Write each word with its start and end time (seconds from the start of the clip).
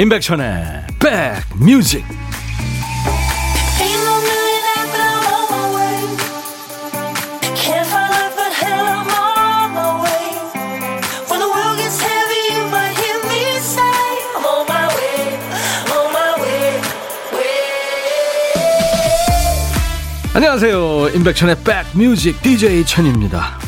임백천의 0.00 0.86
백뮤직. 0.98 2.02
안녕하세요. 20.32 21.10
임백천의 21.10 21.56
백뮤직 21.62 22.40
DJ 22.40 22.86
천입니다. 22.86 23.58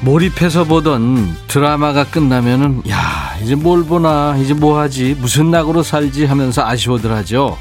몰입해서 0.00 0.64
보던 0.64 1.36
드라마가 1.46 2.02
끝나면은 2.02 2.82
야 2.90 3.31
이제 3.42 3.54
뭘 3.54 3.84
보나 3.84 4.36
이제 4.38 4.54
뭐 4.54 4.78
하지 4.78 5.16
무슨 5.18 5.50
낙으로 5.50 5.82
살지 5.82 6.24
하면서 6.26 6.64
아쉬워들 6.64 7.12
하죠. 7.12 7.58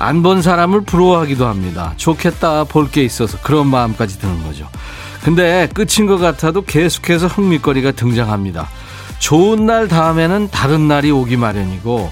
안 0.00 0.22
본 0.22 0.42
사람을 0.42 0.82
부러워하기도 0.82 1.46
합니다. 1.46 1.92
좋겠다 1.96 2.64
볼 2.64 2.90
게 2.90 3.02
있어서 3.02 3.38
그런 3.42 3.66
마음까지 3.66 4.18
드는 4.20 4.44
거죠. 4.44 4.68
근데 5.24 5.68
끝인 5.74 6.06
것 6.06 6.18
같아도 6.18 6.62
계속해서 6.62 7.26
흥미거리가 7.26 7.92
등장합니다. 7.92 8.68
좋은 9.18 9.66
날 9.66 9.88
다음에는 9.88 10.48
다른 10.50 10.86
날이 10.86 11.10
오기 11.10 11.36
마련이고 11.36 12.10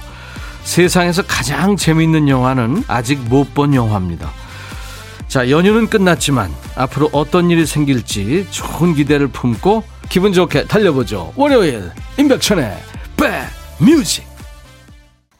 세상에서 0.64 1.22
가장 1.22 1.76
재밌는 1.76 2.28
영화는 2.28 2.82
아직 2.88 3.20
못 3.28 3.54
본 3.54 3.72
영화입니다. 3.74 4.30
자, 5.28 5.48
연휴는 5.50 5.86
끝났지만 5.88 6.50
앞으로 6.74 7.08
어떤 7.12 7.50
일이 7.50 7.64
생길지 7.64 8.48
좋은 8.50 8.94
기대를 8.94 9.28
품고 9.28 9.84
기분 10.08 10.32
좋게 10.32 10.66
달려보죠. 10.66 11.32
월요일 11.36 11.90
임백천의 12.18 12.76
백뮤직 13.78 14.24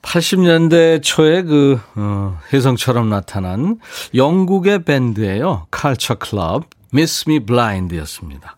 80년대 0.03 1.03
초에 1.03 1.43
그 1.43 1.81
어, 1.97 2.39
혜성처럼 2.53 3.09
나타난 3.09 3.79
영국의 4.15 4.85
밴드예요. 4.85 5.67
칼처 5.71 6.15
클럽 6.15 6.65
Miss 6.93 7.25
Me 7.29 7.41
Blind였습니다. 7.41 8.57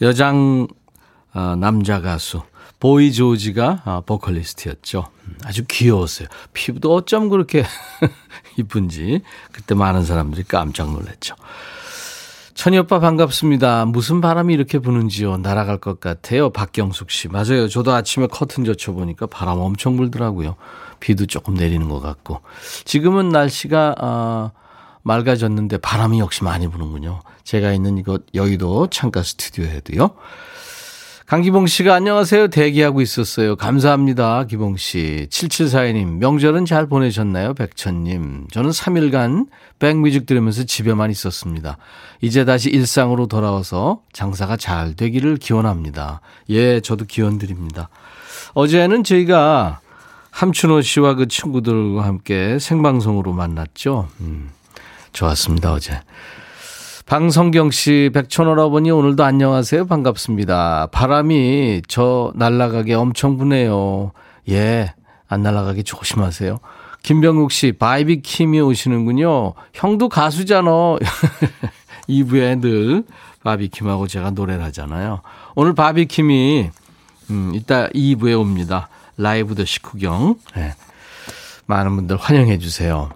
여장 0.00 0.68
어, 1.34 1.56
남자 1.56 2.00
가수 2.00 2.42
보이 2.78 3.12
조지가 3.12 3.82
어, 3.84 4.02
보컬리스트였죠. 4.06 5.06
음, 5.26 5.36
아주 5.44 5.64
귀여웠어요. 5.68 6.28
피부도 6.52 6.94
어쩜 6.94 7.28
그렇게 7.28 7.64
이쁜지 8.56 9.22
그때 9.52 9.74
많은 9.74 10.04
사람들이 10.04 10.44
깜짝 10.44 10.92
놀랐죠. 10.92 11.34
천희 12.54 12.78
오빠 12.78 12.98
반갑습니다. 12.98 13.86
무슨 13.86 14.20
바람이 14.20 14.52
이렇게 14.52 14.78
부는지요. 14.78 15.38
날아갈 15.38 15.78
것 15.78 16.00
같아요. 16.00 16.50
박경숙 16.50 17.10
씨. 17.10 17.28
맞아요. 17.28 17.68
저도 17.68 17.92
아침에 17.92 18.26
커튼 18.26 18.64
젖혀보니까 18.64 19.26
바람 19.26 19.60
엄청 19.60 19.96
불더라고요. 19.96 20.56
비도 20.98 21.26
조금 21.26 21.54
내리는 21.54 21.88
것 21.88 22.00
같고. 22.00 22.40
지금은 22.84 23.30
날씨가, 23.30 23.94
어, 24.00 24.50
맑아졌는데 25.02 25.78
바람이 25.78 26.18
역시 26.18 26.44
많이 26.44 26.68
부는군요. 26.68 27.20
제가 27.44 27.72
있는 27.72 27.96
이곳 27.96 28.26
여의도 28.34 28.88
창가 28.88 29.22
스튜디오에도요. 29.22 30.10
강기봉 31.30 31.68
씨가 31.68 31.94
안녕하세요. 31.94 32.48
대기하고 32.48 33.00
있었어요. 33.00 33.54
감사합니다. 33.54 34.46
기봉 34.46 34.76
씨. 34.76 35.28
7742님, 35.30 36.18
명절은 36.18 36.64
잘 36.64 36.88
보내셨나요? 36.88 37.54
백천님. 37.54 38.48
저는 38.50 38.70
3일간 38.70 39.46
백뮤직 39.78 40.26
들으면서 40.26 40.64
집에만 40.64 41.08
있었습니다. 41.12 41.78
이제 42.20 42.44
다시 42.44 42.68
일상으로 42.70 43.28
돌아와서 43.28 44.00
장사가 44.12 44.56
잘 44.56 44.96
되기를 44.96 45.36
기원합니다. 45.36 46.20
예, 46.48 46.80
저도 46.80 47.04
기원 47.04 47.38
드립니다. 47.38 47.90
어제는 48.54 49.04
저희가 49.04 49.78
함춘호 50.32 50.82
씨와 50.82 51.14
그 51.14 51.28
친구들과 51.28 52.02
함께 52.02 52.58
생방송으로 52.58 53.32
만났죠. 53.34 54.08
음, 54.20 54.50
좋았습니다, 55.12 55.74
어제. 55.74 56.00
방성경 57.10 57.72
씨, 57.72 58.08
백천오라버니 58.14 58.92
오늘도 58.92 59.24
안녕하세요. 59.24 59.86
반갑습니다. 59.88 60.90
바람이 60.92 61.82
저 61.88 62.32
날아가게 62.36 62.94
엄청 62.94 63.36
부네요. 63.36 64.12
예, 64.48 64.94
안 65.26 65.42
날아가게 65.42 65.82
조심하세요. 65.82 66.60
김병국 67.02 67.50
씨, 67.50 67.72
바이비킴이 67.72 68.60
오시는군요. 68.60 69.54
형도 69.74 70.08
가수잖아. 70.08 70.70
2부에 72.08 72.60
늘 72.60 73.02
바비킴하고 73.42 74.06
제가 74.06 74.30
노래를 74.30 74.62
하잖아요. 74.66 75.22
오늘 75.56 75.74
바비킴이, 75.74 76.70
음, 77.30 77.52
이따 77.56 77.88
2부에 77.88 78.38
옵니다. 78.38 78.88
라이브 79.16 79.56
더 79.56 79.64
식후경. 79.64 80.36
네. 80.54 80.74
많은 81.66 81.96
분들 81.96 82.18
환영해 82.18 82.58
주세요. 82.58 83.10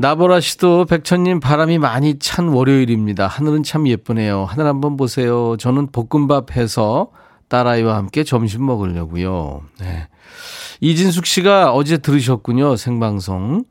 나보라 0.00 0.40
씨도 0.40 0.86
백천님 0.86 1.40
바람이 1.40 1.76
많이 1.76 2.18
찬 2.18 2.48
월요일입니다. 2.48 3.26
하늘은 3.26 3.64
참 3.64 3.86
예쁘네요. 3.86 4.46
하늘 4.46 4.64
한번 4.64 4.96
보세요. 4.96 5.58
저는 5.58 5.88
볶음밥 5.92 6.56
해서 6.56 7.10
딸아이와 7.48 7.96
함께 7.96 8.24
점심 8.24 8.64
먹으려고요. 8.64 9.60
네. 9.78 10.08
이진숙 10.80 11.26
씨가 11.26 11.74
어제 11.74 11.98
들으셨군요. 11.98 12.76
생방송. 12.76 13.64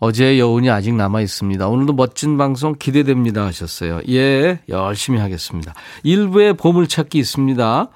어제의 0.00 0.38
여운이 0.38 0.68
아직 0.68 0.92
남아 0.96 1.22
있습니다. 1.22 1.66
오늘도 1.66 1.94
멋진 1.94 2.36
방송 2.36 2.74
기대됩니다 2.78 3.46
하셨어요. 3.46 4.02
예, 4.10 4.60
열심히 4.68 5.18
하겠습니다. 5.18 5.72
일부에 6.02 6.52
보물찾기 6.52 7.16
있습니다. 7.18 7.88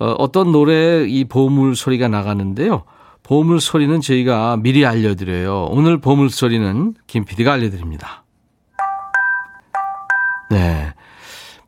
어, 0.00 0.06
어떤 0.18 0.50
노래에 0.50 1.06
이 1.06 1.22
보물 1.22 1.76
소리가 1.76 2.08
나가는데요. 2.08 2.82
보물 3.30 3.60
소리는 3.60 4.00
저희가 4.00 4.56
미리 4.56 4.84
알려드려요. 4.84 5.66
오늘 5.70 5.98
보물 6.00 6.30
소리는 6.30 6.94
김 7.06 7.24
PD가 7.24 7.52
알려드립니다. 7.52 8.24
네. 10.50 10.92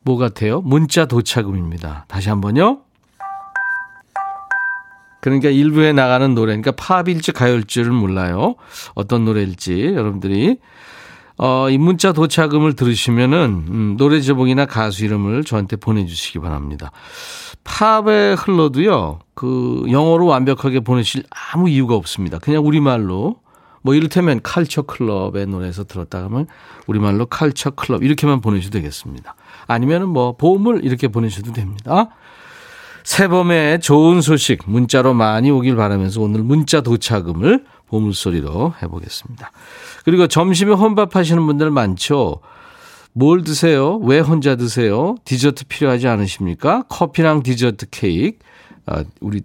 뭐 0.01 0.17
같아요? 0.17 0.61
문자 0.61 1.07
도착음입니다. 1.07 2.07
다시 2.09 2.31
한번요. 2.31 2.81
그러니까 5.21 5.51
일부에 5.51 5.93
나가는 5.93 6.35
노래, 6.35 6.57
그러니까 6.57 6.73
팝일지 6.73 7.31
가요일지를 7.31 7.93
몰라요. 7.93 8.57
어떤 8.97 9.25
노래일지 9.25 9.85
여러분들이 9.95 10.59
어, 11.39 11.69
이 11.71 11.79
문자 11.79 12.13
도착음을 12.13 12.75
들으시면은 12.75 13.65
음, 13.69 13.97
노래 13.99 14.21
제목이나 14.21 14.67
가수 14.67 15.05
이름을 15.05 15.45
저한테 15.45 15.77
보내주시기 15.77 16.39
바랍니다. 16.39 16.93
팝에 17.65 18.35
흘러도요, 18.35 19.21
그 19.35 19.85
영어로 19.91 20.27
완벽하게 20.27 20.81
보내실 20.81 21.25
아무 21.53 21.69
이유가 21.69 21.95
없습니다. 21.95 22.39
그냥 22.39 22.67
우리말로 22.67 23.37
뭐 23.83 23.95
이를테면 23.95 24.41
칼처 24.43 24.83
클럽의 24.83 25.47
노래에서 25.47 25.85
들었다 25.85 26.23
하면 26.25 26.47
우리말로 26.87 27.27
칼처 27.27 27.71
클럽 27.71 28.03
이렇게만 28.03 28.41
보내셔도 28.41 28.79
되겠습니다. 28.79 29.35
아니면은 29.67 30.09
뭐 30.09 30.37
보물 30.37 30.85
이렇게 30.85 31.09
보내셔도 31.09 31.53
됩니다. 31.53 32.09
새봄에 33.05 33.79
좋은 33.79 34.21
소식 34.21 34.61
문자로 34.67 35.15
많이 35.15 35.51
오길 35.51 35.75
바라면서 35.75 36.21
오늘 36.21 36.43
문자 36.43 36.81
도착음을 36.81 37.65
보물소리로 37.93 38.75
해보겠습니다. 38.83 39.53
그리고 40.05 40.27
점심에 40.27 40.73
혼밥 40.73 41.15
하시는 41.15 41.45
분들 41.47 41.71
많죠. 41.71 42.41
뭘 43.13 43.45
드세요? 43.45 43.99
왜 43.99 44.21
혼자 44.21 44.57
드세요? 44.57 45.17
디저트 45.27 45.67
필요하지 45.67 46.09
않으십니까? 46.09 46.85
커피랑 46.89 47.43
디저트 47.43 47.87
케이크 47.91 48.39
아, 48.87 49.05
우리 49.21 49.43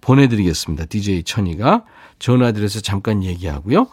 보내드리겠습니다. 0.00 0.86
DJ 0.86 1.22
천이가 1.24 1.84
전화드려서 2.18 2.80
잠깐 2.80 3.22
얘기하고요. 3.22 3.86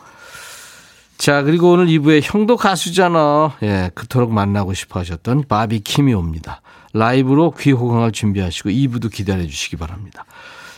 자 1.17 1.43
그리고 1.43 1.71
오늘 1.71 1.87
2부에 1.87 2.21
형도 2.23 2.55
가수잖아. 2.55 3.57
예, 3.63 3.91
그토록 3.93 4.31
만나고 4.31 4.73
싶어 4.73 5.01
하셨던 5.01 5.43
바비 5.49 5.81
킴이 5.81 6.13
옵니다. 6.13 6.61
라이브로 6.93 7.51
귀호강을 7.51 8.13
준비하시고 8.13 8.69
2부도 8.69 9.11
기다려 9.11 9.45
주시기 9.45 9.75
바랍니다. 9.75 10.25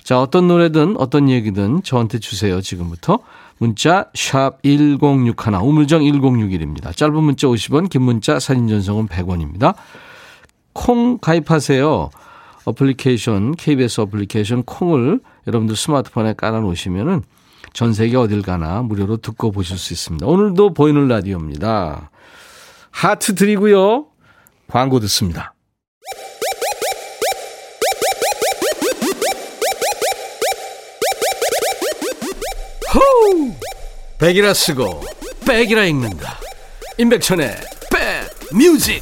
자 0.03 0.19
어떤 0.19 0.47
노래든 0.47 0.95
어떤 0.97 1.29
얘기든 1.29 1.83
저한테 1.83 2.19
주세요 2.19 2.61
지금부터. 2.61 3.19
문자 3.57 4.09
1061, 4.13 4.97
우물정 5.61 6.01
1061입니다. 6.01 6.95
짧은 6.95 7.13
문자 7.13 7.45
50원, 7.45 7.89
긴 7.89 8.01
문자 8.01 8.39
사진 8.39 8.67
전송은 8.67 9.07
100원입니다. 9.07 9.75
콩 10.73 11.19
가입하세요. 11.19 12.09
어플리케이션, 12.65 13.55
KBS 13.55 14.01
어플리케이션 14.01 14.63
콩을 14.63 15.19
여러분들 15.45 15.75
스마트폰에 15.75 16.33
깔아놓으시면은 16.33 17.21
전 17.73 17.93
세계 17.93 18.17
어딜 18.17 18.41
가나 18.41 18.81
무료로 18.81 19.17
듣고 19.17 19.51
보실 19.51 19.77
수 19.77 19.93
있습니다. 19.93 20.25
오늘도 20.25 20.73
보이는 20.73 21.07
라디오입니다. 21.07 22.09
하트 22.89 23.35
드리고요. 23.35 24.07
광고 24.67 24.99
듣습니다. 25.01 25.53
백이라 34.21 34.53
쓰고 34.53 35.01
back이라 35.47 35.83
읽는다. 35.85 36.37
임백천의 36.99 37.55
백 37.91 38.55
뮤직. 38.55 39.01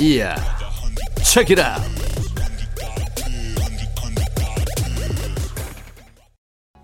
이야. 0.00 0.34
Check 1.22 1.46
it 1.46 1.56
out. 1.56 1.76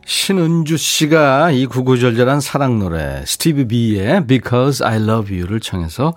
신은주 0.05 0.77
씨가 0.77 1.53
이 1.53 1.65
구구절절한 1.65 2.43
사랑 2.43 2.79
노래 2.79 3.25
Stevie 3.25 3.67
B의 3.69 4.27
Because 4.27 4.87
I 4.87 4.97
Love 4.97 5.35
You를 5.35 5.61
청해서 5.61 6.15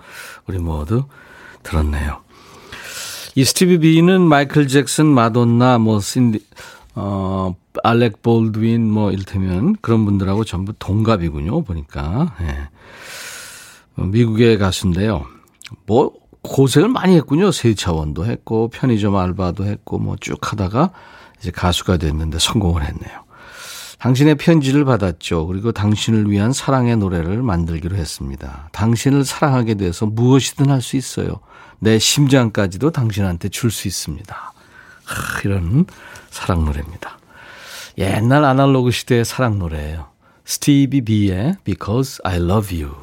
우리 0.48 0.58
모두 0.58 1.06
들었네요. 1.63 2.22
이 3.36 3.46
스티브 3.46 3.80
비는 3.80 4.19
마이클 4.19 4.68
잭슨, 4.68 5.06
마돈나, 5.06 5.78
뭐 5.78 6.01
신디, 6.01 6.40
어, 6.95 7.56
알렉 7.83 8.21
볼드윈 8.21 8.89
뭐 8.89 9.12
이를테면 9.12 9.75
그런 9.81 10.06
분들하고 10.06 10.44
전부 10.45 10.74
동갑이군요. 10.74 11.63
보니까. 11.63 12.36
예. 12.42 12.69
미국의 14.01 14.57
가수인데요. 14.57 15.25
뭐 15.86 16.13
고생을 16.42 16.89
많이 16.89 17.15
했군요. 17.15 17.51
세차원도 17.51 18.25
했고 18.25 18.69
편의점 18.69 19.15
알바도 19.15 19.65
했고 19.65 19.97
뭐 20.00 20.15
쭉 20.19 20.38
하다가 20.51 20.92
이제 21.39 21.51
가수가 21.51 21.97
됐는데 21.97 22.39
성공을 22.39 22.83
했네요. 22.83 23.25
당신의 24.00 24.36
편지를 24.36 24.86
받았죠. 24.86 25.48
그리고 25.48 25.71
당신을 25.71 26.30
위한 26.30 26.53
사랑의 26.53 26.98
노래를 26.98 27.41
만들기로 27.41 27.95
했습니다. 27.95 28.69
당신을 28.71 29.25
사랑하게 29.25 29.75
돼서 29.75 30.06
무엇이든 30.06 30.69
할 30.69 30.81
수 30.81 30.95
있어요. 30.98 31.39
내 31.80 31.98
심장까지도 31.98 32.91
당신한테 32.91 33.50
줄 33.50 33.71
수 33.71 33.88
있습니다. 33.88 34.53
하, 35.06 35.41
이런 35.44 35.86
사랑 36.36 36.66
노래입니다. 36.66 37.18
옛날 37.98 38.44
아날로그 38.44 38.92
시대의 38.92 39.26
사랑 39.26 39.58
노래예요. 39.58 40.08
스티비 40.44 41.02
비의 41.02 41.56
Because 41.64 42.20
I 42.24 42.38
Love 42.38 42.84
You. 42.84 42.96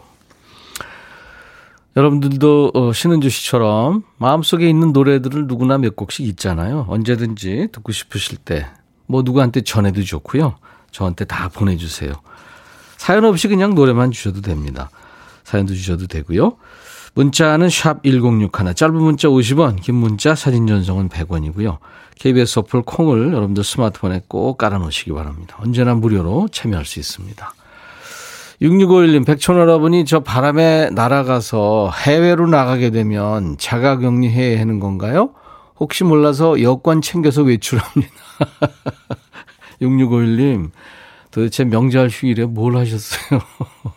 여러분들도 1.97 2.73
어, 2.75 2.93
신은주 2.93 3.29
씨처럼 3.29 4.05
마음속에 4.17 4.69
있는 4.69 4.93
노래들을 4.93 5.47
누구나 5.47 5.79
몇 5.79 5.97
곡씩 5.97 6.27
있잖아요. 6.27 6.87
언제든지 6.89 7.69
듣고 7.73 7.93
싶으실 7.93 8.39
때 8.39 8.67
뭐 9.13 9.21
누구한테 9.23 9.61
전해도 9.61 10.03
좋고요. 10.03 10.57
저한테 10.91 11.27
다 11.27 11.49
보내주세요. 11.49 12.13
사연 12.97 13.27
없이 13.27 13.47
그냥 13.47 13.75
노래만 13.75 14.11
주셔도 14.11 14.41
됩니다. 14.41 14.91
사연도 15.45 15.75
주셔도 15.75 16.07
되고요. 16.07 16.57
문자는 17.15 17.69
샵 17.69 18.03
1061, 18.03 18.75
짧은 18.75 18.95
문자 18.95 19.29
50원, 19.29 19.83
긴 19.83 19.97
문자 19.97 20.35
사진 20.35 20.67
전송은 20.67 21.11
100원이고요. 21.11 21.77
KBS 22.19 22.61
어플 22.61 22.83
콩을 22.83 23.33
여러분들 23.33 23.65
스마트폰에 23.65 24.23
꼭 24.29 24.59
깔아놓으시기 24.59 25.13
바랍니다. 25.13 25.57
언제나 25.61 25.95
무료로 25.95 26.49
참여할 26.53 26.85
수 26.85 26.99
있습니다. 26.99 27.55
6651님, 28.61 29.27
백촌여러분이 29.27 30.05
저 30.05 30.21
바람에 30.21 30.91
날아가서 30.91 31.91
해외로 32.07 32.47
나가게 32.47 32.91
되면 32.91 33.57
자가격리 33.59 34.31
해야 34.31 34.61
하는 34.61 34.79
건가요? 34.79 35.31
혹시 35.81 36.05
몰라서 36.05 36.63
여권 36.63 37.03
챙겨서 37.03 37.43
외출합니다. 37.43 38.13
6651님, 39.83 40.71
도대체 41.33 41.65
명절 41.65 42.09
휴일에 42.09 42.45
뭘 42.45 42.77
하셨어요? 42.77 43.41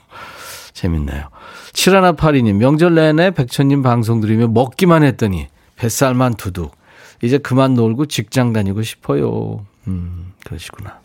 재밌네요. 0.74 1.30
7182님, 1.74 2.54
명절 2.54 2.96
내내 2.96 3.32
백천님 3.32 3.84
방송 3.84 4.20
들으며 4.20 4.48
먹기만 4.48 5.04
했더니 5.04 5.48
뱃살만 5.76 6.36
두둑. 6.36 6.76
이제 7.24 7.38
그만 7.38 7.74
놀고 7.74 8.06
직장 8.08 8.54
다니고 8.54 8.82
싶어요. 8.84 9.66
음, 9.88 10.34
그러시구나. 10.46 11.00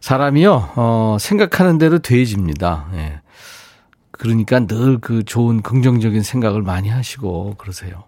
사람이요, 0.00 0.70
어, 0.76 1.16
생각하는 1.20 1.78
대로 1.78 1.98
돼집니다. 1.98 2.86
예. 2.94 3.20
그러니까 4.10 4.60
늘 4.60 4.98
그 5.00 5.24
좋은 5.24 5.62
긍정적인 5.62 6.22
생각을 6.22 6.62
많이 6.62 6.88
하시고 6.88 7.54
그러세요. 7.58 8.04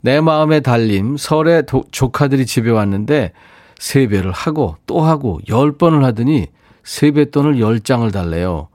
내 0.00 0.20
마음의 0.20 0.62
달림, 0.62 1.16
설에 1.16 1.62
도, 1.62 1.84
조카들이 1.90 2.44
집에 2.44 2.70
왔는데 2.70 3.32
세배를 3.78 4.32
하고 4.32 4.76
또 4.86 5.00
하고 5.02 5.40
열 5.48 5.72
번을 5.72 6.04
하더니 6.04 6.48
세뱃돈을 6.84 7.60
열 7.60 7.80
장을 7.80 8.10
달래요. 8.10 8.68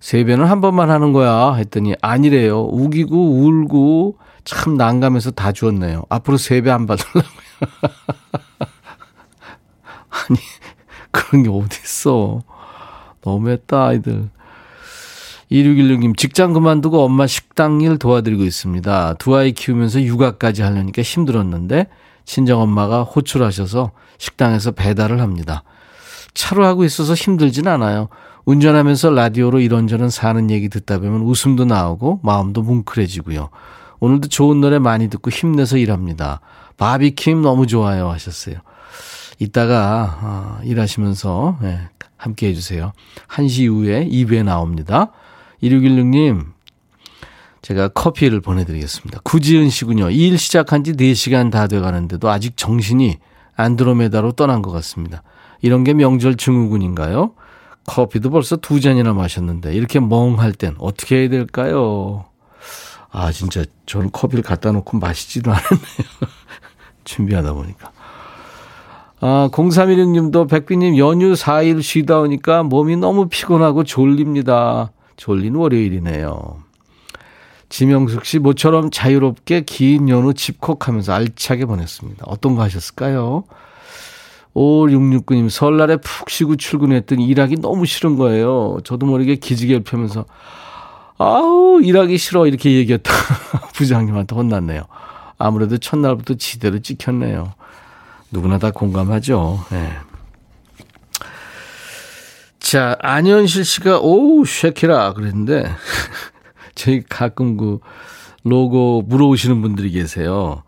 세배는 0.00 0.44
한 0.46 0.60
번만 0.60 0.90
하는 0.90 1.12
거야 1.12 1.54
했더니 1.54 1.94
아니래요. 2.00 2.62
우기고 2.62 3.40
울고 3.40 4.16
참 4.46 4.76
난감해서 4.76 5.32
다 5.32 5.52
주었네요. 5.52 6.04
앞으로 6.08 6.38
세배 6.38 6.70
안 6.70 6.86
받으려고요. 6.86 7.22
아니 10.08 10.38
그런 11.10 11.42
게 11.42 11.50
어딨어. 11.50 12.42
너무했다 13.22 13.86
아이들. 13.88 14.30
2616님, 15.50 16.16
직장 16.16 16.52
그만두고 16.52 17.04
엄마 17.04 17.26
식당 17.26 17.80
일 17.80 17.98
도와드리고 17.98 18.44
있습니다. 18.44 19.14
두 19.14 19.36
아이 19.36 19.52
키우면서 19.52 20.02
육아까지 20.02 20.62
하려니까 20.62 21.02
힘들었는데, 21.02 21.86
친정엄마가 22.24 23.02
호출하셔서 23.02 23.92
식당에서 24.18 24.72
배달을 24.72 25.20
합니다. 25.20 25.62
차로 26.34 26.64
하고 26.64 26.84
있어서 26.84 27.14
힘들진 27.14 27.68
않아요. 27.68 28.08
운전하면서 28.44 29.10
라디오로 29.10 29.60
이런저런 29.60 30.10
사는 30.10 30.50
얘기 30.50 30.68
듣다 30.68 30.98
보면 30.98 31.22
웃음도 31.22 31.64
나오고 31.64 32.20
마음도 32.22 32.62
뭉클해지고요. 32.62 33.50
오늘도 34.00 34.28
좋은 34.28 34.60
노래 34.60 34.78
많이 34.78 35.08
듣고 35.08 35.30
힘내서 35.30 35.76
일합니다. 35.78 36.40
바비킴 36.76 37.42
너무 37.42 37.66
좋아요 37.66 38.10
하셨어요. 38.10 38.56
이따가 39.38 40.18
어, 40.22 40.60
일하시면서 40.64 41.58
네, 41.60 41.78
함께 42.16 42.48
해주세요. 42.48 42.92
1시 43.28 43.62
이후에 43.64 44.06
2부에 44.08 44.44
나옵니다. 44.44 45.12
1616님 45.62 46.44
제가 47.62 47.88
커피를 47.88 48.40
보내드리겠습니다. 48.40 49.20
구지은 49.24 49.70
씨군요. 49.70 50.10
이 50.10 50.28
일 50.28 50.38
시작한 50.38 50.84
지 50.84 50.92
4시간 50.92 51.50
다 51.50 51.66
돼가는데도 51.66 52.30
아직 52.30 52.56
정신이 52.56 53.16
안드로메다로 53.56 54.32
떠난 54.32 54.62
것 54.62 54.70
같습니다. 54.72 55.22
이런 55.62 55.82
게 55.82 55.94
명절 55.94 56.36
증후군인가요? 56.36 57.32
커피도 57.86 58.30
벌써 58.30 58.56
두 58.56 58.80
잔이나 58.80 59.12
마셨는데 59.14 59.72
이렇게 59.74 60.00
멍할 60.00 60.52
땐 60.52 60.74
어떻게 60.78 61.16
해야 61.20 61.28
될까요? 61.28 62.26
아 63.18 63.32
진짜 63.32 63.64
저는 63.86 64.10
커피를 64.12 64.44
갖다 64.44 64.72
놓고 64.72 64.98
마시지도 64.98 65.50
않았네요. 65.50 65.78
준비하다 67.04 67.54
보니까. 67.54 67.90
아, 69.20 69.48
0316님도 69.50 70.50
백비님 70.50 70.98
연휴 70.98 71.32
4일 71.32 71.80
쉬다 71.80 72.20
오니까 72.20 72.62
몸이 72.62 72.98
너무 72.98 73.28
피곤하고 73.30 73.84
졸립니다. 73.84 74.92
졸린 75.16 75.54
월요일이네요. 75.54 76.58
지명숙 77.70 78.26
씨 78.26 78.38
모처럼 78.38 78.90
자유롭게 78.90 79.62
긴 79.62 80.10
연휴 80.10 80.34
집콕하면서 80.34 81.14
알차게 81.14 81.64
보냈습니다. 81.64 82.26
어떤 82.28 82.54
거 82.54 82.60
하셨을까요? 82.60 83.44
5669님 84.54 85.48
설날에 85.48 85.96
푹 85.96 86.28
쉬고 86.28 86.56
출근했더니 86.56 87.26
일하기 87.26 87.62
너무 87.62 87.86
싫은 87.86 88.16
거예요. 88.18 88.76
저도 88.84 89.06
모르게 89.06 89.36
기지개를 89.36 89.84
펴면서 89.84 90.26
아우 91.18 91.80
일하기 91.82 92.18
싫어 92.18 92.46
이렇게 92.46 92.72
얘기했다 92.72 93.10
부장님한테 93.74 94.34
혼났네요. 94.34 94.82
아무래도 95.38 95.78
첫날부터 95.78 96.34
지대로 96.34 96.78
찍혔네요. 96.78 97.52
누구나 98.30 98.58
다 98.58 98.70
공감하죠. 98.70 99.64
네. 99.70 99.92
자, 102.58 102.96
안현실 103.00 103.64
씨가, 103.64 104.00
오우, 104.00 104.44
쉐키라. 104.44 105.12
그랬는데, 105.12 105.70
저희 106.74 107.02
가끔 107.08 107.56
그 107.56 107.78
로고 108.42 109.02
물어오시는 109.06 109.62
분들이 109.62 109.92
계세요. 109.92 110.64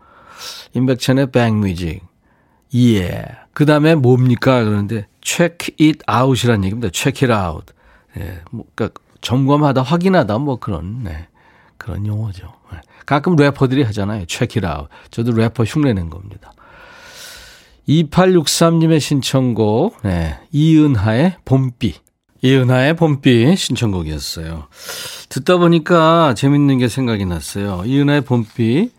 임백천의 0.75 1.31
백뮤직. 1.31 2.01
예. 2.73 3.25
그 3.53 3.65
다음에 3.65 3.95
뭡니까? 3.95 4.63
그러는데, 4.63 5.07
check 5.21 5.75
it 5.81 5.99
out이라는 6.09 6.63
얘기입니다. 6.63 6.89
check 6.93 7.29
it 7.29 7.37
out. 7.37 7.73
예. 8.17 8.43
뭐, 8.51 8.65
그니까, 8.75 8.97
점검하다, 9.21 9.81
확인하다, 9.81 10.37
뭐 10.39 10.57
그런, 10.57 11.03
네. 11.03 11.27
그런 11.77 12.05
용어죠. 12.05 12.53
네. 12.71 12.79
가끔 13.05 13.35
래퍼들이 13.35 13.83
하잖아요. 13.83 14.21
out. 14.21 14.87
저도 15.11 15.31
래퍼 15.31 15.63
흉내낸 15.63 16.09
겁니다. 16.09 16.53
2863님의 17.87 18.99
신청곡, 18.99 19.97
네. 20.03 20.39
이은하의 20.51 21.37
봄비. 21.45 21.95
이은하의 22.41 22.95
봄비 22.95 23.55
신청곡이었어요. 23.55 24.67
듣다 25.29 25.57
보니까 25.57 26.33
재밌는 26.35 26.77
게 26.77 26.87
생각이 26.87 27.25
났어요. 27.25 27.83
이은하의 27.85 28.21
봄비, 28.21 28.91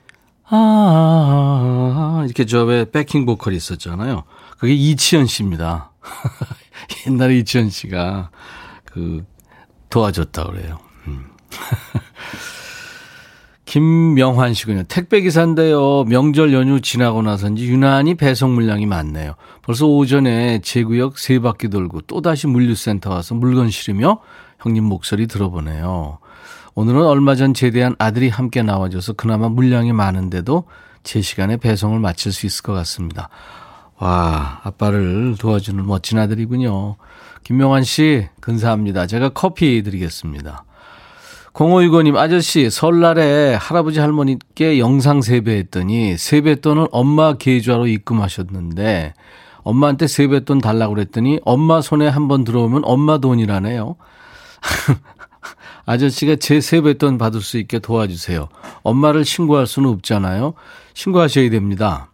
아, 0.44 0.56
아, 0.56 2.20
아 2.20 2.24
이렇게 2.24 2.44
저에 2.44 2.90
백킹 2.90 3.24
보컬이 3.24 3.56
있었잖아요. 3.56 4.24
그게 4.58 4.74
이치현 4.74 5.26
씨입니다. 5.26 5.92
옛날에 7.06 7.38
이치현 7.38 7.70
씨가 7.70 8.30
그 8.84 9.24
도와줬다 9.90 10.44
그래요. 10.44 10.78
음. 11.06 11.26
김명환 13.66 14.52
씨군요. 14.54 14.82
택배기사인데요. 14.84 16.02
명절 16.04 16.52
연휴 16.52 16.80
지나고 16.80 17.22
나서인지 17.22 17.66
유난히 17.66 18.16
배송 18.16 18.54
물량이 18.54 18.86
많네요. 18.86 19.34
벌써 19.62 19.86
오전에 19.86 20.60
제 20.62 20.82
구역 20.82 21.18
세 21.20 21.38
바퀴 21.38 21.68
돌고 21.68 22.00
또다시 22.02 22.48
물류센터 22.48 23.10
와서 23.10 23.36
물건 23.36 23.70
실으며 23.70 24.20
형님 24.58 24.84
목소리 24.84 25.28
들어보네요. 25.28 26.18
오늘은 26.74 27.02
얼마 27.06 27.36
전 27.36 27.54
제대한 27.54 27.94
아들이 27.98 28.28
함께 28.28 28.62
나와줘서 28.62 29.12
그나마 29.12 29.48
물량이 29.48 29.92
많은데도 29.92 30.64
제 31.04 31.20
시간에 31.20 31.56
배송을 31.56 32.00
마칠 32.00 32.32
수 32.32 32.46
있을 32.46 32.62
것 32.62 32.72
같습니다. 32.72 33.28
와, 33.98 34.60
아빠를 34.64 35.36
도와주는 35.38 35.86
멋진 35.86 36.18
아들이군요. 36.18 36.96
김명환 37.50 37.82
씨, 37.82 38.28
근사합니다. 38.40 39.08
제가 39.08 39.30
커피 39.30 39.82
드리겠습니다. 39.82 40.62
0565님, 41.52 42.16
아저씨, 42.16 42.70
설날에 42.70 43.54
할아버지 43.54 43.98
할머니께 43.98 44.78
영상 44.78 45.20
세배했더니 45.20 46.16
세뱃돈은 46.16 46.86
엄마 46.92 47.32
계좌로 47.32 47.88
입금하셨는데 47.88 49.14
엄마한테 49.64 50.06
세뱃돈 50.06 50.60
달라고 50.60 50.94
그랬더니 50.94 51.40
엄마 51.44 51.80
손에 51.80 52.06
한번 52.06 52.44
들어오면 52.44 52.82
엄마 52.84 53.18
돈이라네요. 53.18 53.96
아저씨가 55.86 56.36
제 56.36 56.60
세뱃돈 56.60 57.18
받을 57.18 57.40
수 57.40 57.58
있게 57.58 57.80
도와주세요. 57.80 58.48
엄마를 58.84 59.24
신고할 59.24 59.66
수는 59.66 59.90
없잖아요. 59.90 60.54
신고하셔야 60.94 61.50
됩니다. 61.50 62.12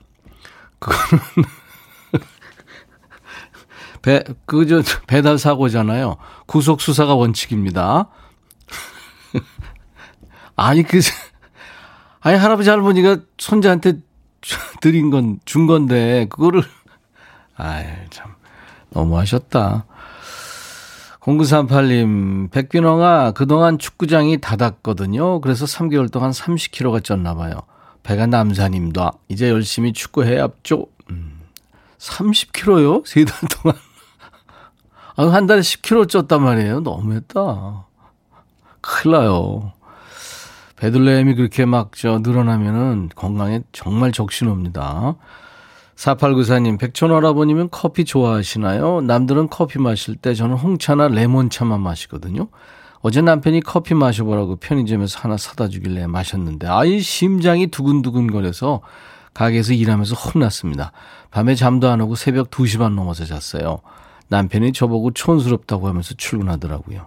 그거는 0.79 1.23
배, 4.07 4.23
그, 4.45 4.69
저, 4.69 4.83
배달 5.09 5.37
사고잖아요. 5.37 6.17
구속 6.47 6.81
수사가 6.81 7.17
원칙입니다. 7.17 8.07
아니, 10.55 10.85
그, 10.85 11.01
아니, 12.21 12.39
할아버지 12.39 12.71
할머니가 12.71 13.17
손자한테 13.37 13.95
드린 14.81 15.11
건, 15.11 15.41
준 15.45 15.67
건데, 15.67 16.29
그거를, 16.31 16.63
아이, 17.57 17.85
참, 18.11 18.37
너무하셨다. 18.91 19.87
0938님, 21.19 22.53
백빈홍아, 22.53 23.33
그동안 23.33 23.77
축구장이 23.77 24.41
닫았거든요. 24.41 25.41
그래서 25.41 25.65
3개월 25.65 26.13
동안 26.13 26.31
30kg가 26.31 27.03
쪘나 27.03 27.37
봐요. 27.37 27.55
배가 28.05 28.27
남사님다. 28.27 29.15
이제 29.27 29.51
열심히 29.51 29.93
축구해야죠. 29.93 30.87
음, 31.11 31.41
30kg요? 31.99 33.05
세달 33.05 33.35
동안. 33.51 33.77
아, 35.17 35.27
한 35.29 35.47
달에 35.47 35.61
10kg 35.61 36.07
쪘단 36.07 36.41
말이에요. 36.41 36.81
너무했다. 36.81 37.87
큰일 38.81 39.17
나요. 39.17 39.73
베들레헴이 40.77 41.35
그렇게 41.37 41.65
막 41.65 41.93
저 41.97 42.19
늘어나면은 42.19 43.09
건강에 43.15 43.63
정말 43.73 44.13
적신호입니다. 44.13 45.17
4894님, 45.97 46.79
백촌 46.79 47.11
할아버님은 47.11 47.71
커피 47.71 48.05
좋아하시나요? 48.05 49.01
남들은 49.01 49.49
커피 49.49 49.79
마실 49.79 50.17
때 50.17 50.35
저는 50.35 50.57
홍차나 50.57 51.09
레몬차만 51.09 51.81
마시거든요. 51.81 52.49
어제 53.01 53.23
남편이 53.23 53.63
커피 53.63 53.95
마셔보라고 53.95 54.57
편의점에서 54.57 55.21
하나 55.21 55.39
사다 55.39 55.69
주길래 55.69 56.07
마셨는데, 56.07 56.67
아이 56.67 57.01
심장이 57.01 57.69
두근두근 57.69 58.31
거려서 58.31 58.83
가게에서 59.33 59.73
일하면서 59.73 60.15
혼났습니다. 60.15 60.93
밤에 61.31 61.55
잠도 61.55 61.89
안 61.89 62.03
오고 62.03 62.15
새벽 62.17 62.51
2시 62.51 62.79
반 62.79 62.95
넘어서 62.95 63.25
잤어요. 63.25 63.81
남편이 64.29 64.73
저보고 64.73 65.13
촌스럽다고 65.13 65.89
하면서 65.89 66.15
출근하더라고요. 66.15 67.07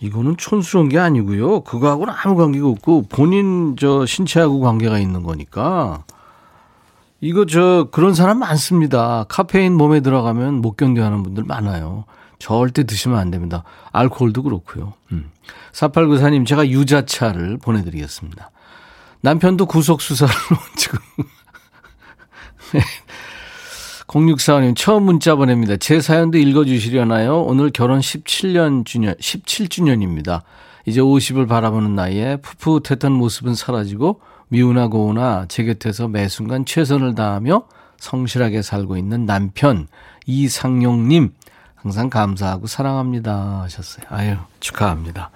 이거는 0.00 0.36
촌스러운 0.36 0.88
게 0.88 0.98
아니고요. 0.98 1.60
그거하고는 1.60 2.14
아무 2.16 2.36
관계가 2.36 2.68
없고 2.68 3.06
본인 3.08 3.76
저 3.76 4.06
신체하고 4.06 4.60
관계가 4.60 4.98
있는 4.98 5.22
거니까 5.22 6.04
이거 7.20 7.46
저 7.46 7.88
그런 7.90 8.14
사람 8.14 8.38
많습니다. 8.38 9.24
카페인 9.28 9.74
몸에 9.74 10.00
들어가면 10.00 10.60
못 10.60 10.76
견뎌하는 10.76 11.22
분들 11.24 11.44
많아요. 11.44 12.04
절대 12.38 12.84
드시면 12.84 13.18
안 13.18 13.32
됩니다. 13.32 13.64
알코올도 13.92 14.44
그렇고요. 14.44 14.94
음. 15.10 15.30
4894님 15.72 16.46
제가 16.46 16.68
유자차를 16.68 17.58
보내드리겠습니다. 17.58 18.50
남편도 19.20 19.66
구속수사를 19.66 20.32
지금 20.76 20.98
0645님 24.08 24.74
처음 24.74 25.04
문자 25.04 25.36
보냅니다. 25.36 25.76
제 25.76 26.00
사연도 26.00 26.38
읽어주시려나요? 26.38 27.42
오늘 27.42 27.70
결혼 27.70 28.00
17년 28.00 28.84
주년, 28.86 29.14
17주년입니다. 29.16 30.42
이제 30.86 31.00
50을 31.00 31.46
바라보는 31.46 31.94
나이에 31.94 32.38
풋풋했던 32.38 33.12
모습은 33.12 33.54
사라지고 33.54 34.20
미우나 34.48 34.88
고우나 34.88 35.44
제 35.48 35.64
곁에서 35.64 36.08
매 36.08 36.26
순간 36.28 36.64
최선을 36.64 37.14
다하며 37.14 37.64
성실하게 37.98 38.62
살고 38.62 38.96
있는 38.96 39.26
남편 39.26 39.88
이상용님 40.26 41.34
항상 41.74 42.08
감사하고 42.08 42.66
사랑합니다 42.66 43.60
하셨어요. 43.62 44.06
아유 44.08 44.36
축하합니다. 44.60 45.30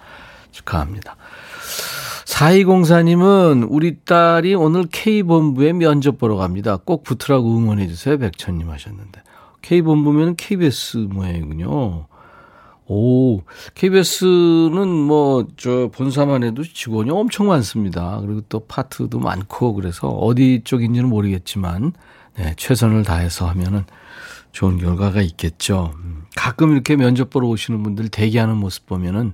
축하합니다. 0.51 1.17
4204님은 2.27 3.67
우리 3.69 4.01
딸이 4.05 4.55
오늘 4.55 4.87
K본부에 4.91 5.73
면접 5.73 6.19
보러 6.19 6.37
갑니다. 6.37 6.77
꼭 6.77 7.03
붙으라고 7.05 7.57
응원해주세요. 7.57 8.19
백천님 8.19 8.71
하셨는데. 8.71 9.23
K본부면 9.63 10.37
KBS 10.37 11.09
모양이군요. 11.11 12.07
오, 12.87 13.43
KBS는 13.75 14.89
뭐, 14.89 15.47
저, 15.57 15.89
본사만 15.95 16.43
해도 16.43 16.63
직원이 16.63 17.11
엄청 17.11 17.47
많습니다. 17.47 18.21
그리고 18.21 18.43
또 18.49 18.67
파트도 18.67 19.19
많고, 19.19 19.75
그래서 19.75 20.09
어디 20.09 20.63
쪽인지는 20.65 21.09
모르겠지만, 21.09 21.93
네, 22.37 22.55
최선을 22.57 23.05
다해서 23.05 23.49
하면은 23.49 23.85
좋은 24.51 24.79
결과가 24.79 25.23
있겠죠. 25.23 25.93
음, 25.97 26.25
가끔 26.37 26.73
이렇게 26.73 26.97
면접 26.97 27.31
보러 27.31 27.49
오시는 27.49 27.83
분들 27.83 28.09
대기하는 28.09 28.57
모습 28.57 28.87
보면은 28.87 29.33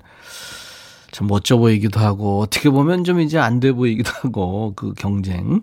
참 1.10 1.26
멋져 1.26 1.56
보이기도 1.56 2.00
하고 2.00 2.40
어떻게 2.40 2.70
보면 2.70 3.04
좀 3.04 3.20
이제 3.20 3.38
안 3.38 3.60
돼 3.60 3.72
보이기도 3.72 4.10
하고 4.22 4.72
그 4.76 4.92
경쟁 4.94 5.62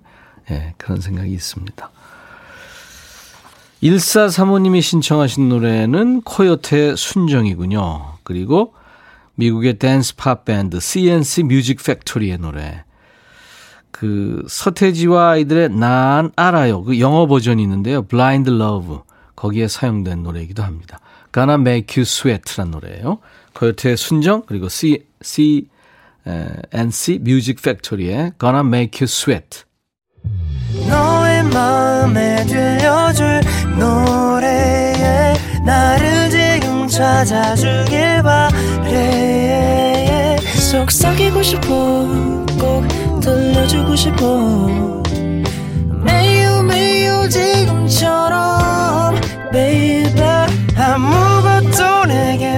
예, 0.51 0.73
그런 0.77 1.01
생각이 1.01 1.31
있습니다. 1.31 1.89
1435님이 3.83 4.81
신청하신 4.81 5.49
노래는 5.49 6.21
코요태의 6.21 6.97
순정이군요. 6.97 8.17
그리고 8.23 8.73
미국의 9.35 9.79
댄스 9.79 10.15
팝 10.15 10.45
밴드 10.45 10.79
CNC 10.79 11.43
뮤직 11.43 11.83
팩토리의 11.83 12.37
노래. 12.39 12.83
그 13.91 14.43
서태지와 14.49 15.31
아이들의 15.31 15.69
난 15.69 16.31
알아요. 16.35 16.83
그 16.83 16.99
영어 16.99 17.27
버전이 17.27 17.61
있는데요. 17.63 18.01
Blind 18.03 18.49
Love. 18.51 18.99
거기에 19.35 19.67
사용된 19.67 20.23
노래이기도 20.23 20.63
합니다. 20.63 20.99
Gonna 21.33 21.59
Make 21.59 22.01
You 22.01 22.03
Sweat란 22.03 22.71
노래예요. 22.71 23.19
코요태의 23.55 23.97
순정 23.97 24.43
그리고 24.45 24.69
C, 24.69 25.05
C, 25.21 25.67
NC 26.71 27.19
뮤직 27.21 27.61
팩토리의 27.61 28.33
Gonna 28.39 28.65
Make 28.65 28.99
You 29.01 29.09
Sweat. 29.09 29.63
너의 30.87 31.43
마음에 31.45 32.45
들려줄 32.45 33.41
노래에 33.77 35.33
나를 35.65 36.29
지금 36.29 36.87
찾아주길 36.87 38.21
바래. 38.23 39.55
속삭이고 40.71 41.41
싶어 41.41 41.67
꼭 42.59 42.85
들려주고 43.21 43.95
싶어. 43.95 44.67
매우 46.03 46.63
매우 46.63 47.29
지금처럼 47.29 49.15
baby. 49.51 50.21
아무것도 50.77 52.05
내게 52.07 52.57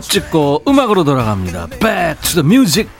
추억 0.00 0.02
찍고 0.02 0.62
음악으로 0.66 1.04
돌아갑니다. 1.04 1.66
Back 1.78 2.20
to 2.22 2.42
the 2.42 2.44
music. 2.44 2.90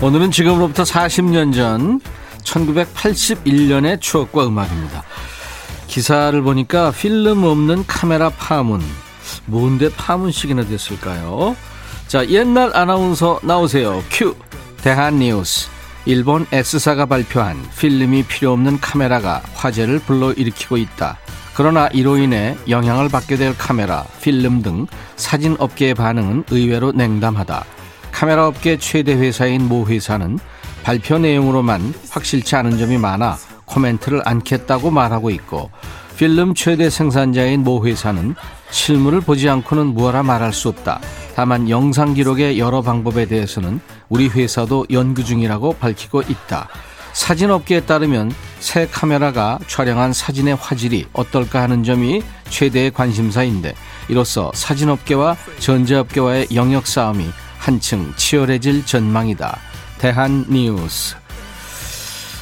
오늘은 0.00 0.30
지금으로부터 0.30 0.84
40년 0.84 1.54
전 1.54 2.00
1981년의 2.44 4.00
추억과 4.00 4.46
음악입니다. 4.46 5.02
기사를 5.86 6.40
보니까 6.42 6.92
필름 6.92 7.44
없는 7.44 7.84
카메라 7.86 8.28
파문. 8.30 8.80
뭔데 9.46 9.90
파문식이나 9.90 10.64
됐을까요? 10.66 11.56
자, 12.06 12.26
옛날 12.28 12.76
아나운서 12.76 13.40
나오세요. 13.42 14.02
큐. 14.10 14.36
대한 14.82 15.18
뉴스. 15.18 15.68
일본 16.04 16.46
S사가 16.52 17.06
발표한 17.06 17.56
필름이 17.78 18.24
필요 18.24 18.52
없는 18.52 18.80
카메라가 18.80 19.42
화제를 19.54 19.98
불러일으키고 20.00 20.76
있다. 20.76 21.18
그러나 21.54 21.88
이로 21.88 22.16
인해 22.16 22.56
영향을 22.68 23.08
받게 23.08 23.36
될 23.36 23.56
카메라, 23.58 24.04
필름 24.22 24.62
등 24.62 24.86
사진 25.16 25.56
업계의 25.58 25.94
반응은 25.94 26.44
의외로 26.50 26.92
냉담하다. 26.92 27.64
카메라 28.12 28.46
업계 28.46 28.78
최대 28.78 29.14
회사인 29.14 29.68
모 29.68 29.86
회사는 29.86 30.38
발표 30.82 31.18
내용으로만 31.18 31.94
확실치 32.10 32.56
않은 32.56 32.78
점이 32.78 32.96
많아 32.96 33.36
코멘트를 33.66 34.22
않겠다고 34.24 34.90
말하고 34.90 35.30
있고 35.30 35.70
필름 36.16 36.54
최대 36.54 36.90
생산자인 36.90 37.62
모 37.62 37.86
회사는 37.86 38.34
실물을 38.70 39.20
보지 39.20 39.48
않고는 39.48 39.86
무엇라 39.88 40.22
말할 40.22 40.52
수 40.52 40.68
없다. 40.68 41.00
다만 41.36 41.68
영상 41.68 42.14
기록의 42.14 42.58
여러 42.58 42.82
방법에 42.82 43.26
대해서는 43.26 43.80
우리 44.08 44.28
회사도 44.28 44.86
연구 44.90 45.24
중이라고 45.24 45.74
밝히고 45.74 46.22
있다. 46.22 46.68
사진업계에 47.12 47.80
따르면 47.80 48.32
새 48.60 48.86
카메라가 48.86 49.58
촬영한 49.66 50.12
사진의 50.12 50.54
화질이 50.56 51.06
어떨까 51.12 51.62
하는 51.62 51.82
점이 51.82 52.22
최대의 52.48 52.92
관심사인데 52.92 53.74
이로써 54.08 54.52
사진업계와 54.54 55.36
전자업계와의 55.58 56.48
영역 56.54 56.86
싸움이 56.86 57.26
한층 57.58 58.12
치열해질 58.16 58.86
전망이다. 58.86 59.58
대한 59.98 60.44
뉴스. 60.48 61.16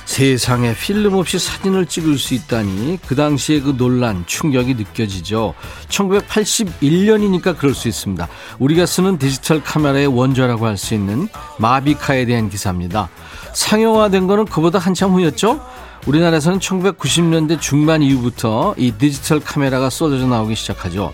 세상에 0.07 0.75
필름 0.75 1.15
없이 1.15 1.39
사진을 1.39 1.85
찍을 1.87 2.17
수 2.17 2.33
있다니 2.35 2.99
그 3.07 3.15
당시에 3.17 3.61
그 3.61 3.77
논란 3.77 4.25
충격이 4.27 4.75
느껴지죠. 4.75 5.53
1981년이니까 5.89 7.59
그럴 7.59 7.75
수 7.75 7.89
있습니다. 7.89 8.27
우리가 8.59 8.87
쓰는 8.87 9.19
디지털 9.19 9.63
카메라의 9.63 10.07
원조라고 10.07 10.65
할 10.67 10.77
수 10.77 10.95
있는 10.95 11.29
마비카에 11.59 12.25
대한 12.27 12.49
기사입니다. 12.51 13.09
상용화된 13.55 14.27
거는 14.27 14.45
그보다 14.45 14.79
한참 14.79 15.13
후였죠. 15.13 15.61
우리나라에서는 16.07 16.61
1990년대 16.61 17.61
중반 17.61 18.03
이후부터 18.03 18.75
이 18.77 18.93
디지털 18.93 19.41
카메라가 19.41 19.91
쏟아져 19.91 20.27
나오기 20.27 20.55
시작하죠. 20.55 21.13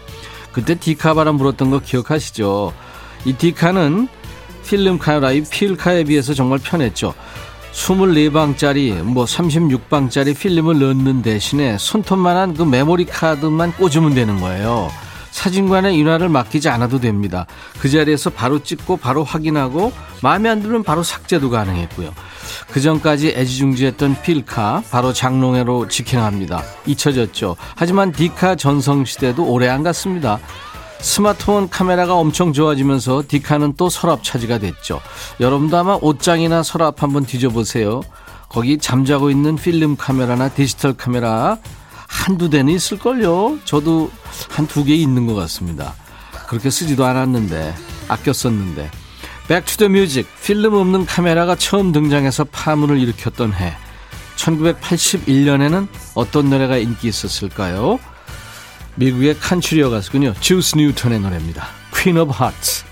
그때 0.53 0.75
디카 0.75 1.15
바람 1.15 1.39
불었던 1.39 1.71
거 1.71 1.79
기억하시죠? 1.79 2.75
이 3.25 3.33
디카는 3.33 4.09
필름 4.67 4.99
카메라의 4.99 5.45
필카에 5.49 6.05
비해서 6.05 6.35
정말 6.35 6.59
편했죠. 6.59 7.15
24방짜리, 7.73 9.03
뭐 9.03 9.25
36방짜리 9.25 10.37
필름을 10.39 10.79
넣는 10.79 11.23
대신에 11.23 11.77
손톱만한 11.79 12.55
그 12.55 12.63
메모리 12.63 13.07
카드만 13.07 13.73
꽂으면 13.73 14.15
되는 14.15 14.41
거예요. 14.41 14.91
사진관에 15.31 15.95
인화를 15.95 16.29
맡기지 16.29 16.69
않아도 16.69 17.01
됩니다. 17.01 17.47
그 17.81 17.89
자리에서 17.89 18.29
바로 18.29 18.63
찍고 18.63 18.99
바로 18.99 19.25
확인하고 19.25 19.91
마음에 20.23 20.51
안 20.51 20.61
들면 20.61 20.83
바로 20.83 21.03
삭제도 21.03 21.49
가능했고요. 21.49 22.13
그 22.71 22.81
전까지 22.81 23.29
애지중지했던 23.29 24.21
필카 24.23 24.83
바로 24.91 25.15
장롱회로 25.15 25.89
직행합니다. 25.89 26.63
잊혀졌죠. 26.87 27.57
하지만 27.75 28.13
디카 28.13 28.57
전성시대도 28.57 29.47
오래 29.47 29.69
안 29.69 29.83
갔습니다. 29.83 30.39
스마트폰 31.03 31.69
카메라가 31.69 32.15
엄청 32.15 32.53
좋아지면서 32.53 33.25
디카는 33.27 33.75
또 33.77 33.91
서랍 33.91 34.23
차지가 34.23 34.59
됐죠. 34.59 35.01
여러분도 35.41 35.77
아마 35.77 35.99
옷장이나 36.01 36.63
서랍 36.63 37.03
한번 37.03 37.27
뒤져보세요. 37.27 38.03
거기 38.49 38.79
잠자고 38.79 39.31
있는 39.31 39.57
필름 39.57 39.97
카메라나 39.97 40.51
디지털 40.51 40.93
카메라 40.95 41.59
한두 42.07 42.49
대는 42.51 42.73
있을걸요. 42.73 43.59
저도 43.65 44.11
한 44.51 44.67
두 44.69 44.85
개 44.85 44.95
있는 44.95 45.27
것 45.27 45.35
같습니다. 45.35 45.95
그렇게 46.47 46.71
쓰지도 46.71 47.05
않았는데, 47.05 47.75
아껴 48.09 48.33
썼는데. 48.33 48.91
Back 49.49 49.67
to 49.67 49.75
the 49.75 49.89
Music, 49.89 50.27
필름 50.43 50.75
없는 50.75 51.07
카메라가 51.07 51.57
처음 51.57 51.93
등장해서 51.93 52.45
파문을 52.45 52.99
일으켰던 53.01 53.55
해. 53.55 53.75
1981년에는 54.37 55.89
어떤 56.15 56.51
노래가 56.51 56.77
인기 56.77 57.09
있었을까요? 57.09 57.99
미국의 58.95 59.39
컨트리 59.39 59.91
가수군요. 59.91 60.35
Juice 60.41 60.77
Newton의 60.77 61.21
노래입니다. 61.21 61.69
Queen 61.93 62.19
of 62.19 62.33
Hearts. 62.33 62.85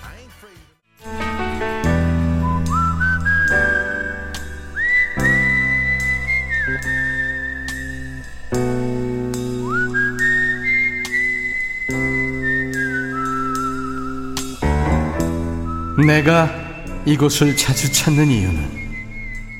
내가 16.06 16.50
이곳을 17.06 17.56
자주 17.56 17.92
찾는 17.92 18.28
이유는 18.28 18.80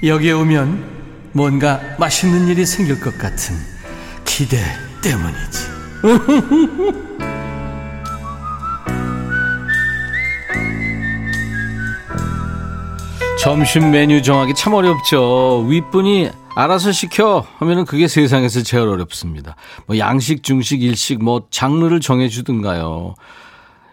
여기에 0.03 0.33
오면 0.33 1.31
뭔가 1.33 1.81
맛있는 1.99 2.49
일이 2.49 2.67
생길 2.67 2.99
것 2.99 3.17
같은 3.19 3.55
기대 4.25 4.59
때문이지. 5.03 5.70
점심 13.39 13.91
메뉴 13.91 14.23
정하기 14.23 14.55
참 14.55 14.75
어렵죠. 14.75 15.67
윗분이 15.69 16.31
알아서 16.55 16.93
시켜 16.93 17.45
하면은 17.59 17.85
그게 17.85 18.09
세상에서 18.09 18.63
제일 18.63 18.87
어렵습니다. 18.87 19.57
뭐 19.87 19.99
양식, 19.99 20.43
중식, 20.43 20.83
일식 20.83 21.23
뭐 21.23 21.43
장르를 21.51 22.01
정해 22.01 22.29
주든가요. 22.29 23.15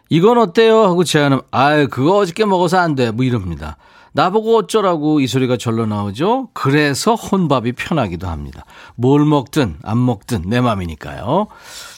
이건 0.09 0.37
어때요? 0.37 0.83
하고 0.83 1.03
제안하면 1.03 1.41
아유 1.51 1.89
그거 1.89 2.17
어저께 2.17 2.45
먹어서 2.45 2.77
안 2.77 2.95
돼. 2.95 3.11
뭐 3.11 3.25
이럽니다. 3.25 3.75
나보고 4.17 4.57
어쩌라고 4.57 5.19
이 5.19 5.27
소리가 5.27 5.57
절로 5.57 5.85
나오죠? 5.85 6.49
그래서 6.53 7.13
혼밥이 7.13 7.73
편하기도 7.73 8.27
합니다. 8.27 8.65
뭘 8.95 9.23
먹든 9.23 9.75
안 9.83 10.03
먹든 10.03 10.41
내 10.47 10.59
맘이니까요. 10.59 11.45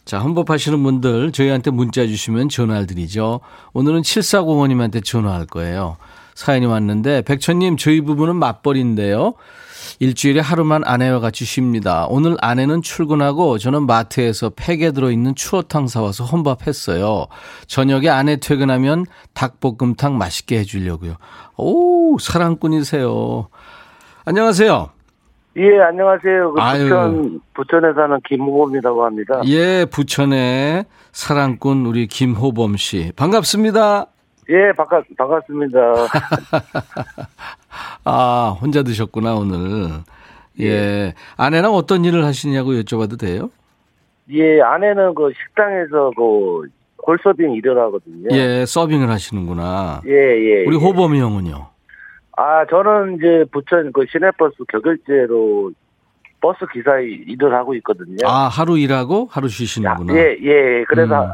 자, 0.03 0.19
혼밥하시는 0.19 0.83
분들 0.83 1.31
저희한테 1.31 1.71
문자 1.71 2.05
주시면 2.05 2.49
전화를 2.49 2.87
드리죠. 2.87 3.39
오늘은 3.71 4.01
7405님한테 4.01 5.01
전화할 5.01 5.45
거예요. 5.45 5.95
사연이 6.35 6.65
왔는데 6.65 7.21
백천님 7.21 7.77
저희 7.77 8.01
부부는 8.01 8.35
맞벌인데요. 8.35 9.35
일주일에 9.99 10.39
하루만 10.39 10.83
아내와 10.85 11.19
같이 11.19 11.45
쉽니다. 11.45 12.05
오늘 12.09 12.37
아내는 12.41 12.81
출근하고 12.81 13.57
저는 13.57 13.85
마트에서 13.85 14.51
팩에 14.55 14.91
들어있는 14.91 15.35
추어탕 15.35 15.87
사와서 15.87 16.25
혼밥했어요. 16.25 17.27
저녁에 17.67 18.09
아내 18.09 18.37
퇴근하면 18.37 19.05
닭볶음탕 19.33 20.17
맛있게 20.17 20.59
해주려고요. 20.59 21.15
오, 21.57 22.17
사랑꾼이세요. 22.19 23.47
안녕하세요. 24.25 24.89
예, 25.57 25.81
안녕하세요. 25.81 26.53
그 26.53 26.61
부천, 26.61 27.41
부천에 27.53 27.93
사는 27.93 28.17
김호범이라고 28.27 29.03
합니다. 29.03 29.41
예, 29.47 29.85
부천의 29.85 30.85
사랑꾼 31.11 31.85
우리 31.85 32.07
김호범 32.07 32.77
씨. 32.77 33.11
반갑습니다. 33.15 34.05
예, 34.49 34.71
반갑, 34.75 35.05
반갑습니다. 35.15 35.79
아, 38.03 38.57
혼자 38.59 38.81
드셨구나, 38.81 39.35
오늘. 39.35 39.89
예. 40.59 40.65
예. 40.65 41.13
아내랑 41.37 41.73
어떤 41.73 42.03
일을 42.03 42.25
하시냐고 42.25 42.71
여쭤봐도 42.71 43.19
돼요? 43.19 43.51
예, 44.31 44.61
아내는 44.61 45.13
그 45.15 45.31
식당에서 45.33 46.11
그 46.15 46.67
홀서빙 47.05 47.53
일을 47.53 47.77
하거든요. 47.79 48.29
예, 48.31 48.65
서빙을 48.65 49.09
하시는구나. 49.09 50.01
예, 50.05 50.11
예. 50.11 50.65
우리 50.65 50.75
예. 50.75 50.79
호범이 50.79 51.19
형은요? 51.19 51.67
아, 52.37 52.65
저는 52.69 53.17
이제 53.17 53.45
부천 53.51 53.91
그 53.93 54.05
시내버스 54.11 54.63
격일제로 54.67 55.71
버스 56.41 56.59
기사 56.73 56.97
일을 56.99 57.53
하고 57.53 57.75
있거든요. 57.75 58.17
아, 58.25 58.47
하루 58.47 58.77
일하고 58.77 59.27
하루 59.29 59.47
쉬시는구나. 59.47 60.15
예, 60.15 60.37
예. 60.41 60.83
그래서 60.87 61.25
음. 61.25 61.31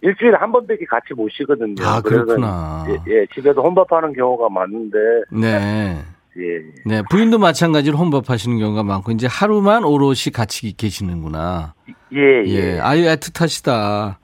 일주일에 0.00 0.36
한 0.36 0.52
번밖에 0.52 0.84
같이 0.84 1.14
못 1.14 1.28
쉬거든요. 1.30 1.84
아, 1.84 2.00
그렇구나. 2.00 2.86
예, 2.88 3.12
예, 3.12 3.26
집에서 3.34 3.60
혼밥하는 3.60 4.12
경우가 4.12 4.48
많은데. 4.48 4.98
네. 5.32 5.98
예. 6.38 6.62
네, 6.84 7.02
부인도 7.10 7.38
마찬가지로 7.38 7.98
혼밥하시는 7.98 8.58
경우가 8.58 8.84
많고 8.84 9.10
이제 9.10 9.26
하루만 9.28 9.84
오롯이 9.84 10.30
같이 10.32 10.76
계시는구나. 10.76 11.74
예, 12.12 12.44
예. 12.46 12.74
예. 12.76 12.78
아유 12.80 13.04
애틋하시다. 13.06 14.16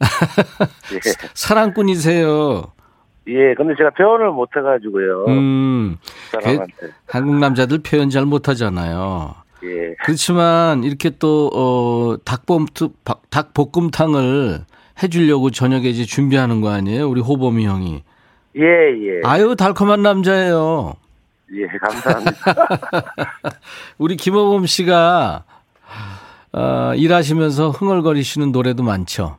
예. 0.94 0.98
사랑꾼이세요. 1.34 2.72
예, 3.28 3.54
근데 3.54 3.74
제가 3.76 3.90
표현을 3.90 4.30
못 4.30 4.48
해가지고요. 4.56 5.24
음. 5.26 5.96
그, 6.32 6.90
한국 7.08 7.36
남자들 7.36 7.80
표현 7.82 8.08
잘 8.08 8.24
못하잖아요. 8.24 9.34
예. 9.66 9.94
그렇지만 10.04 10.84
이렇게 10.84 11.10
또, 11.18 11.50
어, 11.54 12.16
닭볶음, 12.24 12.66
닭볶음탕을 13.30 14.64
해주려고 15.02 15.50
저녁에 15.50 15.88
이제 15.88 16.04
준비하는 16.04 16.60
거 16.60 16.70
아니에요? 16.70 17.08
우리 17.08 17.20
호범이 17.20 17.66
형이. 17.66 18.02
예, 18.56 18.62
예. 18.62 19.20
아유, 19.24 19.54
달콤한 19.56 20.02
남자예요. 20.02 20.94
예, 21.54 21.66
감사합니다. 21.66 22.32
우리 23.98 24.16
김호범 24.16 24.66
씨가, 24.66 25.44
어, 26.52 26.92
일하시면서 26.94 27.70
흥얼거리시는 27.70 28.52
노래도 28.52 28.82
많죠? 28.82 29.36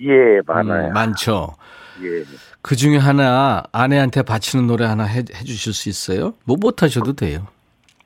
예, 0.00 0.40
많아요. 0.46 0.88
음, 0.88 0.92
많죠? 0.92 1.54
예. 2.02 2.24
그 2.62 2.76
중에 2.76 2.96
하나 2.96 3.62
아내한테 3.72 4.22
바치는 4.22 4.66
노래 4.66 4.86
하나 4.86 5.04
해, 5.04 5.18
해 5.18 5.44
주실 5.44 5.72
수 5.72 5.88
있어요? 5.88 6.34
뭐 6.44 6.56
못하셔도 6.58 7.12
돼요. 7.12 7.46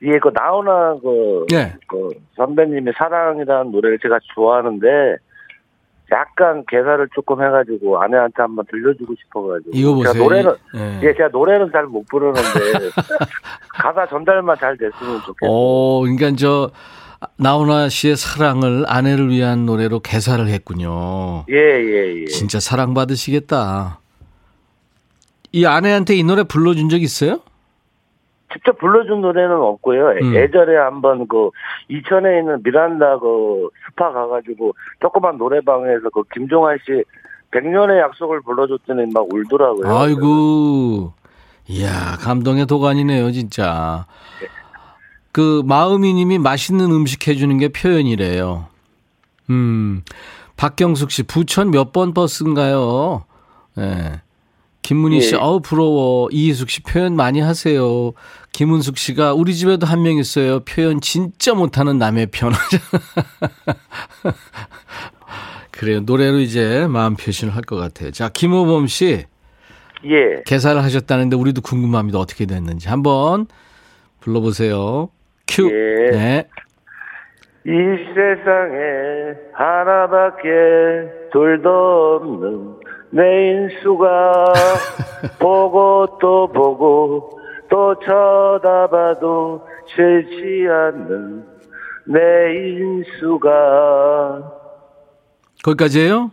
예, 0.03 0.19
그 0.19 0.29
나훈아 0.33 0.97
그, 1.01 1.45
네. 1.49 1.73
그 1.87 2.09
선배님의 2.35 2.93
사랑이라는 2.97 3.71
노래를 3.71 3.99
제가 3.99 4.19
좋아하는데 4.35 5.17
약간 6.11 6.63
개사를 6.67 7.07
조금 7.15 7.43
해가지고 7.43 7.99
아내한테 8.01 8.33
한번 8.37 8.65
들려주고 8.69 9.15
싶어가지고 9.23 9.71
이거 9.73 9.93
보세요. 9.95 10.13
제가 10.13 10.23
노래는 10.23 10.51
예. 10.75 10.99
예, 11.07 11.13
제가 11.13 11.29
노래는 11.29 11.71
잘 11.71 11.87
못 11.87 12.05
부르는데 12.07 12.39
가사 13.73 14.05
전달만 14.07 14.57
잘 14.59 14.77
됐으면 14.77 15.21
좋겠어요. 15.21 15.49
어, 15.49 16.01
그러니까 16.01 16.31
저 16.37 16.69
나훈아 17.37 17.89
씨의 17.89 18.17
사랑을 18.17 18.83
아내를 18.87 19.29
위한 19.29 19.65
노래로 19.65 20.01
개사를 20.01 20.45
했군요. 20.47 21.45
예, 21.49 21.55
예, 21.55 22.21
예. 22.21 22.25
진짜 22.25 22.59
사랑받으시겠다. 22.59 23.99
이 25.53 25.65
아내한테 25.65 26.15
이 26.15 26.23
노래 26.23 26.43
불러준 26.43 26.89
적 26.89 27.01
있어요? 27.01 27.39
직접 28.55 28.77
불러준 28.77 29.19
노래는 29.21 29.55
없고요. 29.55 30.11
음. 30.21 30.33
예전에 30.33 30.77
한번 30.77 31.27
그 31.27 31.49
이천에 31.89 32.39
있는 32.39 32.61
미란다 32.63 33.19
그 33.19 33.67
스파 33.89 34.11
가가지고 34.13 34.73
조그만 35.01 35.37
노래방에서 35.37 36.09
그 36.13 36.23
김종환 36.33 36.77
씨 36.85 37.03
백년의 37.51 37.99
약속을 37.99 38.41
불러줬더니 38.41 39.11
막 39.13 39.27
울더라고요. 39.31 39.97
아이고, 39.97 41.13
이야, 41.67 42.17
감동의 42.19 42.65
도가니네요, 42.65 43.31
진짜. 43.31 44.05
그, 45.31 45.61
마음이 45.65 46.13
님이 46.13 46.37
맛있는 46.37 46.91
음식 46.91 47.27
해주는 47.27 47.57
게 47.57 47.69
표현이래요. 47.69 48.67
음, 49.49 50.01
박경숙 50.57 51.11
씨, 51.11 51.23
부천 51.23 51.71
몇 51.71 51.91
번 51.91 52.13
버스인가요? 52.13 53.23
예. 53.77 54.21
김문희 54.85 55.19
씨, 55.19 55.33
예. 55.33 55.39
어우, 55.39 55.61
부러워. 55.61 56.29
이희숙 56.31 56.69
씨, 56.69 56.83
표현 56.83 57.15
많이 57.15 57.39
하세요. 57.39 58.11
김은숙 58.53 58.99
씨가, 58.99 59.33
우리 59.33 59.55
집에도 59.55 59.87
한 59.87 60.03
명 60.03 60.17
있어요. 60.17 60.59
표현 60.59 61.01
진짜 61.01 61.55
못하는 61.55 61.97
남의 61.97 62.27
편. 62.27 62.51
그래요. 65.71 66.01
노래로 66.01 66.37
이제 66.37 66.85
마음 66.87 67.15
표시를 67.15 67.55
할것 67.55 67.79
같아요. 67.79 68.11
자, 68.11 68.29
김호범 68.29 68.85
씨. 68.85 69.25
예. 70.05 70.43
개사를 70.45 70.79
하셨다는데 70.83 71.35
우리도 71.35 71.61
궁금합니다. 71.61 72.19
어떻게 72.19 72.45
됐는지. 72.45 72.87
한번 72.87 73.47
불러보세요. 74.19 75.09
큐. 75.47 75.65
예. 75.65 76.11
네. 76.11 76.47
이 77.65 77.71
세상에 78.13 79.33
하나밖에 79.53 80.49
둘도 81.33 82.19
없는 82.21 82.75
내 83.15 83.21
인수가 83.49 84.53
보고 85.39 86.17
또 86.19 86.47
보고 86.51 87.39
또 87.69 87.95
쳐다봐도 87.99 89.65
싫지 89.87 90.67
않는 90.69 91.45
내 92.07 92.19
인수가 92.77 94.51
거기까지예요? 95.63 96.31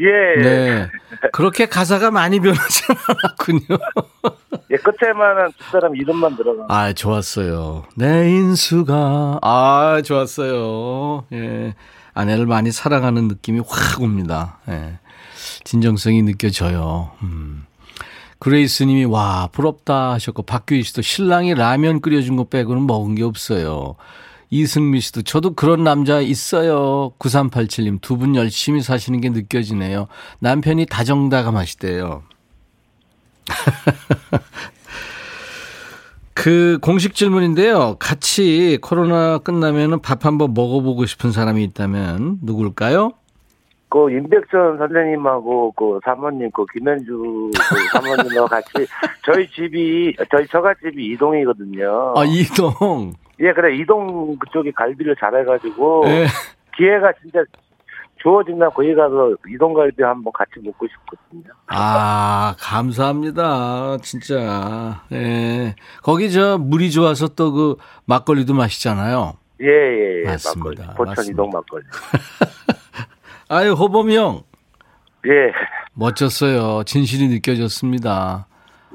예, 0.00 0.42
네. 0.42 0.88
그렇게 1.30 1.66
가사가 1.66 2.10
많이 2.10 2.40
변하지 2.40 2.82
않았군요. 3.22 3.78
예 4.72 4.76
끝에만은 4.76 5.52
두 5.56 5.70
사람 5.70 5.94
이름만 5.94 6.36
들어가. 6.36 6.66
아, 6.68 6.92
좋았어요. 6.92 7.84
내 7.96 8.28
인수가. 8.28 9.38
아, 9.40 10.02
좋았어요. 10.04 11.26
예. 11.32 11.74
아내를 12.12 12.46
많이 12.46 12.72
사랑하는 12.72 13.28
느낌이 13.28 13.60
확 13.60 14.00
옵니다. 14.02 14.58
예. 14.68 14.98
진정성이 15.64 16.22
느껴져요. 16.22 17.10
음. 17.22 17.64
그레이스 18.38 18.82
님이 18.82 19.04
와, 19.04 19.48
부럽다 19.52 20.12
하셨고, 20.12 20.42
박규희 20.42 20.82
씨도 20.82 21.02
신랑이 21.02 21.54
라면 21.54 22.00
끓여준 22.00 22.36
거 22.36 22.44
빼고는 22.44 22.86
먹은 22.86 23.14
게 23.14 23.22
없어요. 23.22 23.94
이승미 24.50 25.00
씨도 25.00 25.22
저도 25.22 25.54
그런 25.54 25.82
남자 25.82 26.20
있어요. 26.20 27.12
9387님 27.18 28.00
두 28.00 28.16
분 28.16 28.36
열심히 28.36 28.82
사시는 28.82 29.20
게 29.20 29.30
느껴지네요. 29.30 30.06
남편이 30.40 30.86
다정다감하시대요. 30.86 32.22
그 36.34 36.78
공식 36.82 37.14
질문인데요. 37.14 37.96
같이 37.98 38.78
코로나 38.82 39.38
끝나면은 39.38 40.02
밥 40.02 40.26
한번 40.26 40.52
먹어보고 40.52 41.06
싶은 41.06 41.32
사람이 41.32 41.64
있다면 41.64 42.38
누굴까요? 42.42 43.12
그 43.88 44.10
임백천 44.10 44.78
선생님하고 44.78 45.72
그 45.72 46.00
사모님 46.04 46.50
그 46.52 46.64
김현주 46.72 47.50
그 47.52 47.52
사모님하고 47.92 48.46
같이 48.48 48.70
저희 49.24 49.48
집이 49.50 50.16
저희 50.30 50.46
처갓집이 50.48 51.04
이동이거든요. 51.12 52.14
아 52.16 52.24
이동. 52.24 53.12
예, 53.40 53.52
그래 53.52 53.76
이동 53.76 54.36
그쪽이 54.38 54.72
갈비를 54.72 55.14
잘해가지고 55.20 56.04
예. 56.06 56.26
기회가 56.76 57.12
진짜 57.22 57.44
주어진다 58.22 58.70
거기 58.70 58.94
가서 58.94 59.34
이동 59.48 59.74
갈비 59.74 60.02
한번 60.02 60.32
같이 60.32 60.52
먹고 60.64 60.86
싶거든요. 60.88 61.52
아 61.68 62.54
감사합니다. 62.58 63.98
진짜. 64.02 65.02
예. 65.12 65.74
거기 66.02 66.30
저 66.32 66.58
물이 66.58 66.90
좋아서 66.90 67.28
또 67.28 67.52
그 67.52 67.76
막걸리도 68.06 68.54
마시잖아요. 68.54 69.34
예, 69.60 69.66
예, 69.66 70.20
예. 70.22 70.24
맞습니다. 70.24 70.86
막걸리. 70.86 70.96
포천 70.96 71.06
맞습니다. 71.06 71.32
이동 71.32 71.50
막걸리. 71.50 71.84
아유 73.54 73.72
호범이 73.72 74.16
형 74.16 74.42
예. 75.26 75.52
멋졌어요. 75.92 76.82
진실이 76.84 77.28
느껴졌습니다. 77.28 78.46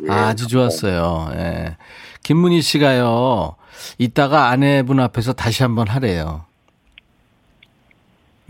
예, 0.06 0.12
아주 0.12 0.48
좋았어요. 0.48 1.30
예. 1.34 1.78
김문희 2.24 2.62
씨가요. 2.62 3.56
이따가 3.98 4.50
아내분 4.50 5.00
앞에서 5.00 5.32
다시 5.34 5.64
한번 5.64 5.88
하래요. 5.88 6.46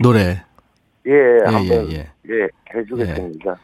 노래. 0.00 0.42
예, 1.06 1.12
예, 1.12 1.44
한번 1.44 1.90
예, 1.92 1.96
예, 1.96 2.10
예. 2.28 2.48
해주겠습니다. 2.74 3.56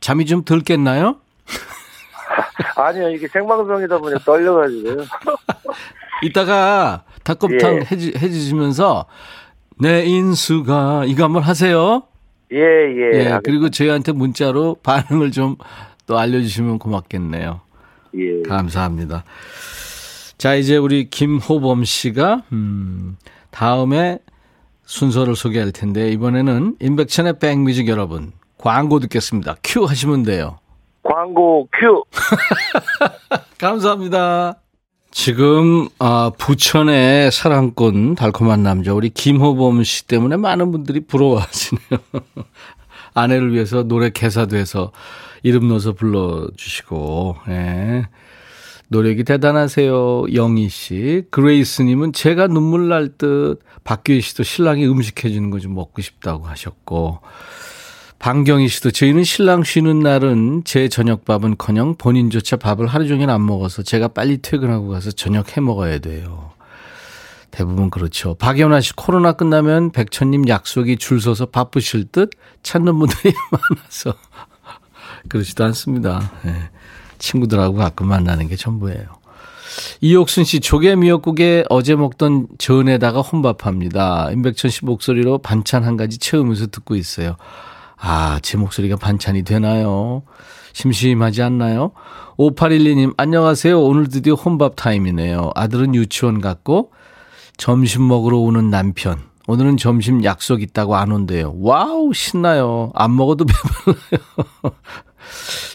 잠이 0.00 0.26
좀 0.26 0.44
덜 0.44 0.60
깼나요? 0.60 1.16
아니요, 2.76 3.08
이게 3.08 3.26
생방송이다 3.28 3.98
보니 3.98 4.18
떨려가지고요. 4.24 5.04
이따가 6.22 7.04
닭곰탕 7.24 7.76
예. 7.76 7.80
해주, 7.90 8.12
해주시면서 8.18 9.06
내 9.80 10.04
인수가 10.04 11.04
이거 11.06 11.24
한번 11.24 11.42
하세요. 11.42 12.02
예, 12.52 12.58
예. 12.58 13.18
예. 13.18 13.40
그리고 13.44 13.68
저희한테 13.68 14.12
문자로 14.12 14.76
반응을 14.82 15.30
좀 15.32 15.56
또 16.08 16.18
알려주시면 16.18 16.78
고맙겠네요. 16.80 17.60
예. 18.16 18.42
감사합니다. 18.42 19.24
자, 20.38 20.54
이제 20.54 20.76
우리 20.76 21.10
김호범 21.10 21.84
씨가, 21.84 22.42
음, 22.52 23.16
다음에 23.50 24.18
순서를 24.84 25.36
소개할 25.36 25.70
텐데, 25.70 26.10
이번에는 26.10 26.76
임백천의 26.80 27.38
백뮤직 27.38 27.88
여러분, 27.88 28.32
광고 28.56 28.98
듣겠습니다. 29.00 29.56
큐 29.62 29.84
하시면 29.84 30.22
돼요. 30.22 30.58
광고 31.02 31.68
큐. 31.78 32.04
감사합니다. 33.58 34.56
지금, 35.20 35.88
아, 35.98 36.30
부천의 36.38 37.32
사랑꾼 37.32 38.14
달콤한 38.14 38.62
남자, 38.62 38.94
우리 38.94 39.10
김호범 39.10 39.82
씨 39.82 40.06
때문에 40.06 40.36
많은 40.36 40.70
분들이 40.70 41.00
부러워하시네요. 41.00 41.98
아내를 43.14 43.52
위해서 43.52 43.82
노래 43.82 44.10
개사도 44.10 44.56
해서 44.56 44.92
이름 45.42 45.66
넣어서 45.66 45.92
불러주시고, 45.94 47.34
예. 47.48 48.06
노력이 48.90 49.24
대단하세요. 49.24 50.26
영희 50.34 50.68
씨. 50.68 51.24
그레이스님은 51.32 52.12
제가 52.12 52.46
눈물 52.46 52.86
날 52.86 53.08
듯, 53.18 53.58
박규희 53.82 54.20
씨도 54.20 54.44
신랑이 54.44 54.86
음식 54.86 55.24
해주는 55.24 55.50
거 55.50 55.58
좀 55.58 55.74
먹고 55.74 56.00
싶다고 56.00 56.46
하셨고, 56.46 57.18
방경희 58.18 58.68
씨도 58.68 58.90
저희는 58.90 59.22
신랑 59.22 59.62
쉬는 59.62 60.00
날은 60.00 60.62
제 60.64 60.88
저녁밥은 60.88 61.56
커녕 61.56 61.94
본인조차 61.96 62.56
밥을 62.56 62.86
하루 62.86 63.06
종일 63.06 63.30
안 63.30 63.46
먹어서 63.46 63.82
제가 63.82 64.08
빨리 64.08 64.38
퇴근하고 64.38 64.88
가서 64.88 65.12
저녁 65.12 65.56
해 65.56 65.60
먹어야 65.60 65.98
돼요. 65.98 66.50
대부분 67.50 67.90
그렇죠. 67.90 68.34
박연아 68.34 68.80
씨 68.80 68.92
코로나 68.94 69.32
끝나면 69.32 69.92
백천님 69.92 70.48
약속이 70.48 70.96
줄 70.96 71.20
서서 71.20 71.46
바쁘실 71.46 72.06
듯 72.10 72.30
찾는 72.62 72.98
분들이 72.98 73.32
많아서 73.50 74.14
그렇지도 75.28 75.64
않습니다. 75.64 76.32
예. 76.46 76.70
친구들하고 77.18 77.76
가끔 77.76 78.08
만나는 78.08 78.48
게 78.48 78.56
전부예요. 78.56 79.18
이옥순 80.00 80.44
씨 80.44 80.60
조개 80.60 80.96
미역국에 80.96 81.64
어제 81.68 81.94
먹던 81.94 82.48
전에다가 82.58 83.20
혼밥합니다. 83.20 84.30
임백천 84.32 84.70
씨 84.70 84.84
목소리로 84.84 85.38
반찬 85.38 85.84
한 85.84 85.96
가지 85.96 86.18
채우면서 86.18 86.66
듣고 86.68 86.96
있어요. 86.96 87.36
아, 88.00 88.38
제 88.42 88.56
목소리가 88.56 88.96
반찬이 88.96 89.42
되나요? 89.42 90.22
심심하지 90.72 91.42
않나요? 91.42 91.92
5812님, 92.38 93.14
안녕하세요. 93.16 93.80
오늘 93.80 94.08
드디어 94.08 94.34
혼밥 94.34 94.76
타임이네요. 94.76 95.50
아들은 95.54 95.94
유치원 95.94 96.40
갔고, 96.40 96.92
점심 97.56 98.06
먹으러 98.06 98.38
오는 98.38 98.70
남편. 98.70 99.18
오늘은 99.48 99.78
점심 99.78 100.22
약속 100.24 100.62
있다고 100.62 100.94
안 100.96 101.10
온대요. 101.10 101.54
와우, 101.58 102.12
신나요. 102.12 102.92
안 102.94 103.16
먹어도 103.16 103.46
배불러요. 103.84 104.76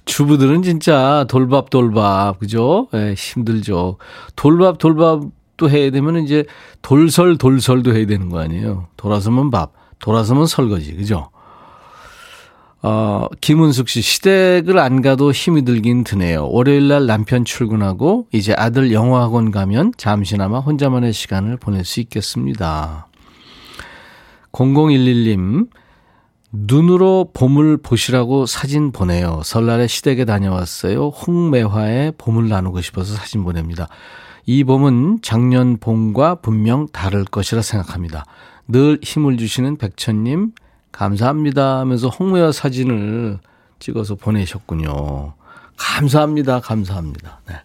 주부들은 0.06 0.62
진짜 0.64 1.26
돌밥 1.28 1.70
돌밥 1.70 2.40
그죠? 2.40 2.88
예, 2.94 3.14
힘들죠. 3.16 3.98
돌밥 4.36 4.78
돌밥도 4.78 5.70
해야 5.70 5.90
되면 5.92 6.24
이제 6.24 6.46
돌설 6.82 7.38
돌설도 7.38 7.96
해야 7.96 8.06
되는 8.06 8.30
거 8.30 8.40
아니에요. 8.40 8.88
돌아서면 8.96 9.50
밥, 9.50 9.74
돌아서면 10.00 10.46
설거지 10.46 10.94
그죠? 10.96 11.30
어, 12.86 13.28
김은숙 13.40 13.88
씨, 13.88 14.02
시댁을 14.02 14.78
안 14.78 15.02
가도 15.02 15.32
힘이 15.32 15.64
들긴 15.64 16.04
드네요. 16.04 16.50
월요일 16.50 16.90
날 16.90 17.06
남편 17.06 17.46
출근하고 17.46 18.28
이제 18.34 18.54
아들 18.58 18.92
영어학원 18.92 19.52
가면 19.52 19.94
잠시나마 19.96 20.60
혼자만의 20.60 21.14
시간을 21.14 21.56
보낼 21.56 21.86
수 21.86 22.02
있겠습니다. 22.02 23.08
0011님, 24.52 25.70
눈으로 26.52 27.32
봄을 27.34 27.78
보시라고 27.78 28.46
사진 28.46 28.92
보내요. 28.92 29.42
설날에 29.46 29.88
시댁에 29.88 30.26
다녀왔어요. 30.26 31.08
홍매화에 31.08 32.12
봄을 32.18 32.50
나누고 32.50 32.82
싶어서 32.82 33.16
사진 33.16 33.46
보냅니다. 33.46 33.88
이 34.46 34.66
봄은 34.66 35.20
작년 35.22 35.78
봄과 35.78 36.36
분명 36.36 36.88
다를 36.90 37.24
것이라 37.24 37.62
생각합니다. 37.62 38.26
늘 38.68 39.00
힘을 39.02 39.38
주시는 39.38 39.78
백천님, 39.78 40.52
감사합니다 40.94 41.80
하면서 41.80 42.08
홍매화 42.08 42.54
사진을 42.54 43.40
찍어서 43.80 44.16
보내셨군요. 44.16 45.34
감사합니다. 45.76 46.62
감사합니다. 46.62 47.42
네. 47.50 47.56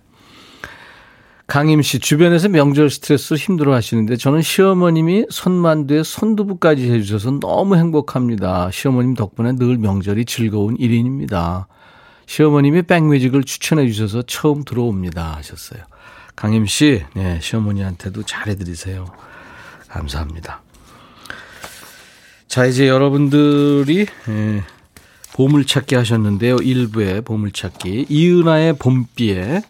강임 1.46 1.80
씨, 1.80 1.98
주변에서 1.98 2.48
명절 2.48 2.90
스트레스 2.90 3.34
힘들어 3.34 3.74
하시는데 3.74 4.16
저는 4.16 4.42
시어머님이 4.42 5.26
손만두에 5.30 6.02
손두부까지 6.02 6.90
해주셔서 6.90 7.38
너무 7.40 7.76
행복합니다. 7.76 8.70
시어머님 8.70 9.14
덕분에 9.14 9.52
늘 9.52 9.78
명절이 9.78 10.24
즐거운 10.24 10.76
일인입니다. 10.76 11.68
시어머님이 12.26 12.82
백뮤직을 12.82 13.44
추천해 13.44 13.86
주셔서 13.86 14.22
처음 14.22 14.64
들어옵니다. 14.64 15.36
하셨어요. 15.36 15.84
강임 16.36 16.66
씨, 16.66 17.02
네, 17.14 17.38
시어머니한테도 17.40 18.24
잘해드리세요. 18.24 19.06
감사합니다. 19.88 20.62
자, 22.48 22.64
이제 22.64 22.88
여러분들이 22.88 24.06
예, 24.28 24.62
보물찾기 25.34 25.94
하셨는데요. 25.94 26.56
일부의 26.56 27.20
보물찾기. 27.20 28.06
이은아의 28.08 28.78
봄비에 28.78 29.62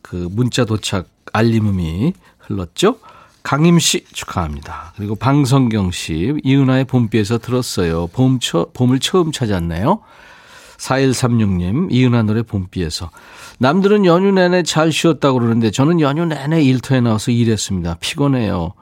그 0.00 0.28
문자 0.30 0.64
도착 0.64 1.08
알림음이 1.32 2.12
흘렀죠. 2.38 2.98
강임 3.42 3.80
씨 3.80 4.04
축하합니다. 4.12 4.92
그리고 4.96 5.16
방성경 5.16 5.90
씨, 5.90 6.34
이은아의 6.44 6.84
봄비에서 6.84 7.38
들었어요. 7.38 8.06
봄, 8.06 8.38
처, 8.38 8.68
봄을 8.72 9.00
처음 9.00 9.32
찾았네요. 9.32 10.00
4136님, 10.78 11.88
이은아 11.90 12.22
노래 12.22 12.42
봄비에서. 12.42 13.10
남들은 13.58 14.04
연휴 14.04 14.30
내내 14.30 14.62
잘 14.62 14.92
쉬었다고 14.92 15.38
그러는데 15.40 15.70
저는 15.70 16.00
연휴 16.00 16.24
내내 16.24 16.62
일터에 16.62 17.00
나와서 17.00 17.30
일했습니다. 17.32 17.96
피곤해요. 18.00 18.74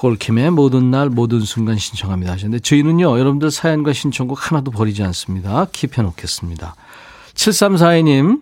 폴킴의 0.00 0.52
모든 0.52 0.90
날 0.90 1.10
모든 1.10 1.40
순간 1.40 1.76
신청합니다 1.76 2.32
하셨는데 2.32 2.60
저희는요 2.60 3.18
여러분들 3.18 3.50
사연과 3.50 3.92
신청곡 3.92 4.50
하나도 4.50 4.70
버리지 4.70 5.02
않습니다. 5.02 5.66
킵해 5.66 6.02
놓겠습니다. 6.02 6.74
7342님 7.34 8.40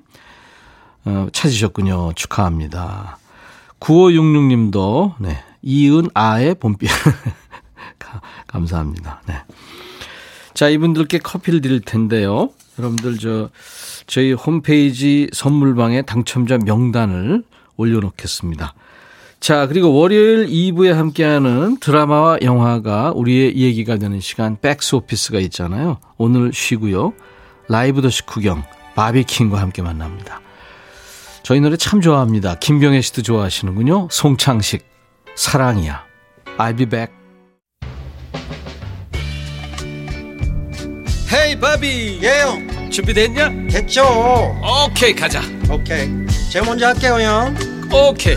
어, 1.05 1.27
찾으셨군요. 1.33 2.13
축하합니다. 2.15 3.19
9566님도 3.81 5.15
네. 5.19 5.43
이은 5.63 6.09
아의 6.15 6.55
봄비 6.55 6.87
감사합니다. 8.47 9.23
네. 9.27 9.35
자, 10.55 10.69
이분들께 10.69 11.19
커피를 11.19 11.61
드릴 11.61 11.81
텐데요. 11.81 12.51
여러분들 12.79 13.19
저 13.19 13.51
저희 14.07 14.33
홈페이지 14.33 15.29
선물방에 15.33 16.03
당첨자 16.03 16.59
명단을 16.59 17.43
올려놓겠습니다. 17.77 18.75
자, 19.41 19.67
그리고 19.67 19.95
월요일 19.95 20.47
2부에 20.47 20.93
함께하는 20.93 21.79
드라마와 21.79 22.39
영화가 22.43 23.13
우리의 23.15 23.57
얘기가 23.57 23.97
되는 23.97 24.21
시간 24.21 24.59
백스 24.61 24.97
오피스가 24.97 25.39
있잖아요. 25.41 25.99
오늘 26.17 26.53
쉬고요. 26.53 27.15
라이브 27.69 28.03
더시 28.03 28.27
구경 28.27 28.65
바비킹과 28.95 29.61
함께 29.61 29.81
만납니다. 29.81 30.41
저희 31.43 31.61
노래 31.61 31.77
참 31.77 32.01
좋아합니다. 32.01 32.57
김경애 32.57 33.01
씨도 33.01 33.23
좋아하시는군요. 33.23 34.09
송창식 34.11 34.85
사랑이야. 35.37 36.03
I'll 36.59 36.77
be 36.77 36.87
back. 36.87 37.15
헤이 41.33 41.61
바비 41.61 42.21
예영 42.23 42.91
준비됐냐? 42.91 43.69
됐죠 43.71 44.03
오케이 44.87 45.15
가자 45.15 45.43
오케이 45.71 46.09
제가 46.51 46.65
먼저 46.65 46.87
할게요 46.87 47.19
형 47.21 47.55
오케이 47.93 48.37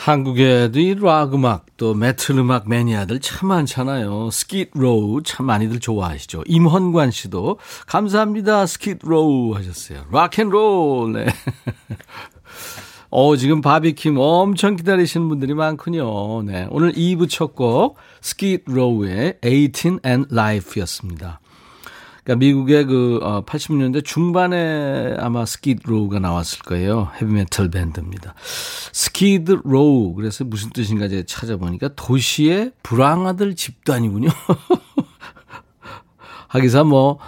한국에도 0.00 0.80
이 0.80 0.93
락 0.93 1.34
음악 1.34 1.66
또 1.76 1.92
메틀 1.92 2.38
음악 2.38 2.70
매니아들 2.70 3.20
참 3.20 3.50
많잖아요. 3.50 4.30
Skid 4.30 4.70
Row 4.72 5.22
참 5.22 5.44
많이들 5.44 5.78
좋아하시죠. 5.78 6.44
임헌관 6.46 7.10
씨도 7.10 7.58
감사합니다. 7.86 8.64
Skid 8.64 9.00
Row 9.02 9.54
하셨어요. 9.54 10.06
Rock 10.10 10.44
and 10.44 10.69
roll. 10.69 11.12
네. 11.12 11.26
어, 13.10 13.36
지금 13.36 13.60
바비킴 13.60 14.16
엄청 14.16 14.76
기다리시는 14.76 15.28
분들이 15.28 15.52
많군요. 15.52 16.44
네. 16.44 16.66
오늘 16.70 16.92
2부 16.92 17.28
첫 17.28 17.54
곡, 17.54 17.98
Skid 18.22 18.62
Row의 18.64 19.40
18 19.42 19.98
and 20.06 20.28
Life였습니다. 20.32 21.40
그러니까 22.30 22.36
미국의 22.36 22.84
그 22.84 23.18
80년대 23.46 23.98
어, 23.98 24.00
중반에 24.02 25.16
아마 25.18 25.44
Skid 25.44 25.82
Row가 25.84 26.20
나왔을 26.20 26.60
거예요. 26.60 27.10
헤비메탈 27.16 27.70
밴드입니다. 27.70 28.34
Skid 28.92 29.62
Row 29.64 30.14
그래서 30.14 30.44
무슨 30.44 30.70
뜻인가 30.70 31.08
제가 31.08 31.24
찾아보니까 31.26 31.90
도시의 31.96 32.70
불량아들 32.84 33.56
집단이군요. 33.56 34.28
하기사 36.46 36.84
뭐 36.84 37.18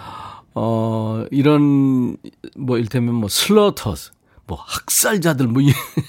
어, 0.55 1.25
이런, 1.31 2.15
뭐, 2.55 2.77
일테면 2.77 3.15
뭐, 3.15 3.27
Slaughters, 3.27 4.11
뭐, 4.45 4.59
학살자들, 4.63 5.47
뭐, 5.47 5.63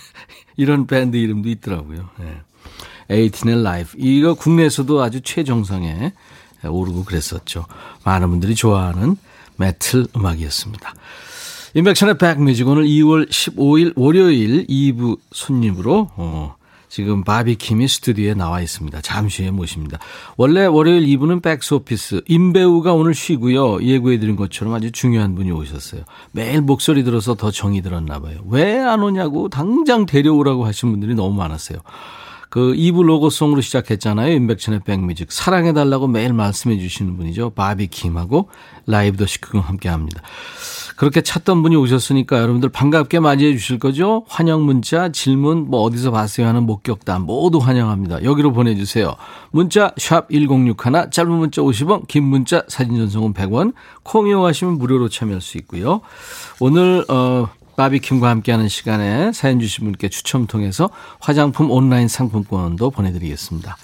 이런 0.58 0.86
밴드 0.86 1.16
이름도 1.16 1.48
있더라고요. 1.48 2.10
네. 2.20 2.42
18 3.08 3.30
and 3.30 3.62
Life. 3.62 3.96
이거 3.96 4.34
국내에서도 4.34 5.02
아주 5.02 5.22
최정상에 5.22 6.12
오르고 6.68 7.04
그랬었죠. 7.04 7.66
많은 8.04 8.30
분들이 8.30 8.54
좋아하는 8.54 9.16
메틀 9.56 10.06
음악이었습니다. 10.16 10.94
임백천의 11.74 12.18
백뮤직 12.18 12.68
오늘 12.68 12.84
2월 12.84 13.28
15일 13.28 13.92
월요일 13.96 14.66
2부 14.66 15.18
손님으로 15.32 16.10
어, 16.16 16.54
지금 16.88 17.24
바비킴이 17.24 17.88
스튜디오에 17.88 18.34
나와 18.34 18.60
있습니다. 18.60 19.00
잠시 19.00 19.42
후에 19.42 19.50
모십니다. 19.50 19.98
원래 20.36 20.64
월요일 20.66 21.04
2부는 21.06 21.42
백스오피스 21.42 22.22
임배우가 22.28 22.92
오늘 22.94 23.14
쉬고요. 23.14 23.82
예고해드린 23.82 24.36
것처럼 24.36 24.74
아주 24.74 24.92
중요한 24.92 25.34
분이 25.34 25.50
오셨어요. 25.50 26.02
매일 26.30 26.60
목소리 26.60 27.02
들어서 27.02 27.34
더 27.34 27.50
정이 27.50 27.82
들었나 27.82 28.20
봐요. 28.20 28.38
왜 28.48 28.78
안 28.78 29.02
오냐고 29.02 29.48
당장 29.48 30.06
데려오라고 30.06 30.66
하신 30.66 30.92
분들이 30.92 31.16
너무 31.16 31.34
많았어요. 31.34 31.78
그 32.54 32.72
2부 32.74 33.02
로고송으로 33.02 33.62
시작했잖아요. 33.62 34.32
임백천의 34.32 34.82
백뮤직. 34.84 35.32
사랑해달라고 35.32 36.06
매일 36.06 36.32
말씀해 36.32 36.78
주시는 36.78 37.16
분이죠. 37.16 37.50
바비킴하고 37.50 38.48
라이브 38.86 39.16
더 39.16 39.26
시크금 39.26 39.58
함께 39.58 39.88
합니다. 39.88 40.22
그렇게 40.94 41.20
찾던 41.20 41.64
분이 41.64 41.74
오셨으니까 41.74 42.38
여러분들 42.38 42.68
반갑게 42.68 43.18
맞이해 43.18 43.54
주실 43.54 43.80
거죠? 43.80 44.24
환영 44.28 44.64
문자, 44.64 45.08
질문, 45.08 45.68
뭐 45.68 45.80
어디서 45.80 46.12
봤어요 46.12 46.46
하는 46.46 46.62
목격담 46.62 47.22
모두 47.22 47.58
환영합니다. 47.58 48.22
여기로 48.22 48.52
보내주세요. 48.52 49.16
문자 49.50 49.92
샵 49.96 50.28
1061, 50.30 51.10
짧은 51.10 51.32
문자 51.32 51.60
50원, 51.60 52.06
긴 52.06 52.22
문자 52.22 52.62
사진 52.68 52.94
전송은 52.98 53.34
100원, 53.34 53.74
콩 54.04 54.28
이용하시면 54.28 54.78
무료로 54.78 55.08
참여할 55.08 55.40
수 55.40 55.58
있고요. 55.58 56.02
오늘 56.60 57.04
어 57.08 57.48
바비킴과 57.76 58.28
함께하는 58.28 58.68
시간에 58.68 59.32
사연 59.32 59.60
주신 59.60 59.84
분께 59.84 60.08
추첨 60.08 60.46
통해서 60.46 60.90
화장품 61.20 61.70
온라인 61.70 62.08
상품권도 62.08 62.90
보내드리겠습니다. 62.90 63.76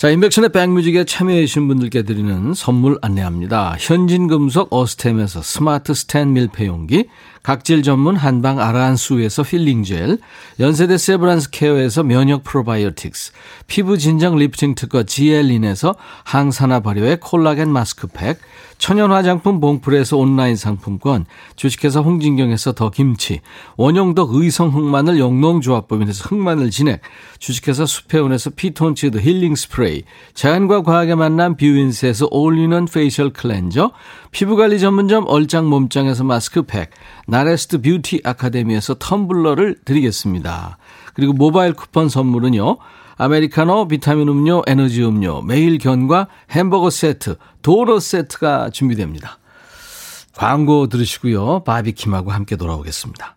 자, 0.00 0.08
인백션의 0.08 0.50
백뮤직에 0.52 1.04
참여해주신 1.04 1.68
분들께 1.68 2.04
드리는 2.04 2.54
선물 2.54 2.98
안내합니다. 3.02 3.76
현진금속 3.78 4.72
어스템에서 4.72 5.42
스마트 5.42 5.92
스탠 5.92 6.32
밀폐용기, 6.32 7.06
각질 7.42 7.82
전문 7.82 8.16
한방 8.16 8.60
아라한수에서 8.60 9.42
힐링젤, 9.42 10.18
연세대 10.60 10.98
세브란스 10.98 11.50
케어에서 11.50 12.02
면역 12.02 12.44
프로바이오틱스, 12.44 13.32
피부 13.66 13.96
진정 13.96 14.36
리프팅 14.36 14.74
특허 14.74 15.04
지엘린에서 15.04 15.94
항산화 16.24 16.80
발효의 16.80 17.18
콜라겐 17.20 17.70
마스크팩, 17.70 18.38
천연 18.76 19.12
화장품 19.12 19.60
봉풀에서 19.60 20.16
온라인 20.16 20.56
상품권, 20.56 21.26
주식회사 21.56 22.00
홍진경에서 22.00 22.72
더 22.72 22.90
김치, 22.90 23.40
원용덕 23.76 24.34
의성 24.34 24.74
흑마늘 24.74 25.18
영농조합법인에서 25.18 26.28
흑마늘 26.28 26.70
진액, 26.70 27.02
주식회사 27.38 27.84
수페온에서 27.84 28.50
피톤치드 28.50 29.18
힐링 29.18 29.54
스프레이, 29.54 30.02
자연과 30.34 30.82
과학의 30.82 31.16
만남 31.16 31.56
뷰인스에서 31.56 32.28
올리는 32.30 32.86
페이셜 32.86 33.30
클렌저, 33.34 33.92
피부관리 34.30 34.78
전문점 34.78 35.24
얼짱 35.26 35.66
몸짱에서 35.68 36.24
마스크팩, 36.24 36.90
나레스트 37.26 37.80
뷰티 37.82 38.20
아카데미에서 38.24 38.94
텀블러를 38.94 39.84
드리겠습니다. 39.84 40.78
그리고 41.14 41.32
모바일 41.32 41.74
쿠폰 41.74 42.08
선물은요. 42.08 42.78
아메리카노, 43.16 43.88
비타민 43.88 44.28
음료, 44.28 44.62
에너지 44.66 45.04
음료, 45.04 45.42
매일 45.42 45.78
견과 45.78 46.28
햄버거 46.50 46.88
세트, 46.88 47.36
도넛 47.62 48.00
세트가 48.00 48.70
준비됩니다. 48.70 49.38
광고 50.34 50.86
들으시고요. 50.86 51.64
바비킴하고 51.64 52.30
함께 52.30 52.56
돌아오겠습니다. 52.56 53.36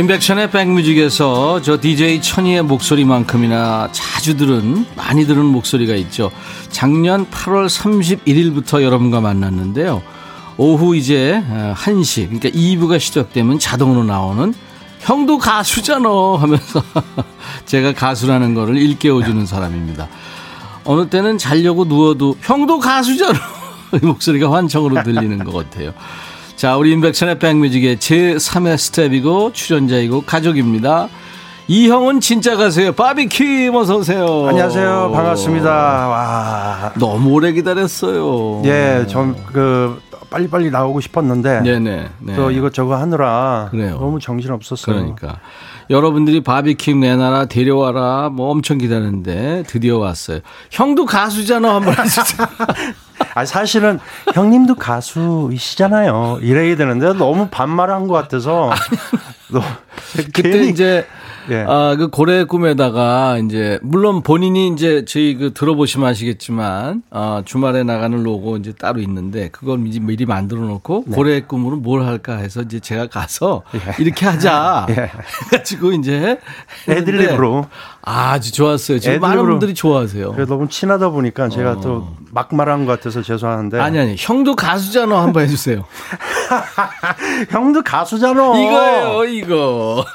인백션의 0.00 0.50
백뮤직에서 0.50 1.60
저 1.60 1.78
DJ 1.78 2.22
천이의 2.22 2.62
목소리만큼이나 2.62 3.90
자주 3.92 4.34
들은 4.34 4.86
많이 4.96 5.26
들은 5.26 5.44
목소리가 5.44 5.94
있죠. 5.96 6.30
작년 6.70 7.26
8월 7.26 7.68
31일부터 7.68 8.80
여러분과 8.82 9.20
만났는데요. 9.20 10.02
오후 10.56 10.96
이제 10.96 11.42
1시 11.74 12.28
그러니까 12.28 12.48
2부가 12.48 12.98
시작되면 12.98 13.58
자동으로 13.58 14.04
나오는 14.04 14.54
형도 15.00 15.36
가수잖아 15.36 16.08
하면서 16.38 16.82
제가 17.66 17.92
가수라는 17.92 18.54
거를 18.54 18.78
일깨워주는 18.78 19.44
사람입니다. 19.44 20.08
어느 20.84 21.10
때는 21.10 21.36
자려고 21.36 21.84
누워도 21.84 22.38
형도 22.40 22.78
가수잖아 22.78 23.38
목소리가 24.00 24.50
환청으로 24.50 25.02
들리는 25.02 25.44
것 25.44 25.52
같아요. 25.52 25.92
자, 26.60 26.76
우리 26.76 26.92
인백션의 26.92 27.38
백뮤직의 27.38 27.96
제3회 27.96 28.76
스텝이고 28.76 29.54
출연자이고 29.54 30.20
가족입니다. 30.20 31.08
이 31.68 31.88
형은 31.88 32.20
진짜 32.20 32.54
가세요. 32.54 32.92
바비킴 32.92 33.74
어서 33.74 33.96
오세요. 33.96 34.46
안녕하세요. 34.46 35.10
반갑습니다. 35.10 35.70
와. 35.70 36.92
너무 36.98 37.30
오래 37.30 37.52
기다렸어요. 37.52 38.60
예, 38.66 39.06
좀그 39.08 40.02
빨리빨리 40.28 40.70
나오고 40.70 41.00
싶었는데 41.00 41.62
네네. 41.62 42.08
네. 42.18 42.36
또 42.36 42.50
이것저것 42.50 42.94
하느라 42.94 43.68
그래요. 43.70 43.96
너무 43.98 44.20
정신 44.20 44.50
없었어요. 44.50 44.96
그러니까 44.96 45.40
여러분들이 45.88 46.42
바비킴 46.42 47.00
내놔라 47.00 47.46
데려와라 47.46 48.28
뭐 48.28 48.50
엄청 48.50 48.76
기다렸는데 48.76 49.64
드디어 49.66 49.96
왔어요. 49.96 50.40
형도 50.70 51.06
가수잖아 51.06 51.76
한번 51.76 51.94
해주세요. 51.98 52.46
아 53.34 53.44
사실은 53.44 53.98
형님도 54.34 54.76
가수이시잖아요. 54.76 56.38
이래야 56.42 56.76
되는데 56.76 57.12
너무 57.14 57.48
반말한 57.50 58.06
것 58.06 58.14
같아서. 58.14 58.70
그때 60.32 60.64
이제 60.64 61.06
예. 61.50 61.64
아, 61.66 61.96
그 61.96 62.08
고래 62.08 62.44
꿈에다가 62.44 63.38
이제 63.38 63.78
물론 63.82 64.22
본인이 64.22 64.68
이제 64.68 65.04
저희 65.04 65.34
그 65.34 65.52
들어보시면 65.52 66.08
아시겠지만 66.08 67.02
아, 67.10 67.42
주말에 67.44 67.82
나가는 67.82 68.22
로고 68.22 68.56
이제 68.56 68.72
따로 68.72 69.00
있는데 69.00 69.48
그걸 69.48 69.84
이제 69.86 70.00
미리 70.00 70.26
만들어 70.26 70.60
놓고 70.60 71.04
네. 71.06 71.16
고래 71.16 71.40
꿈으로 71.40 71.76
뭘 71.76 72.04
할까 72.04 72.36
해서 72.36 72.62
이제 72.62 72.78
제가 72.78 73.08
가서 73.08 73.62
예. 73.74 74.02
이렇게 74.02 74.26
하자 74.26 74.86
예. 74.90 74.94
해 74.94 75.10
가지고 75.50 75.92
이제 75.92 76.38
애들립으로 76.88 77.66
아주 78.02 78.52
좋았어요. 78.52 78.98
지금 78.98 79.20
많은 79.20 79.44
분들이 79.46 79.74
좋아하세요. 79.74 80.32
그래 80.32 80.46
너무 80.46 80.68
친하다 80.68 81.10
보니까 81.10 81.48
제가 81.48 81.72
어. 81.72 81.80
또막 81.80 82.54
말한 82.54 82.86
것 82.86 82.92
같아서 82.92 83.22
죄송한데. 83.22 83.78
아니 83.78 83.98
아니 83.98 84.16
형도 84.18 84.56
가수잖아 84.56 85.22
한번 85.22 85.42
해주세요. 85.44 85.84
형도 87.50 87.82
가수잖아. 87.82 88.58
이거예요 88.58 89.24
이거. 89.24 90.04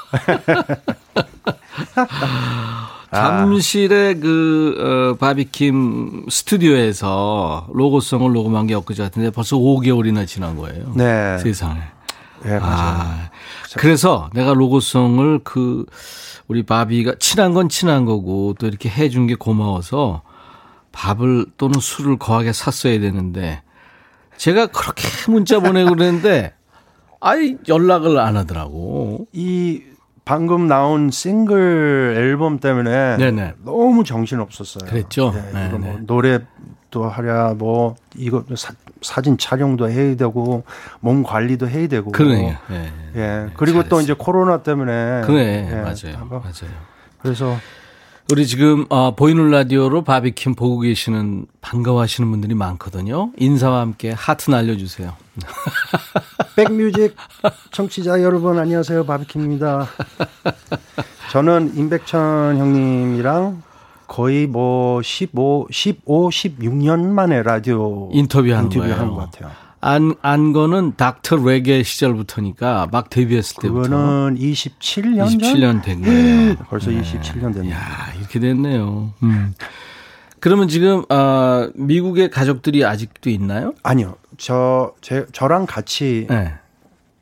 잠실의 3.16 4.20
그, 4.20 4.76
어, 4.78 5.18
바비킴 5.18 6.26
스튜디오에서 6.30 7.68
로고송을 7.72 8.34
녹음한 8.34 8.68
게 8.68 8.74
엊그제 8.74 9.04
같은데 9.04 9.30
벌써 9.30 9.56
5개월이나 9.56 10.28
지난 10.28 10.58
거예요. 10.58 10.92
네. 10.96 11.38
세상에. 11.38 11.80
네, 12.44 12.60
맞아요. 12.60 12.76
아, 12.78 13.30
그래서 13.78 14.30
내가 14.34 14.54
로고송을 14.54 15.40
그, 15.44 15.86
우리 16.48 16.64
바비가 16.64 17.16
친한 17.20 17.54
건 17.54 17.70
친한 17.70 18.06
거고 18.06 18.56
또 18.60 18.68
이렇게 18.68 18.90
해준 18.90 19.28
게 19.28 19.36
고마워서 19.36 20.22
밥을 20.92 21.48
또는 21.58 21.80
술을 21.80 22.18
거하게 22.18 22.54
샀어야 22.54 23.00
되는데 23.00 23.62
제가 24.38 24.68
그렇게 24.68 25.08
문자 25.30 25.60
보내고 25.60 25.92
그랬는데 25.92 26.54
아이 27.20 27.58
연락을 27.68 28.20
안 28.20 28.38
하더라고. 28.38 29.28
이 29.34 29.82
방금 30.26 30.68
나온 30.68 31.12
싱글 31.12 32.16
앨범 32.18 32.60
때문에 32.60 33.18
네네. 33.18 33.54
너무 33.64 34.04
정신 34.04 34.40
없었어요. 34.40 34.90
그랬죠. 34.90 35.34
네, 35.54 35.70
뭐 35.70 36.00
노래도 36.02 37.08
하랴 37.10 37.54
뭐 37.54 37.96
이거 38.16 38.44
사, 38.56 38.74
사진 39.06 39.38
촬영도 39.38 39.90
해야 39.90 40.16
되고 40.16 40.64
몸 41.00 41.24
관리도 41.24 41.70
해야 41.70 41.88
되고. 41.88 42.12
그러네요. 42.12 42.58
예. 42.72 42.74
네, 42.74 42.92
예. 43.16 43.50
그리고 43.56 43.80
잘했어. 43.80 43.90
또 43.90 44.02
이제 44.02 44.14
코로나 44.18 44.64
때문에. 44.64 45.22
그래 45.26 45.68
예, 45.72 45.76
맞아요. 45.76 46.28
맞아요. 46.30 46.72
그래서 47.22 47.56
우리 48.32 48.48
지금 48.48 48.86
어, 48.90 49.16
보이는 49.16 49.52
라디오로 49.52 50.04
바비킴 50.04 50.56
보고 50.56 50.80
계시는 50.80 51.46
반가워하시는 51.62 52.30
분들이 52.32 52.56
많거든요. 52.56 53.32
인사와 53.38 53.82
함께 53.82 54.12
하트 54.12 54.50
날려주세요. 54.50 55.14
백뮤직 56.56 57.16
청취자 57.72 58.24
여러분 58.24 58.58
안녕하세요 58.58 59.06
바비킴입니다. 59.06 59.88
저는 61.32 61.74
임백천 61.76 62.58
형님이랑 62.58 63.62
거의 64.08 64.48
뭐 64.48 65.02
15, 65.02 65.68
15, 65.72 66.30
16년 66.30 67.06
만에 67.08 67.44
라디오 67.44 68.10
인터뷰한 68.12 68.66
인터뷰 68.66 68.82
거예요. 68.82 68.96
한것 68.96 69.32
같아요. 69.32 69.52
안, 69.82 70.16
안 70.24 70.52
거는 70.52 70.96
닥터 70.98 71.36
레게 71.38 71.84
시절부터니까 71.84 72.88
막 72.92 73.10
데뷔했을 73.12 73.58
때부터. 73.62 73.84
그거는 73.84 74.36
27년 74.36 75.28
27년 75.28 75.84
된 75.84 76.02
거예요. 76.02 76.56
벌써 76.70 76.90
네. 76.90 77.02
27년 77.02 77.54
됐네요. 77.54 77.74
야, 77.76 78.12
이렇게 78.18 78.40
됐네요. 78.40 79.14
음. 79.22 79.54
그러면 80.40 80.68
지금 80.68 81.04
어, 81.10 81.70
미국의 81.76 82.32
가족들이 82.32 82.84
아직도 82.84 83.30
있나요? 83.30 83.74
아니요. 83.84 84.16
저 84.38 84.94
제, 85.02 85.26
저랑 85.32 85.66
같이 85.66 86.26
네. 86.30 86.54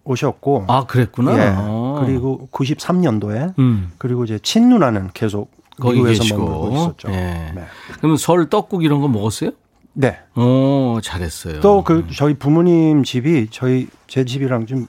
오셨고 0.05 0.65
아, 0.67 0.85
그랬구나. 0.85 1.37
예. 1.37 1.53
아. 1.55 2.01
그리고 2.05 2.47
93년도에 2.51 3.57
음. 3.59 3.91
그리고 3.97 4.23
이제 4.23 4.39
친누나는 4.39 5.11
계속 5.13 5.51
거기 5.79 6.01
계시고. 6.03 6.95
예. 7.07 7.11
네. 7.55 7.63
그러면 7.97 8.17
설 8.17 8.49
떡국 8.49 8.83
이런 8.83 9.01
거 9.01 9.07
먹었어요? 9.07 9.51
네. 9.95 10.17
오, 10.35 10.99
잘했어요. 11.03 11.59
또 11.61 11.83
그 11.83 12.07
저희 12.15 12.33
부모님 12.33 13.03
집이 13.03 13.47
저희 13.51 13.87
제 14.07 14.25
집이랑 14.25 14.65
좀 14.65 14.87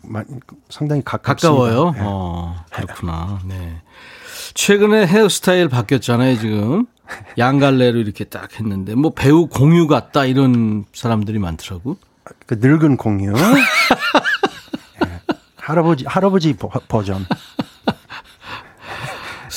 상당히 0.71 1.03
가깝습니다. 1.05 1.63
가까워요. 1.63 1.91
네. 1.93 1.99
어, 2.03 2.57
그렇구나. 2.73 3.41
네. 3.47 3.83
최근에 4.55 5.07
헤어스타일 5.07 5.69
바뀌었잖아요, 5.69 6.39
지금. 6.39 6.87
양갈래로 7.37 7.99
이렇게 7.99 8.25
딱 8.25 8.59
했는데 8.59 8.95
뭐 8.95 9.13
배우 9.15 9.47
공유 9.47 9.87
같다 9.87 10.25
이런 10.25 10.85
사람들이 10.95 11.39
많더라고. 11.39 11.97
그 12.47 12.55
늙은 12.59 12.97
공유. 12.97 13.33
네. 15.01 15.21
할아버지 15.57 16.05
할아버지 16.07 16.55
버전. 16.89 17.27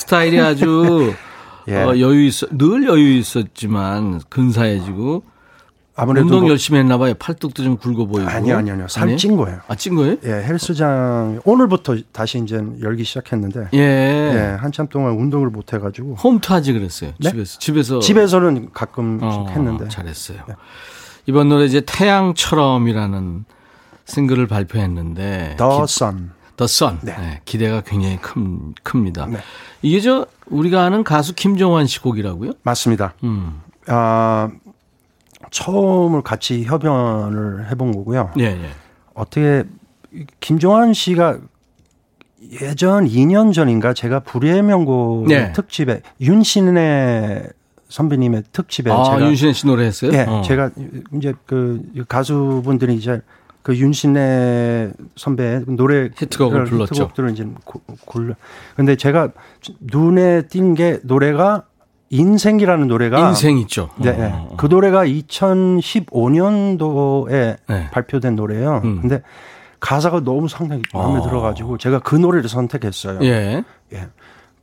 스타일이 0.08 0.40
아주 0.40 1.14
예. 1.68 1.76
어, 1.76 1.90
여유 2.00 2.24
있어 2.26 2.48
늘 2.50 2.88
여유 2.88 3.18
있었지만 3.18 4.22
근사해지고 4.30 5.24
아무래도 5.98 6.26
운동 6.28 6.42
뭐- 6.42 6.50
열심히 6.52 6.80
했나 6.80 6.98
봐요. 6.98 7.14
팔뚝도 7.20 7.62
좀 7.64 7.76
굵어 7.76 8.06
보이고. 8.06 8.30
아니요, 8.30 8.56
아니요, 8.58 8.74
아니요. 8.76 8.88
살 8.88 9.04
아니에요? 9.04 9.18
찐 9.18 9.36
거예요. 9.36 9.60
아, 9.68 9.76
찐 9.76 9.96
거예요? 9.96 10.16
예, 10.26 10.30
헬스장 10.30 11.42
오늘부터 11.44 11.98
다시 12.14 12.38
이제 12.40 12.62
열기 12.82 13.04
시작했는데 13.04 13.70
예. 13.74 13.80
예, 13.80 14.58
한참 14.62 14.88
동안 14.88 15.14
운동을 15.18 15.50
못 15.50 15.74
해 15.74 15.80
가지고 15.80 16.14
홈트 16.16 16.54
하지 16.54 16.72
그랬어요. 16.72 17.12
네? 17.20 17.32
집에서. 17.32 17.60
집에서. 17.60 18.00
집에서는 18.00 18.70
가끔씩 18.74 19.24
어, 19.28 19.48
했는데 19.50 19.90
잘했어요. 19.90 20.38
예. 20.50 20.54
이번 21.26 21.50
노래 21.50 21.66
이제 21.66 21.82
태양처럼이라는 21.82 23.44
싱글을 24.06 24.48
발표했는데. 24.48 25.56
The 25.58 25.72
기- 25.72 25.82
The 26.58 26.66
Sun. 26.66 27.00
네. 27.04 27.16
네, 27.18 27.42
기대가 27.46 27.82
굉장히 27.82 28.18
큰, 28.18 28.74
큽니다. 28.84 29.28
네. 29.28 29.38
이게 29.82 30.02
저 30.02 30.26
우리가 30.48 30.84
아는 30.84 31.04
가수 31.04 31.34
김정환 31.34 31.88
씨 31.88 32.00
곡이라고요? 32.02 32.52
맞습니다. 32.64 33.14
음. 33.24 33.62
아, 33.88 34.50
처음을 35.52 36.22
같이 36.24 36.64
협연을 36.64 37.70
해본 37.72 37.92
거고요. 37.94 38.32
예, 38.40 38.46
예. 38.46 38.70
어떻게 39.14 39.64
김종환 40.40 40.94
씨가 40.94 41.38
예전 42.62 43.06
2년 43.06 43.54
전인가 43.54 43.94
제가 43.94 44.20
불의 44.22 44.62
명곡 44.64 45.28
네. 45.28 45.54
특집에 45.54 46.02
윤신의 46.22 47.50
선배님의 47.90 48.44
특집에 48.52 48.92
아, 48.92 49.04
제가 49.04 49.22
윤신혜 49.22 49.54
씨 49.54 49.66
노래 49.66 49.86
했어요? 49.86 50.12
예, 50.14 50.26
어. 50.28 50.42
제가 50.42 50.72
이제 51.16 51.34
그 51.46 51.82
가수분들이 52.08 52.96
이제 52.96 53.22
그 53.68 53.76
윤신의 53.76 54.94
선배의 55.18 55.66
노래 55.68 56.10
히트곡을 56.16 56.64
불렀죠. 56.64 56.96
히트곡들을 56.96 57.32
이제 57.32 57.46
고- 57.66 57.82
골라. 58.06 58.36
근데 58.78 58.96
제가 58.96 59.28
눈에 59.82 60.44
띈 60.48 60.74
게 60.74 61.00
노래가 61.04 61.64
인생이라는 62.10 62.88
노래가 62.88 63.28
인생 63.28 63.58
있죠. 63.58 63.90
네, 63.98 64.12
어, 64.12 64.18
네. 64.18 64.26
어, 64.32 64.48
어. 64.52 64.56
그 64.56 64.68
노래가 64.68 65.06
2015년도에 65.06 67.58
네. 67.68 67.90
발표된 67.92 68.38
노래예요. 68.38 68.80
음. 68.86 69.02
근데 69.02 69.22
가사가 69.82 70.22
너무 70.22 70.48
상당히 70.48 70.82
마음에 70.94 71.20
어. 71.20 71.24
들어가지고 71.24 71.78
제가 71.78 72.00
그 72.00 72.16
노래를 72.16 72.48
선택했어요. 72.48 73.20
예. 73.24 73.66
예. 73.92 74.08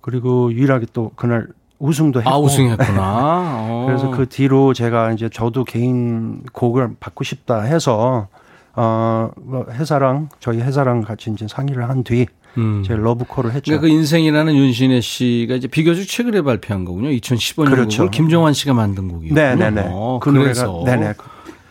그리고 0.00 0.50
유일하게 0.50 0.86
또 0.94 1.10
그날 1.14 1.48
우승도 1.78 2.20
했고. 2.20 2.30
아, 2.30 2.38
우승했구나. 2.38 2.88
어. 3.68 3.84
그래서 3.86 4.08
그 4.10 4.26
뒤로 4.30 4.72
제가 4.72 5.12
이제 5.12 5.28
저도 5.28 5.64
개인 5.64 6.42
곡을 6.54 6.94
받고 7.00 7.22
싶다 7.24 7.60
해서 7.60 8.28
어, 8.76 9.30
뭐 9.36 9.66
회사랑 9.70 10.28
저희 10.40 10.60
회사랑 10.60 11.02
같이 11.02 11.30
이제 11.30 11.46
상의를 11.48 11.88
한뒤 11.88 12.26
음. 12.56 12.84
러브콜을 12.86 13.52
했죠. 13.52 13.62
그러니까 13.64 13.82
그 13.82 13.88
인생이라는 13.88 14.54
윤신혜 14.54 15.00
씨가 15.00 15.56
이제 15.56 15.68
비교적 15.68 16.06
최근에 16.06 16.42
발표한 16.42 16.84
거군요. 16.84 17.10
2015년 17.10 17.70
그렇죠. 17.70 17.98
곡을 18.02 18.10
김정환 18.10 18.52
씨가 18.52 18.74
만든 18.74 19.08
곡이군요. 19.08 19.40
네, 19.40 19.54
네, 19.54 19.70
네. 19.70 19.88
어, 19.88 20.18
그 20.22 20.32
그래서 20.32 20.66
노래가 20.66 20.96
네네. 20.96 21.14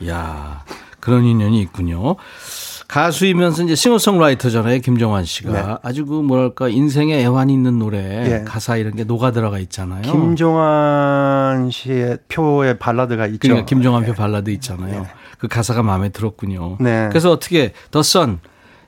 야 0.10 0.64
그런 1.00 1.24
인연이 1.24 1.62
있군요. 1.62 2.16
가수이면서 2.88 3.64
이제 3.64 3.76
싱어송라이터잖아요, 3.76 4.80
김정환 4.80 5.26
씨가. 5.26 5.52
네. 5.52 5.76
아주 5.82 6.06
그 6.06 6.14
뭐랄까 6.14 6.70
인생에 6.70 7.20
애환이 7.22 7.52
있는 7.52 7.80
노래, 7.80 7.98
예. 7.98 8.44
가사 8.46 8.78
이런 8.78 8.96
게 8.96 9.04
녹아 9.04 9.32
들어가 9.32 9.58
있잖아요. 9.58 10.04
김종환 10.04 11.72
씨의 11.72 12.20
표의 12.28 12.78
발라드가 12.78 13.26
있죠. 13.28 13.40
그러니까 13.40 13.66
김정환표 13.66 14.14
발라드 14.14 14.52
있잖아요. 14.52 15.08
그 15.44 15.50
가사가 15.50 15.84
마음에 15.84 16.08
들었군요. 16.08 16.78
네. 16.80 17.10
그래서 17.10 17.30
어떻게 17.30 17.74
더선 17.92 18.40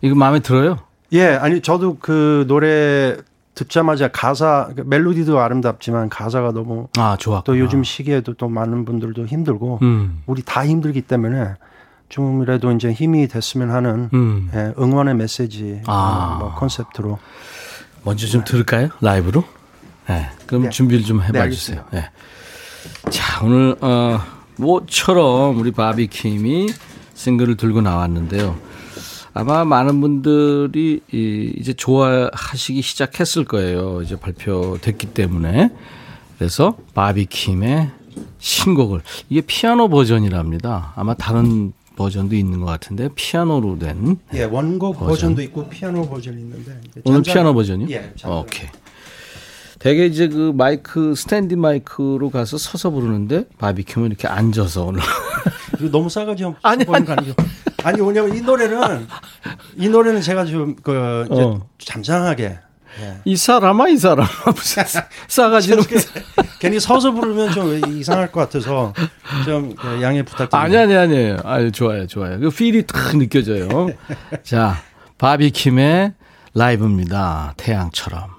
이거 0.02 0.16
마음에 0.16 0.40
들어요? 0.40 0.80
예, 1.12 1.26
아니 1.28 1.60
저도 1.60 1.98
그 2.00 2.46
노래 2.48 3.18
듣자마자 3.56 4.08
가사 4.08 4.70
그 4.74 4.84
멜로디도 4.86 5.38
아름답지만 5.38 6.08
가사가 6.08 6.54
너무 6.54 6.88
아 6.98 7.18
좋았구나. 7.20 7.44
또 7.44 7.60
요즘 7.60 7.84
시기에도 7.84 8.36
또 8.36 8.48
많은 8.48 8.86
분들도 8.86 9.26
힘들고 9.26 9.80
음, 9.82 10.24
우리 10.28 10.44
다 10.44 10.66
힘들기 10.66 11.02
때문에 11.02 11.56
좀이라도 12.08 12.72
이제 12.72 12.94
힘이 12.94 13.28
됐으면 13.28 13.72
하는 13.72 14.10
음. 14.14 14.50
예, 14.54 14.74
응원의 14.80 15.16
메시지 15.16 15.82
아. 15.88 16.38
뭐 16.40 16.54
컨셉트로 16.54 17.20
먼저 18.06 18.28
좀 18.28 18.46
들을까요? 18.46 18.92
라이브로? 19.02 19.44
네. 20.08 20.30
그럼 20.46 20.64
네. 20.64 20.70
준비를 20.70 21.04
좀 21.04 21.22
해봐 21.22 21.34
네, 21.34 21.50
주세요. 21.50 21.84
네. 21.92 22.10
자, 23.10 23.44
오늘 23.44 23.76
어 23.82 24.35
모처럼 24.58 25.58
우리 25.60 25.72
바비킴이 25.72 26.68
싱글을 27.14 27.56
들고 27.58 27.82
나왔는데요. 27.82 28.58
아마 29.34 29.66
많은 29.66 30.00
분들이 30.00 31.02
이- 31.12 31.54
이제 31.58 31.74
좋아하시기 31.74 32.82
시작했을 32.82 33.44
거예요. 33.46 34.02
이제 34.02 34.16
발표됐기 34.18 35.08
때문에. 35.08 35.72
그래서 36.38 36.78
바비킴의 36.94 37.90
신곡을 38.40 39.02
이게 39.30 39.42
피아노 39.42 39.90
버전이랍니다. 39.90 40.94
아마 40.96 41.14
다른 41.16 41.74
버전도 41.98 42.36
있는 42.36 42.60
것 42.60 42.66
같은데 42.66 43.10
피아노로 43.16 43.80
된 43.80 44.18
예, 44.34 44.44
원곡 44.44 45.00
버전. 45.00 45.34
도 45.36 45.42
있고 45.42 45.68
피아노 45.70 46.08
버전이 46.08 46.38
있는데 46.42 46.80
오늘 47.06 47.22
잔잔- 47.24 47.34
피아노 47.34 47.54
버전이요? 47.54 47.88
예, 47.90 48.12
잔잔- 48.18 48.32
오케이. 48.32 48.68
되게 49.80 50.06
이제 50.06 50.28
그 50.28 50.54
마이크 50.56 51.16
standing 51.16 51.56
마이크로 51.56 52.30
가서 52.30 52.58
서서 52.58 52.90
부르는데 52.92 53.46
바비킴은 53.58 54.08
이렇게 54.08 54.28
앉아서 54.28 54.86
오늘 54.86 55.02
너무 55.92 56.10
싸가지 56.10 56.44
없어 56.44 56.60
아니, 56.64 56.86
거 56.86 56.96
아니죠? 56.96 57.34
아니 57.84 58.02
왜냐면 58.02 58.36
이 58.36 58.42
노래는 58.42 59.08
이 59.78 59.90
노래는 59.90 60.22
제가 60.22 60.46
좀그 60.46 61.28
어. 61.30 61.68
잠잠하게 61.78 62.60
예. 63.02 63.18
이 63.26 63.36
사람아 63.36 63.90
이 63.90 63.98
사람아 63.98 64.28
무슨 64.56 64.84
싸가지는 65.28 65.84
괜히 66.60 66.80
서서 66.80 67.12
부르면 67.12 67.52
좀 67.52 67.94
이상할 67.94 68.32
것 68.32 68.40
같아서 68.40 68.94
좀그 69.44 70.02
양해 70.02 70.24
부탁드립니다. 70.24 70.60
아니 70.60 70.78
아니 70.78 70.96
아니에요. 70.96 71.38
아유 71.44 71.72
좋아요 71.72 72.08
좋아요. 72.08 72.40
그 72.40 72.50
필이 72.50 72.88
탁 72.88 73.18
느껴져요. 73.18 73.90
자 74.44 74.78
바비킴의 75.18 76.14
라이브입니다. 76.54 77.54
태양처럼. 77.58 78.35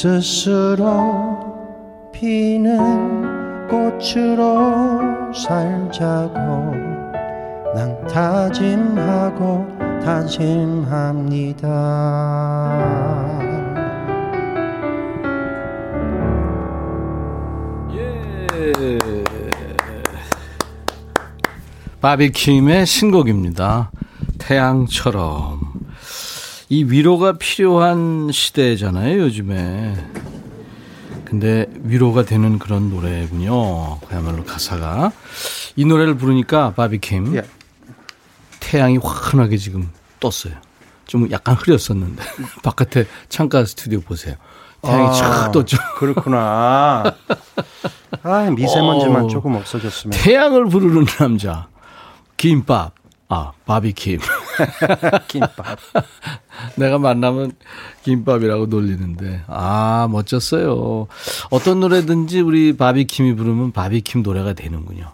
스스로 0.00 1.40
피는 2.12 3.66
꽃으로 3.66 5.32
살자고 5.34 6.38
난 7.74 8.06
다짐하고 8.06 9.66
다짐합니다. 10.04 11.66
예. 17.92 18.46
바비킴의 22.00 22.86
신곡입니다. 22.86 23.90
태양처럼. 24.38 25.57
이 26.70 26.84
위로가 26.84 27.32
필요한 27.38 28.30
시대잖아요, 28.30 29.20
요즘에. 29.20 29.96
근데 31.24 31.66
위로가 31.82 32.24
되는 32.24 32.58
그런 32.58 32.90
노래군요. 32.90 34.00
그야말로 34.00 34.44
가사가. 34.44 35.12
이 35.76 35.84
노래를 35.84 36.16
부르니까 36.16 36.74
바비킴. 36.74 37.36
예. 37.36 37.42
태양이 38.60 38.98
환하게 38.98 39.56
지금 39.56 39.90
떴어요. 40.20 40.54
좀 41.06 41.30
약간 41.30 41.54
흐렸었는데. 41.54 42.22
바깥에 42.62 43.06
창가 43.28 43.64
스튜디오 43.64 44.00
보세요. 44.00 44.34
태양이 44.82 45.08
촥 45.18 45.52
떴죠. 45.52 45.76
그렇구나. 45.96 47.02
아, 48.22 48.50
미세먼지만 48.50 49.24
어. 49.24 49.28
조금 49.28 49.54
없어졌으면. 49.54 50.18
태양을 50.18 50.66
부르는 50.66 51.04
남자. 51.06 51.68
김밥. 52.36 52.92
아, 53.28 53.52
바비킴. 53.66 54.20
김밥. 55.28 55.78
내가 56.76 56.98
만나면 56.98 57.52
김밥이라고 58.02 58.66
놀리는데. 58.66 59.42
아, 59.46 60.08
멋졌어요. 60.10 61.06
어떤 61.50 61.80
노래든지 61.80 62.40
우리 62.40 62.76
바비킴이 62.76 63.34
부르면 63.34 63.72
바비킴 63.72 64.22
노래가 64.22 64.54
되는군요. 64.54 65.12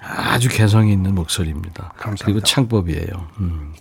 아주 0.00 0.48
개성이 0.48 0.92
있는 0.92 1.14
목소리입니다. 1.14 1.94
감사합니다. 1.96 2.24
그리고 2.24 2.40
창법이에요. 2.40 3.28
음. 3.38 3.74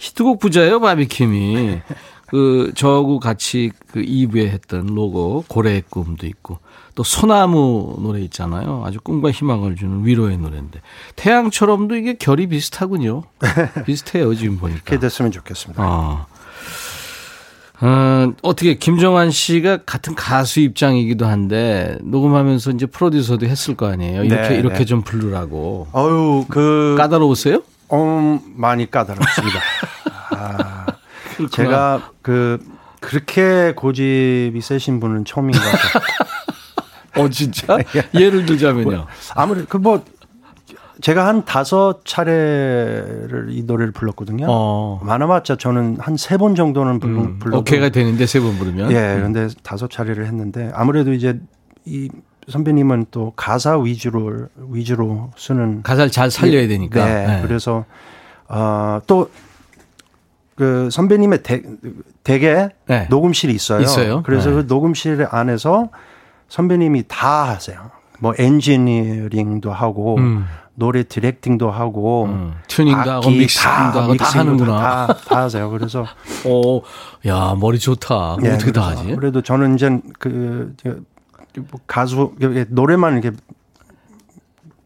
히트곡 0.00 0.40
부자예요, 0.40 0.80
바비킴이. 0.80 1.80
그, 2.26 2.72
저하고 2.74 3.20
같이 3.20 3.70
그 3.88 4.02
2부에 4.02 4.48
했던 4.48 4.86
로고, 4.86 5.44
고래의 5.48 5.84
꿈도 5.88 6.26
있고, 6.26 6.58
또 6.94 7.02
소나무 7.02 7.96
노래 8.00 8.20
있잖아요. 8.20 8.82
아주 8.86 9.00
꿈과 9.00 9.30
희망을 9.30 9.76
주는 9.76 10.04
위로의 10.04 10.38
노래인데. 10.38 10.80
태양처럼도 11.16 11.96
이게 11.96 12.14
결이 12.14 12.46
비슷하군요. 12.46 13.24
비슷해요, 13.84 14.34
지금 14.34 14.58
보니까. 14.58 14.80
그렇게 14.84 15.00
됐으면 15.00 15.32
좋겠습니다. 15.32 15.82
어. 15.82 16.26
어, 17.80 18.32
어떻게 18.42 18.74
김정환 18.74 19.30
씨가 19.30 19.78
같은 19.84 20.14
가수 20.14 20.60
입장이기도 20.60 21.26
한데 21.26 21.98
녹음하면서 22.02 22.70
이제 22.70 22.86
프로듀서도 22.86 23.46
했을 23.46 23.74
거 23.74 23.88
아니에요. 23.88 24.22
이렇게 24.24 24.48
네, 24.48 24.58
이렇게 24.58 24.78
네. 24.78 24.84
좀 24.84 25.02
부르라고. 25.02 25.88
어유 25.92 26.46
그 26.48 26.94
까다로우세요? 26.96 27.62
음, 27.92 28.40
많이 28.54 28.90
까다롭습니다. 28.90 29.60
아, 30.36 30.86
제가 31.50 32.10
그 32.22 32.64
그렇게 33.00 33.72
고집이 33.76 34.60
세신 34.62 35.00
분은 35.00 35.24
처음인 35.24 35.52
것 35.52 35.60
같아요. 35.60 36.02
어 37.16 37.28
진짜? 37.28 37.78
예를 38.14 38.46
들자면요. 38.46 39.06
아무래도 39.34 39.66
그뭐 39.68 40.04
제가 41.00 41.26
한 41.26 41.44
다섯 41.44 42.04
차례를 42.04 43.48
이 43.50 43.62
노래를 43.64 43.92
불렀거든요. 43.92 44.46
어. 44.48 45.00
많아봤자 45.02 45.56
저는 45.56 45.96
한 46.00 46.14
세 46.16 46.36
번 46.38 46.54
정도는 46.54 47.00
불, 47.00 47.10
음, 47.10 47.38
불러도 47.38 47.60
오케이가 47.60 47.88
되는데 47.90 48.26
세 48.26 48.40
번 48.40 48.56
부르면. 48.58 48.90
예, 48.92 49.14
그런데 49.16 49.48
다섯 49.62 49.90
차례를 49.90 50.26
했는데 50.26 50.70
아무래도 50.74 51.12
이제 51.12 51.38
이 51.84 52.08
선배님은 52.48 53.06
또 53.10 53.32
가사 53.36 53.78
위주로 53.78 54.46
위주로 54.70 55.30
쓰는 55.36 55.82
가사를 55.82 56.10
잘 56.10 56.30
살려야 56.30 56.68
되니까. 56.68 57.04
네, 57.04 57.26
네. 57.26 57.42
그래서 57.42 57.84
어, 58.48 59.00
또그 59.06 60.88
선배님의 60.90 61.42
대, 61.42 61.62
댁에 62.22 62.68
네. 62.86 63.06
녹음실이 63.10 63.52
있어요. 63.52 63.80
있어요? 63.80 64.22
그래서 64.24 64.50
네. 64.50 64.56
그 64.56 64.64
녹음실 64.68 65.26
안에서 65.30 65.88
선배님이 66.54 67.02
다 67.08 67.48
하세요. 67.48 67.90
뭐 68.20 68.32
엔지니어링도 68.38 69.72
하고 69.72 70.16
음. 70.18 70.46
노래 70.76 71.02
디렉팅도 71.02 71.68
하고 71.68 72.26
음, 72.26 72.54
튜닝도 72.68 73.10
하고 73.10 73.28
믹싱도 73.28 74.00
하고 74.00 74.16
다 74.16 74.38
하는구나. 74.38 74.78
다, 74.78 75.14
다 75.14 75.42
하세요. 75.42 75.68
그래서 75.70 76.02
어, 76.46 76.80
야 77.26 77.56
머리 77.58 77.80
좋다. 77.80 78.36
예, 78.44 78.50
어떻게 78.50 78.70
다 78.70 78.86
하지? 78.86 79.16
그래도 79.16 79.42
저는 79.42 79.74
이제 79.74 79.98
그 80.20 80.74
저, 80.76 80.90
뭐 81.56 81.80
가수 81.88 82.34
노래만 82.68 83.18
이렇게 83.20 83.36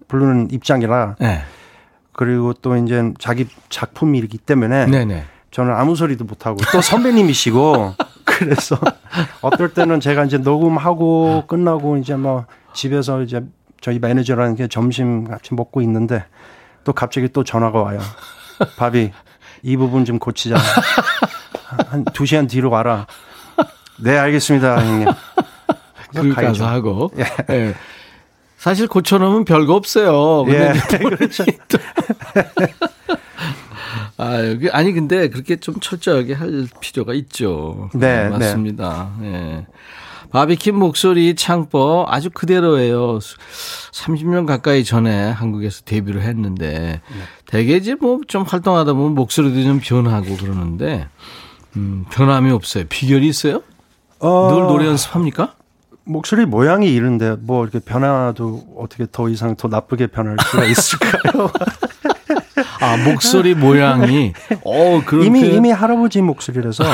부르는 0.09 0.51
입장이라 0.51 1.17
네, 1.21 1.43
그리고 2.13 2.55
또 2.55 2.79
이제 2.79 3.13
자기 3.19 3.47
작품이기 3.69 4.39
때문에 4.39 4.87
네, 4.87 5.05
네. 5.05 5.25
저는 5.59 5.75
아무 5.75 5.97
소리도 5.97 6.25
못 6.25 6.47
하고 6.47 6.59
또 6.71 6.81
선배님이시고 6.81 7.95
그래서 8.25 8.79
어떨 9.43 9.75
때는 9.75 9.99
제가 9.99 10.25
이제 10.25 10.39
녹음하고 10.39 11.47
끝나고 11.49 11.97
이제 11.97 12.15
뭐 12.15 12.47
집에서 12.75 13.23
이제 13.23 13.43
저희 13.81 13.99
매니저랑 13.99 14.51
이렇게 14.51 14.69
점심 14.69 15.25
같이 15.25 15.55
먹고 15.55 15.83
있는데 15.83 16.25
또 16.85 16.93
갑자기 16.93 17.29
또 17.31 17.43
전화가 17.43 17.83
와요. 17.83 17.99
밥이 18.79 19.11
이 19.65 19.77
부분 19.77 20.05
좀 20.05 20.21
고치자. 20.21 20.59
한두 21.89 22.25
시간 22.25 22.47
뒤로 22.47 22.71
와라. 22.71 23.09
네, 24.01 24.17
알겠습니다, 24.17 24.81
형님. 24.81 25.09
그 26.15 26.35
가서 26.35 26.69
하고. 26.69 27.11
예. 27.51 27.75
사실 28.59 28.87
고쳐놓으면 28.87 29.45
별거 29.45 29.75
없어요. 29.75 30.45
예, 30.53 30.73
그렇죠. 30.99 31.45
아, 34.19 34.45
여기, 34.45 34.69
아니, 34.71 34.93
근데 34.93 35.29
그렇게 35.29 35.57
좀 35.57 35.79
철저하게 35.81 36.35
할 36.35 36.67
필요가 36.81 37.15
있죠. 37.15 37.89
네, 37.95 38.29
맞습니다. 38.29 39.13
예. 39.23 39.67
바비킴 40.31 40.77
목소리 40.77 41.35
창법 41.35 42.13
아주 42.13 42.29
그대로예요. 42.29 43.19
30년 43.93 44.45
가까이 44.47 44.85
전에 44.85 45.31
한국에서 45.31 45.83
데뷔를 45.87 46.21
했는데 46.21 47.01
대개 47.47 47.77
이제 47.77 47.95
뭐 47.95 48.19
좀 48.29 48.43
활동하다 48.43 48.93
보면 48.93 49.15
목소리도 49.15 49.63
좀 49.63 49.81
변하고 49.83 50.37
그러는데 50.37 51.09
음, 51.77 52.05
변함이 52.13 52.51
없어요. 52.51 52.85
비결이 52.91 53.27
있어요? 53.27 53.63
어, 54.19 54.51
늘 54.53 54.63
노래 54.67 54.87
연습합니까? 54.87 55.55
목소리 56.05 56.45
모양이 56.45 56.93
이른데 56.93 57.37
뭐 57.41 57.63
이렇게 57.65 57.79
변화도 57.79 58.75
어떻게 58.79 59.07
더 59.11 59.31
이상 59.31 59.57
더 59.57 59.69
나쁘게 59.69 60.09
변할 60.09 60.37
수가 60.45 60.65
있을까요? 60.65 61.51
아, 62.81 62.97
목소리 63.05 63.55
모양이 63.55 64.33
어, 64.65 65.01
그런 65.07 65.25
이미 65.27 65.41
표현- 65.43 65.55
이미 65.57 65.71
할아버지 65.71 66.21
목소리라서 66.23 66.85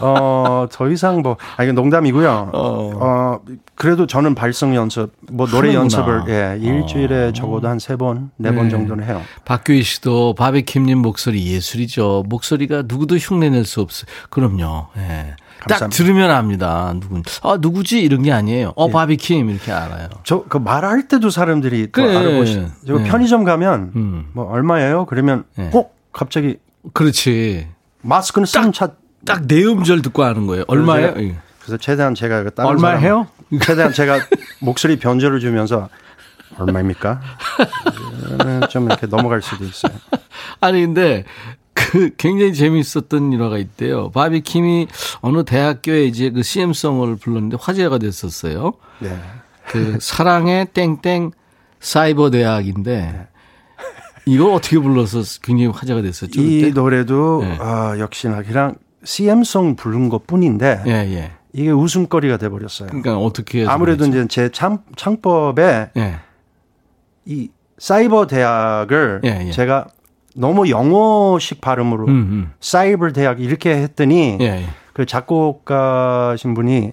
어, 0.00 0.66
더 0.70 0.88
이상 0.90 1.22
뭐, 1.22 1.36
아, 1.56 1.62
이거 1.64 1.72
농담이고요. 1.72 2.50
어. 2.52 2.92
어. 3.00 3.40
그래도 3.76 4.06
저는 4.06 4.34
발성 4.34 4.74
연습, 4.74 5.12
뭐 5.30 5.46
노래 5.46 5.74
하는구나. 5.74 5.82
연습을, 5.82 6.22
예, 6.28 6.58
일주일에 6.60 7.28
어. 7.28 7.32
적어도 7.32 7.68
한 7.68 7.78
세 7.78 7.96
번, 7.96 8.30
네번 8.36 8.64
네. 8.64 8.70
정도는 8.70 9.04
해요. 9.04 9.20
박규희 9.44 9.82
씨도 9.82 10.34
바비킴님 10.34 10.98
목소리 10.98 11.46
예술이죠. 11.52 12.24
목소리가 12.28 12.82
누구도 12.86 13.16
흉내낼 13.16 13.64
수 13.64 13.80
없어요. 13.80 14.06
그럼요. 14.30 14.86
예. 14.96 15.34
딱 15.68 15.78
감사합니다. 15.80 15.96
들으면 15.96 16.30
압니다. 16.30 16.94
누군, 17.00 17.22
아, 17.42 17.56
누구지? 17.60 18.00
이런 18.02 18.22
게 18.22 18.32
아니에요. 18.32 18.72
어, 18.76 18.88
바비킴. 18.90 19.50
이렇게 19.50 19.72
알아요. 19.72 20.08
저, 20.24 20.44
그 20.48 20.56
말할 20.58 21.08
때도 21.08 21.30
사람들이 21.30 21.92
또 21.92 22.02
그래. 22.02 22.16
알아보시. 22.16 22.66
저 22.86 22.98
네. 22.98 23.04
편의점 23.04 23.44
가면, 23.44 23.92
음. 23.96 24.26
뭐 24.32 24.50
얼마예요? 24.50 25.06
그러면 25.06 25.44
네. 25.56 25.70
꼭 25.70 25.96
갑자기 26.12 26.56
그렇지. 26.92 27.68
마스크는 28.02 28.46
쓰는 28.46 28.72
차. 28.72 28.88
딱 29.24 29.46
내 29.46 29.62
음절 29.62 30.02
듣고 30.02 30.24
하는 30.24 30.48
거예요. 30.48 30.64
얼마예요? 30.66 31.14
예. 31.18 31.36
그래서 31.60 31.76
최대한 31.76 32.12
제가 32.16 32.40
이거 32.40 32.50
다른 32.50 32.68
얼마 32.70 32.90
해요? 32.96 33.28
최대한 33.62 33.92
제가 33.92 34.18
목소리 34.60 34.98
변조를 34.98 35.38
주면서 35.38 35.88
얼마입니까? 36.58 37.20
좀 38.70 38.86
이렇게 38.86 39.06
넘어갈 39.06 39.40
수도 39.42 39.64
있어요. 39.64 39.92
아니, 40.60 40.80
근데 40.84 41.24
그 41.92 42.08
굉장히 42.16 42.54
재미있었던 42.54 43.34
일화가 43.34 43.58
있대요. 43.58 44.10
바비킴이 44.12 44.88
어느 45.20 45.44
대학교에 45.44 46.04
이제 46.04 46.30
그 46.30 46.42
CM송을 46.42 47.16
불렀는데 47.16 47.58
화제가 47.60 47.98
됐었어요. 47.98 48.72
네. 49.00 49.14
그 49.66 49.98
사랑의 50.00 50.68
땡땡 50.72 51.32
사이버 51.80 52.30
대학인데 52.30 53.28
이거 54.24 54.54
어떻게 54.54 54.78
불러서 54.78 55.20
굉장히 55.42 55.66
화제가 55.66 56.00
됐었죠? 56.00 56.40
이 56.40 56.62
그때? 56.62 56.72
노래도 56.72 57.42
네. 57.42 57.58
아, 57.60 57.98
역시나 57.98 58.40
그냥 58.40 58.76
CM송 59.04 59.76
부른 59.76 60.08
것 60.08 60.26
뿐인데 60.26 60.84
예, 60.86 60.92
예. 60.92 61.32
이게 61.52 61.70
웃음거리가 61.70 62.38
돼 62.38 62.48
버렸어요. 62.48 62.88
그러니까 62.88 63.18
어떻게 63.18 63.66
아무래도 63.66 64.04
그랬죠? 64.04 64.18
이제 64.18 64.28
제 64.28 64.48
창, 64.48 64.82
창법에 64.96 65.90
예. 65.98 66.20
이 67.26 67.50
사이버 67.76 68.26
대학을 68.26 69.20
예, 69.26 69.48
예. 69.48 69.50
제가 69.50 69.88
너무 70.36 70.68
영어식 70.70 71.60
발음으로 71.60 72.06
음, 72.06 72.10
음. 72.10 72.52
사이버 72.60 73.10
대학 73.12 73.40
이렇게 73.40 73.74
했더니 73.76 74.38
예, 74.40 74.44
예. 74.44 74.66
그 74.92 75.06
작곡가신 75.06 76.54
분이 76.54 76.92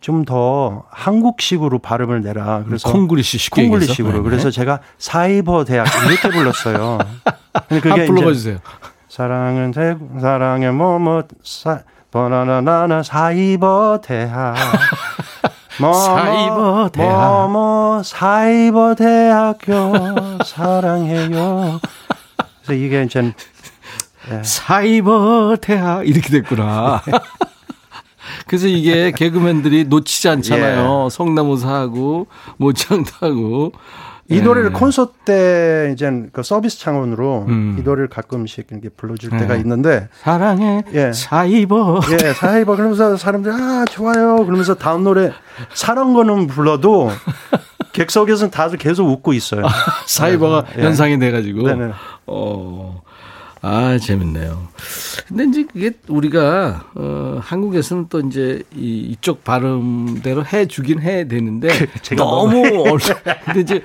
좀 0.00 0.24
더 0.24 0.84
한국식으로 0.90 1.80
발음을 1.80 2.22
내라. 2.22 2.62
그래서 2.66 2.90
콩글리시 2.90 3.36
쉽게 3.38 3.62
콩글리식으로. 3.62 4.08
얘기해서. 4.08 4.22
그래서 4.22 4.50
제가 4.50 4.80
사이버 4.98 5.64
대학 5.64 5.86
이렇게 6.08 6.28
불렀어요. 6.30 6.98
근데 7.68 7.88
한번 7.88 7.98
이제 7.98 8.06
불러봐 8.06 8.32
주세요. 8.32 8.58
사랑은 9.08 9.72
대 9.72 9.96
사랑의 10.20 10.72
뭐뭐 10.72 11.24
사 11.42 11.80
바나나나나 12.10 13.02
사이버 13.02 14.00
대학 14.04 14.54
뭐, 15.80 15.92
사이버 15.92 16.90
대학. 16.92 17.50
뭐뭐 17.50 18.02
사이버 18.02 18.94
대학교 18.94 19.92
사랑해요. 20.44 21.80
그래서 22.68 22.74
이게 22.74 23.02
이제 23.02 23.32
사이버 24.42 25.56
대학 25.60 26.06
이렇게 26.06 26.28
됐구나. 26.28 27.02
그래서 28.46 28.66
이게 28.66 29.10
개그맨들이 29.10 29.84
놓치지 29.84 30.28
않잖아요. 30.28 31.06
예. 31.06 31.10
성나무사하고 31.10 32.26
모창도 32.58 33.10
하고. 33.20 33.72
이 34.30 34.36
예. 34.36 34.40
노래를 34.42 34.74
콘서트 34.74 35.12
때 35.24 35.90
이제 35.94 36.10
그 36.32 36.42
서비스 36.42 36.78
창원으로 36.78 37.46
음. 37.48 37.76
이 37.78 37.82
노래를 37.82 38.08
가끔씩 38.08 38.66
이렇게 38.70 38.90
불러줄 38.90 39.30
예. 39.32 39.38
때가 39.38 39.56
있는데 39.56 40.08
사랑해 40.20 40.82
예. 40.92 41.12
사이버. 41.12 42.00
예, 42.10 42.34
사이버 42.34 42.76
그러면서 42.76 43.16
사람들이 43.16 43.54
아 43.54 43.86
좋아요 43.90 44.44
그러면서 44.44 44.74
다음 44.74 45.04
노래 45.04 45.32
사랑 45.72 46.12
거는 46.12 46.46
불러도 46.46 47.10
객석에서는 47.98 48.50
다들 48.52 48.78
계속 48.78 49.08
웃고 49.08 49.32
있어요. 49.32 49.64
사이버가 50.06 50.66
예. 50.78 50.84
연상이 50.84 51.18
돼가지고. 51.18 51.62
네네. 51.66 51.92
어. 52.26 53.02
아, 53.60 53.98
재밌네요. 53.98 54.68
근데 55.26 55.44
이제 55.46 55.64
그게 55.72 55.90
우리가, 56.06 56.84
어, 56.94 57.40
한국에서는 57.42 58.06
또 58.08 58.20
이제 58.20 58.62
이, 58.76 59.00
이쪽 59.10 59.42
발음대로 59.42 60.44
해 60.46 60.66
주긴 60.68 61.00
해야 61.02 61.24
되는데. 61.26 61.66
너무 62.16 62.62
어려 62.88 62.98
근데 63.46 63.60
이제 63.60 63.82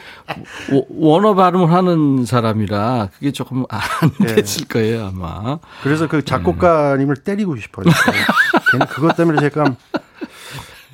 워- 0.72 0.86
원어 0.92 1.34
발음을 1.34 1.72
하는 1.72 2.24
사람이라 2.24 3.10
그게 3.16 3.32
조금 3.32 3.66
안 3.70 3.82
예. 4.22 4.36
됐을 4.36 4.68
거예요, 4.68 5.08
아마. 5.08 5.58
그래서 5.82 6.08
그 6.08 6.24
작곡가님을 6.24 7.16
때리고 7.18 7.58
싶어요. 7.58 7.86
그것 8.90 9.16
때문에 9.18 9.40
제가 9.42 9.76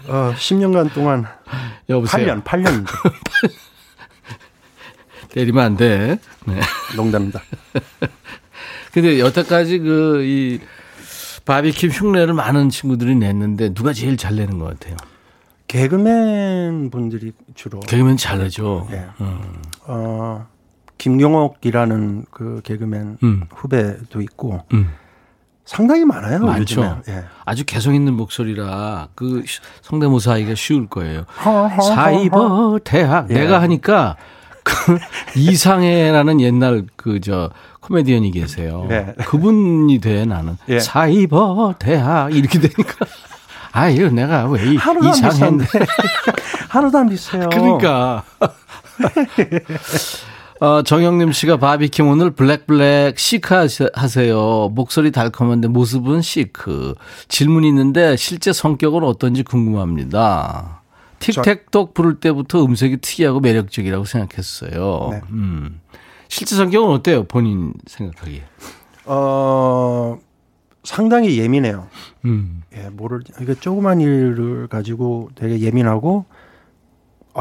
어, 0.10 0.34
10년간 0.36 0.91
동안 0.93 1.26
여보세요. 1.88 2.41
8년, 2.41 2.43
8년 2.43 2.86
때리면 5.30 5.64
안 5.64 5.78
돼. 5.78 6.20
네. 6.45 6.60
농담입니다. 6.95 7.41
근데 8.91 9.20
여태까지 9.20 9.80
그, 9.80 10.24
이, 10.24 10.60
바비킴 11.45 11.89
흉내를 11.91 12.34
많은 12.34 12.70
친구들이 12.70 13.16
냈는데 13.16 13.74
누가 13.74 13.93
제일 13.93 14.18
잘 14.18 14.36
내는 14.36 14.57
것 14.60 14.66
같아요? 14.66 14.95
개그맨 15.68 16.89
분들이 16.89 17.32
주로 17.53 17.80
개그맨 17.82 18.18
잘 18.18 18.39
내죠. 18.39 18.88
예. 18.91 19.05
음. 19.22 19.39
어, 19.86 20.47
김용옥이라는 20.97 22.26
그 22.32 22.62
개그맨 22.64 23.18
음. 23.24 23.43
후배도 23.51 24.22
있고 24.22 24.64
음. 24.74 24.89
상당히 25.70 26.03
많아요. 26.03 26.39
많죠. 26.39 26.99
예. 27.09 27.26
아주 27.45 27.63
개성 27.63 27.93
있는 27.93 28.15
목소리라 28.15 29.09
그 29.13 29.43
시- 29.45 29.59
성대모사 29.84 30.32
하기가 30.34 30.55
쉬울 30.55 30.88
거예요. 30.88 31.26
사이버 31.93 32.80
대학 32.84 33.30
예. 33.30 33.36
내가 33.36 33.61
하니까 33.61 34.15
그 34.63 34.97
이상해라는 35.38 36.41
옛날 36.41 36.88
그 36.95 37.20
저 37.22 37.51
코미디언이 37.82 38.32
계세요. 38.32 38.88
예. 38.89 39.13
그분이 39.26 39.99
돼 39.99 40.26
나는 40.26 40.57
예. 40.70 40.80
사이버 40.80 41.76
대학 41.78 42.36
이렇게 42.36 42.59
되니까 42.59 43.05
아유 43.72 44.09
내가 44.11 44.47
왜 44.49 44.63
이- 44.74 44.78
비슷한데. 45.01 45.65
하나도 46.70 46.97
안 46.97 47.09
비슷해요. 47.09 47.47
그러니까. 47.49 48.24
어, 50.62 50.82
정영림 50.84 51.32
씨가 51.32 51.57
바비킴 51.57 52.07
오늘 52.07 52.32
black 52.32 52.74
black 52.74 53.17
시크 53.18 53.53
하세- 53.55 53.91
하세요. 53.95 54.70
목소리 54.74 55.12
달콤한데 55.12 55.70
모습은 55.70 56.22
시크. 56.22 56.95
질문이 57.30 57.68
있는데 57.70 58.18
실제 58.18 58.51
성격은 58.51 59.03
어떤지 59.03 59.43
궁금합니다. 59.43 60.82
틱택톡 61.20 61.93
부를 61.93 62.20
때부터 62.20 62.64
음색이 62.66 62.97
특이하고 62.97 63.39
매력적이라고 63.39 64.03
생각했어요. 64.03 65.10
네. 65.12 65.22
음. 65.32 65.80
실제 66.28 66.55
성격은 66.57 66.89
어때요? 66.89 67.24
본인 67.24 67.74
생각하기에. 67.88 68.43
어, 69.05 70.18
상당히 70.84 71.38
예민해요. 71.39 71.88
음. 72.26 72.64
예, 72.76 72.89
뭐를 72.89 73.22
이게 73.41 73.55
조그만 73.55 74.01
일을 74.01 74.68
가지고 74.68 75.30
되게 75.36 75.60
예민하고 75.60 76.26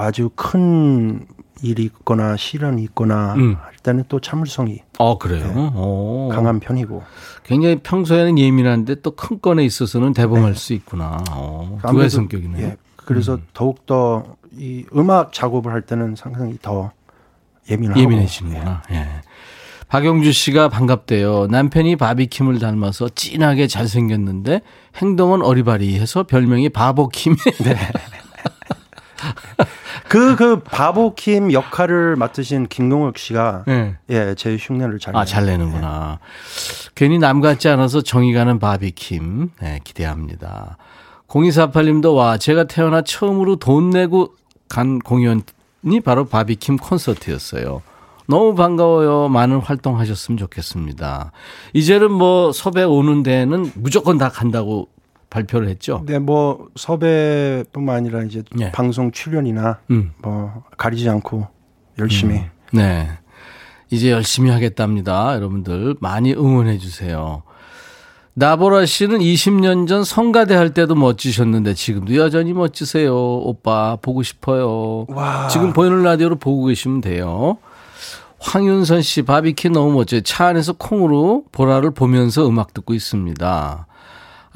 아주 0.00 0.30
큰 0.34 1.26
일이 1.62 1.84
있거나 1.84 2.36
시련이 2.36 2.82
있거나 2.84 3.34
음. 3.34 3.56
할 3.60 3.72
때는 3.82 4.04
또 4.08 4.20
참을성이 4.20 4.82
어, 4.98 5.18
그래요? 5.18 5.46
네. 5.46 5.52
어. 5.74 6.28
강한 6.32 6.60
편이고 6.60 7.02
굉장히 7.44 7.80
평소에는 7.82 8.38
예민한데 8.38 9.00
또 9.02 9.10
큰 9.12 9.40
건에 9.40 9.64
있어서는 9.64 10.12
대범할 10.12 10.54
수 10.54 10.72
있구나. 10.74 11.22
어, 11.32 11.78
두의 11.90 12.10
성격이네요. 12.10 12.66
예, 12.66 12.76
그래서 12.96 13.38
더욱 13.54 13.86
더 13.86 14.24
이 14.56 14.84
음악 14.96 15.32
작업을 15.32 15.70
할 15.72 15.82
때는 15.82 16.16
상당히 16.16 16.56
더 16.60 16.90
예민하고 17.70 18.00
예민해지는구나. 18.00 18.82
예. 18.90 19.06
박영주 19.88 20.32
씨가 20.32 20.68
반갑대요. 20.68 21.46
남편이 21.48 21.96
바비킴을 21.96 22.58
닮아서 22.58 23.08
진하게 23.10 23.66
잘생겼는데 23.68 24.62
행동은 24.96 25.42
어리바리해서 25.42 26.24
별명이 26.24 26.70
바보킴. 26.70 27.36
네. 27.64 27.76
그, 30.08 30.36
그, 30.36 30.60
바보 30.60 31.14
킴 31.14 31.52
역할을 31.52 32.16
맡으신 32.16 32.66
김동욱 32.68 33.18
씨가, 33.18 33.64
네. 33.66 33.96
예, 34.10 34.34
제 34.36 34.56
흉내를 34.56 34.98
잘. 34.98 35.16
아, 35.16 35.24
잘 35.24 35.46
내는구나. 35.46 36.18
괜히 36.94 37.18
남 37.18 37.40
같지 37.40 37.68
않아서 37.68 38.00
정이 38.00 38.32
가는 38.32 38.58
바비 38.58 38.92
킴. 38.92 39.50
네, 39.60 39.80
기대합니다. 39.84 40.76
0248님도 41.28 42.14
와, 42.14 42.38
제가 42.38 42.64
태어나 42.64 43.02
처음으로 43.02 43.56
돈 43.56 43.90
내고 43.90 44.34
간 44.68 44.98
공연이 44.98 45.42
바로 46.04 46.24
바비킴 46.24 46.78
콘서트였어요. 46.78 47.82
너무 48.26 48.54
반가워요. 48.54 49.28
많은 49.28 49.58
활동하셨으면 49.60 50.36
좋겠습니다. 50.36 51.32
이제는 51.72 52.12
뭐 52.12 52.52
섭외 52.52 52.84
오는 52.84 53.22
데는 53.22 53.72
무조건 53.74 54.18
다 54.18 54.28
간다고 54.28 54.88
발표를 55.30 55.68
했죠. 55.68 56.02
네, 56.06 56.18
뭐, 56.18 56.68
섭외뿐만 56.76 57.96
아니라 57.96 58.22
이제 58.22 58.42
예. 58.60 58.72
방송 58.72 59.10
출연이나 59.10 59.80
음. 59.90 60.12
뭐, 60.22 60.64
가리지 60.76 61.08
않고 61.08 61.46
열심히. 61.98 62.42
네. 62.72 63.08
이제 63.90 64.10
열심히 64.10 64.50
하겠답니다. 64.50 65.34
여러분들 65.34 65.96
많이 66.00 66.32
응원해 66.32 66.78
주세요. 66.78 67.42
나보라 68.34 68.86
씨는 68.86 69.18
20년 69.18 69.88
전 69.88 70.04
성가대 70.04 70.54
할 70.54 70.72
때도 70.72 70.94
멋지셨는데 70.94 71.74
지금도 71.74 72.14
여전히 72.14 72.52
멋지세요. 72.52 73.12
오빠 73.12 73.96
보고 74.00 74.22
싶어요. 74.22 75.06
와. 75.08 75.48
지금 75.48 75.72
보이는 75.72 76.04
라디오로 76.04 76.36
보고 76.36 76.66
계시면 76.66 77.00
돼요. 77.00 77.58
황윤선 78.38 79.02
씨 79.02 79.22
바비큐 79.22 79.70
너무 79.70 79.92
멋져요. 79.92 80.20
차 80.20 80.46
안에서 80.46 80.74
콩으로 80.74 81.46
보라를 81.50 81.90
보면서 81.90 82.46
음악 82.46 82.72
듣고 82.74 82.94
있습니다. 82.94 83.86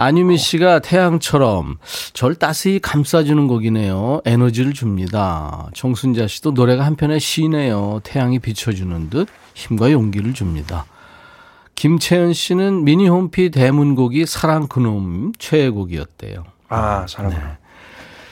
안유미 0.03 0.37
씨가 0.37 0.81
태양처럼 0.81 1.79
절 2.13 2.35
따스히 2.35 2.81
감싸주는 2.81 3.47
곡이네요. 3.47 4.23
에너지를 4.25 4.73
줍니다. 4.73 5.69
정순자 5.75 6.27
씨도 6.27 6.51
노래가 6.51 6.85
한편의 6.85 7.21
시네요. 7.21 8.01
태양이 8.03 8.41
비춰주는 8.41 9.11
듯 9.11 9.29
힘과 9.55 9.93
용기를 9.93 10.35
줍니다. 10.35 10.87
김채연 11.77 12.33
씨는 12.33 12.83
미니 12.83 13.09
홈피 13.09 13.51
대문곡이 13.53 14.27
사랑 14.27 14.67
그놈 14.67 15.33
최애곡이었대요. 15.39 16.45
아, 16.69 17.07
사랑으로. 17.09 17.41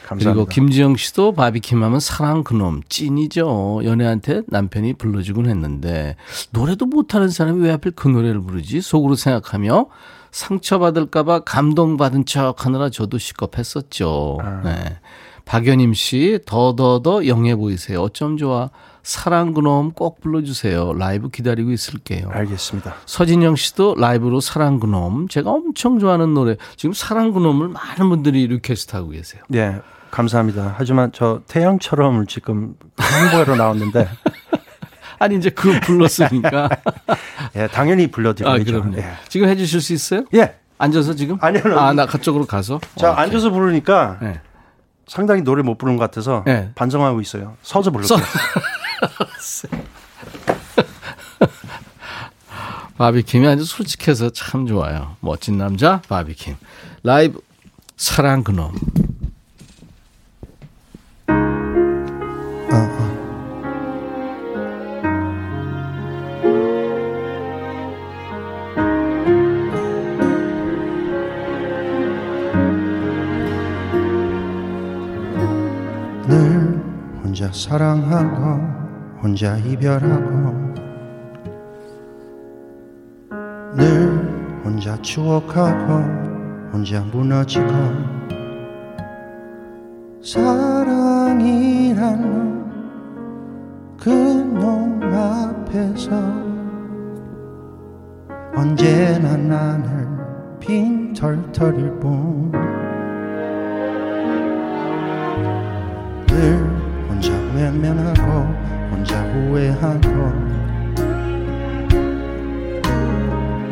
감사합니다. 0.09 0.33
그리고 0.33 0.47
김지영 0.47 0.97
씨도 0.97 1.35
바비킴 1.35 1.85
하면 1.85 2.01
사랑 2.01 2.43
그놈 2.43 2.83
찐이죠. 2.89 3.83
연애한테 3.85 4.43
남편이 4.49 4.95
불러주곤 4.95 5.49
했는데 5.49 6.16
노래도 6.51 6.87
못하는 6.87 7.29
사람이 7.29 7.62
왜 7.62 7.71
하필 7.71 7.93
그 7.93 8.09
노래를 8.09 8.41
부르지? 8.41 8.81
속으로 8.81 9.14
생각하며 9.14 9.87
상처받을까봐 10.31 11.41
감동받은 11.41 12.24
척 12.26 12.64
하느라 12.64 12.91
저도 12.91 13.18
시겁했었죠. 13.18 14.39
네. 14.64 14.99
박연임 15.45 15.95
씨 15.95 16.39
더더더 16.47 17.26
영해 17.26 17.57
보이세요. 17.57 18.03
어쩜 18.03 18.37
좋아. 18.37 18.70
사랑 19.03 19.55
그놈 19.55 19.93
꼭 19.93 20.20
불러주세요. 20.20 20.93
라이브 20.95 21.31
기다리고 21.31 21.72
있을게요. 21.72 22.28
알겠습니다. 22.31 22.95
서진영 23.07 23.57
씨도 23.57 23.97
라이브로 23.99 24.41
사랑 24.41 24.78
그놈 24.78 25.26
제가 25.28 25.51
엄청 25.51 25.99
좋아하는 25.99 26.35
노래 26.35 26.57
지금 26.76 26.93
사랑 26.93 27.33
그놈을 27.33 27.68
많은 27.68 28.09
분들이 28.09 28.47
request 28.47 28.95
하고 28.95 29.09
계세요. 29.09 29.43
네, 29.49 29.81
감사합니다. 30.11 30.74
하지만 30.76 31.11
저 31.12 31.41
태양처럼을 31.49 32.26
지금 32.26 32.74
홍보하러 33.01 33.57
나왔는데, 33.57 34.09
아니 35.21 35.37
이제 35.37 35.51
그거 35.51 35.79
불렀으니까 35.81 36.68
예, 37.55 37.68
당연히 37.68 38.07
아 38.07 38.09
불러드려야죠. 38.11 38.64
그럼요. 38.64 38.97
예. 38.97 39.12
지금 39.29 39.49
해주실 39.49 39.81
수 39.83 39.93
있어요? 39.93 40.25
예. 40.35 40.57
앉아서 40.79 41.14
지금? 41.14 41.37
아니요, 41.43 41.61
아니요. 41.62 41.79
아나 41.79 42.07
그쪽으로 42.07 42.47
가서. 42.47 42.81
자, 42.97 43.12
오케이. 43.12 43.25
앉아서 43.25 43.51
부르니까 43.51 44.16
네. 44.23 44.41
상당히 45.07 45.43
노래 45.43 45.62
못 45.62 45.77
부르는 45.77 45.99
것 45.99 46.05
같아서 46.05 46.43
네. 46.47 46.71
반성하고 46.75 47.21
있어요. 47.21 47.57
서서 47.62 47.91
부를게요. 47.91 48.18
바비킴이 52.97 53.47
아주 53.47 53.64
솔직해서 53.64 54.31
참 54.31 54.66
좋아요. 54.66 55.16
멋진 55.21 55.59
남자 55.59 56.01
바비킴 56.09 56.57
라이브 57.03 57.41
사랑 57.99 58.43
그놈. 58.43 58.73
사랑하고 77.53 79.20
혼자 79.22 79.57
이별하고 79.59 80.70
늘 83.76 84.61
혼자 84.64 84.96
추억하고 85.03 85.92
혼자 86.72 87.01
무너지고 87.01 87.66
사랑이라는 90.22 91.51
그놈 93.98 95.01
앞에서 95.03 96.11
언제나 98.55 99.36
나를 99.36 100.09
빈털터릴 100.61 101.98
뿐. 101.98 102.51
늘 106.26 106.62
혼자 106.64 106.80
외면하고 107.55 108.22
혼자 108.90 109.20
후회하고 109.22 110.09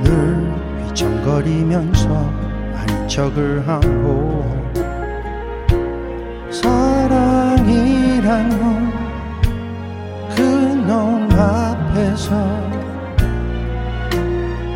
늘 0.02 0.52
휘청거리면서 0.86 2.08
아닌 2.74 3.08
척을 3.08 3.66
하고 3.68 4.44
사랑이란 6.50 8.48
건 8.58 8.92
그놈 10.34 11.28
앞에서 11.32 12.34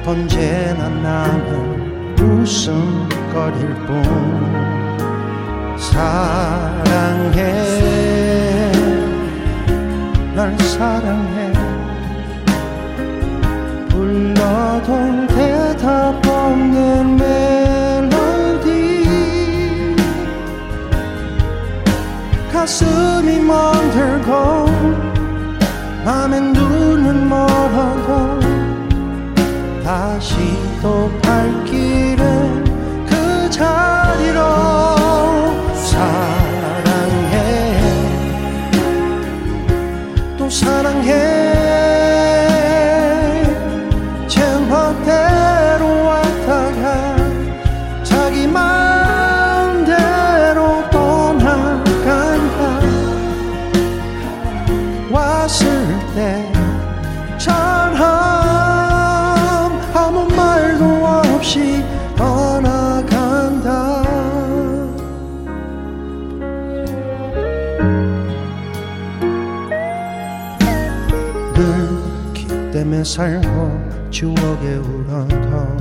언제나 0.06 0.88
나는 0.88 2.20
웃음거릴 2.20 3.74
뿐 3.86 4.02
사랑해 5.76 7.42
널 10.34 10.58
사랑해. 10.58 11.52
불러도 13.90 15.26
대답 15.28 16.26
없는 16.26 17.16
멜로디. 17.16 18.66
가슴이 22.50 23.40
멍들고 23.40 24.66
맘엔 26.04 26.52
눈은 26.54 27.28
멀어도 27.28 28.40
다시 29.84 30.34
또 30.80 31.10
살고 73.04 74.10
추억에 74.10 74.76
울어도 74.76 75.76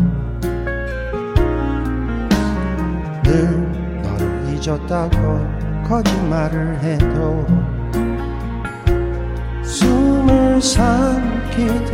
늘 3.23 4.01
너를 4.01 4.53
잊었다고 4.53 5.61
거짓말을 5.87 6.79
해도 6.81 7.45
숨을 9.63 10.61
삼키듯 10.61 11.91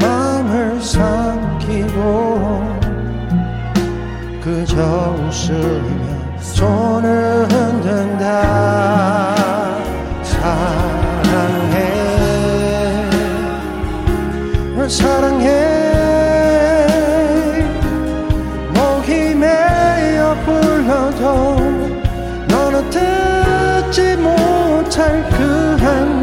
마음을 0.00 0.80
삼키고 0.80 2.62
그저 4.42 5.16
웃으며 5.18 6.38
손을 6.40 7.48
흔든다 7.50 9.25
사랑해. 14.96 15.46
목이 18.74 19.34
메어 19.34 20.34
불러도 20.46 21.56
너는 22.48 22.90
듣지 22.90 24.16
못할 24.16 25.22
그한 25.28 26.15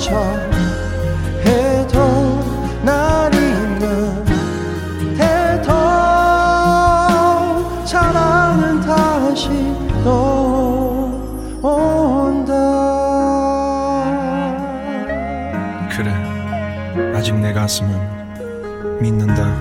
척 0.00 0.14
해도 1.44 1.98
날 2.82 3.30
잊는 3.34 4.24
해도 5.18 5.70
사랑은 7.84 8.80
다시 8.80 9.50
또 10.02 11.12
온다. 11.62 12.54
그래 15.90 16.10
아직 17.14 17.34
내 17.34 17.52
가슴은 17.52 19.00
믿는다 19.02 19.59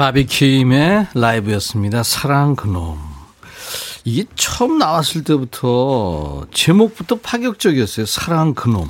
바비킴의 0.00 1.08
라이브였습니다. 1.14 2.02
사랑 2.02 2.56
그놈. 2.56 2.96
이게 4.06 4.24
처음 4.34 4.78
나왔을 4.78 5.24
때부터 5.24 6.46
제목부터 6.54 7.16
파격적이었어요. 7.16 8.06
사랑 8.06 8.54
그놈. 8.54 8.88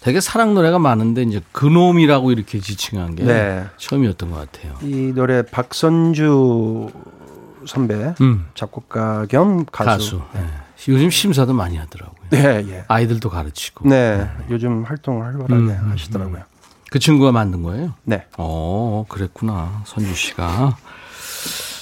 되게 0.00 0.22
사랑 0.22 0.54
노래가 0.54 0.78
많은데 0.78 1.24
이제 1.24 1.42
그놈이라고 1.52 2.32
이렇게 2.32 2.60
지칭한 2.60 3.16
게 3.16 3.24
네. 3.24 3.66
처음이었던 3.76 4.30
것 4.30 4.50
같아요. 4.50 4.74
이 4.80 5.12
노래 5.14 5.42
박선주 5.42 6.92
선배 7.66 8.14
음. 8.22 8.46
작곡가 8.54 9.26
겸 9.26 9.66
가수. 9.66 10.20
가수. 10.20 10.22
네. 10.32 10.46
요즘 10.88 11.10
심사도 11.10 11.52
많이 11.52 11.76
하더라고요. 11.76 12.16
네, 12.30 12.64
예. 12.70 12.84
아이들도 12.88 13.28
가르치고. 13.28 13.86
네, 13.86 14.26
요즘 14.48 14.84
활동을 14.84 15.26
활발하게 15.26 15.72
음, 15.72 15.90
하시더라고요. 15.90 16.42
그 16.90 16.98
친구가 16.98 17.32
만든 17.32 17.62
거예요? 17.62 17.94
네. 18.04 18.26
어, 18.38 19.04
그랬구나. 19.08 19.82
선주 19.86 20.14
씨가. 20.14 20.76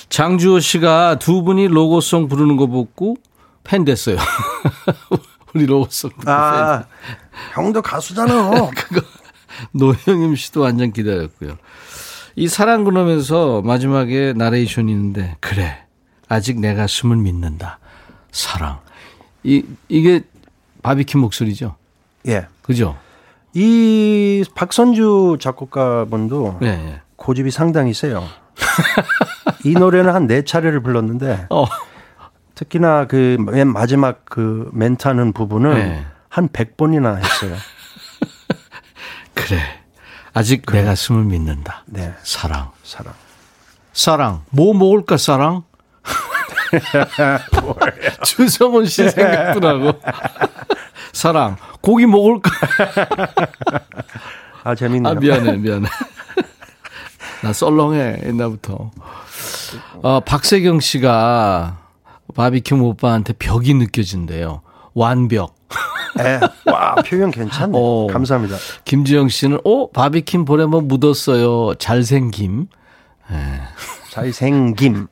장주호 0.09 0.61
씨가 0.61 1.19
두 1.19 1.43
분이 1.43 1.69
로고송 1.69 2.29
부르는 2.29 2.57
거 2.57 2.67
보고 2.67 3.17
팬 3.65 3.85
됐어요. 3.85 4.17
우리 5.55 5.67
로고송 5.67 6.11
아, 6.27 6.85
형도 7.55 7.83
가수잖아. 7.83 8.51
팬. 8.75 9.03
노영임 9.73 10.37
씨도 10.37 10.61
완전 10.61 10.93
기다렸고요. 10.93 11.57
이 12.35 12.49
사랑 12.49 12.85
그놈에서 12.85 13.63
마지막에 13.63 14.35
나레이션이 14.37 14.93
있는데 14.93 15.37
그래 15.41 15.85
아직 16.29 16.61
내 16.61 16.75
가슴을 16.75 17.17
믿는다. 17.17 17.79
사랑. 18.31 18.81
이 19.43 19.65
이게 19.89 20.23
바비킴 20.83 21.21
목소리죠. 21.21 21.77
예. 22.27 22.47
그죠? 22.63 22.99
이 23.59 24.45
박선주 24.55 25.39
작곡가분도 25.41 26.59
예. 26.63 26.67
예. 26.67 27.01
고집이 27.17 27.51
상당히 27.51 27.95
세요. 27.95 28.23
이 29.65 29.73
노래는 29.73 30.13
한 30.15 30.27
네 30.27 30.43
차례를 30.45 30.81
불렀는데 30.83 31.47
어. 31.49 31.65
특히나 32.55 33.07
그 33.07 33.39
맨 33.41 33.73
마지막 33.73 34.27
그 34.27 34.69
멘트하는 34.75 35.33
부분을 35.33 35.75
네. 35.75 36.07
한 36.29 36.49
100번이나 36.49 37.17
했어요. 37.17 37.57
그래. 39.33 39.59
아직 40.35 40.67
내 40.67 40.85
가슴을 40.85 41.25
믿는다. 41.25 41.83
네. 41.87 42.15
사랑. 42.23 42.73
사랑. 42.83 43.15
사랑. 43.95 44.43
뭐 44.51 44.75
먹을까, 44.75 45.17
사랑? 45.17 45.63
주성훈 48.25 48.87
씨 48.87 49.09
생각도 49.09 49.61
나고. 49.61 49.99
사랑. 51.13 51.57
고기 51.81 52.07
먹을까? 52.07 52.51
아, 54.65 54.75
재밌네요. 54.75 55.13
아, 55.13 55.15
미안해, 55.15 55.57
미안해. 55.57 55.89
나 57.43 57.53
썰렁해, 57.53 58.23
옛날부터. 58.27 58.91
어, 60.03 60.21
박세경 60.21 60.81
씨가 60.81 61.79
바비큐 62.35 62.77
오빠한테 62.77 63.35
벽이 63.35 63.75
느껴진대요. 63.75 64.63
완벽. 64.95 65.55
네. 66.17 66.41
와, 66.67 66.95
표현 67.07 67.31
괜찮네. 67.31 67.73
어. 67.75 68.07
감사합니다. 68.11 68.57
김지영 68.85 69.29
씨는, 69.29 69.61
어, 69.65 69.91
바비킴 69.91 70.45
볼에 70.45 70.65
뭐 70.67 70.81
묻었어요. 70.81 71.75
잘생김. 71.75 72.67
잘생김. 74.11 75.09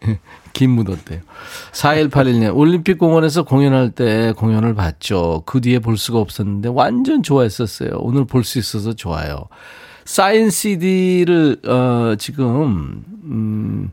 김 0.55 0.71
묻었대요. 0.71 1.21
4181년 1.73 2.57
올림픽 2.57 2.97
공원에서 2.99 3.43
공연할 3.43 3.91
때 3.91 4.33
공연을 4.33 4.75
봤죠. 4.75 5.43
그 5.45 5.61
뒤에 5.61 5.81
볼 5.81 5.99
수가 5.99 6.19
없었는데 6.21 6.71
완전 6.73 7.23
좋아했었어요. 7.23 7.91
오늘 7.99 8.25
볼 8.25 8.45
수 8.45 8.59
있어서 8.59 8.95
좋아요. 8.95 9.49
사인 10.07 10.49
CD를 10.51 11.59
어 11.67 12.15
지금 12.19 13.05
음 13.25 13.91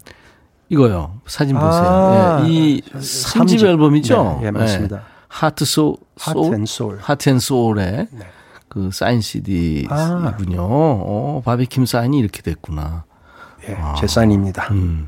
이거요. 0.69 1.19
사진 1.25 1.55
보세요. 1.55 1.83
아, 1.83 2.43
예, 2.45 2.49
이 2.49 2.81
삼집. 2.93 3.59
3집 3.59 3.65
앨범이죠. 3.65 4.37
네, 4.41 4.47
예, 4.47 4.51
맞습니다. 4.51 4.95
예. 4.97 5.01
하트 5.27 5.65
소 5.65 5.97
and 6.27 6.63
Soul. 6.63 6.97
하트 7.01 7.29
앤 7.29 7.39
소울의 7.39 8.07
그 8.67 8.89
사인 8.93 9.19
CD이군요. 9.21 10.61
아. 10.61 10.65
어, 10.67 11.41
바비킴 11.43 11.85
사인이 11.85 12.17
이렇게 12.19 12.41
됐구나. 12.41 13.03
예, 13.69 13.77
제 13.99 14.07
사인입니다. 14.07 14.67
음. 14.71 15.07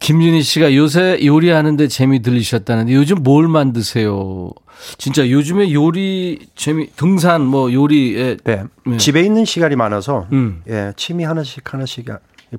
김윤희 0.00 0.42
씨가 0.42 0.74
요새 0.74 1.18
요리하는데 1.24 1.88
재미 1.88 2.22
들리셨다는데 2.22 2.94
요즘 2.94 3.22
뭘 3.22 3.48
만드세요? 3.48 4.50
진짜 4.96 5.28
요즘에 5.28 5.72
요리 5.72 6.46
재미 6.54 6.86
등산 6.96 7.44
뭐 7.44 7.72
요리에 7.72 8.36
네. 8.44 8.64
네. 8.86 8.96
집에 8.96 9.22
있는 9.22 9.44
시간이 9.44 9.76
많아서 9.76 10.26
음. 10.32 10.62
예, 10.68 10.92
취미 10.96 11.24
하나씩 11.24 11.72
하나씩 11.72 12.06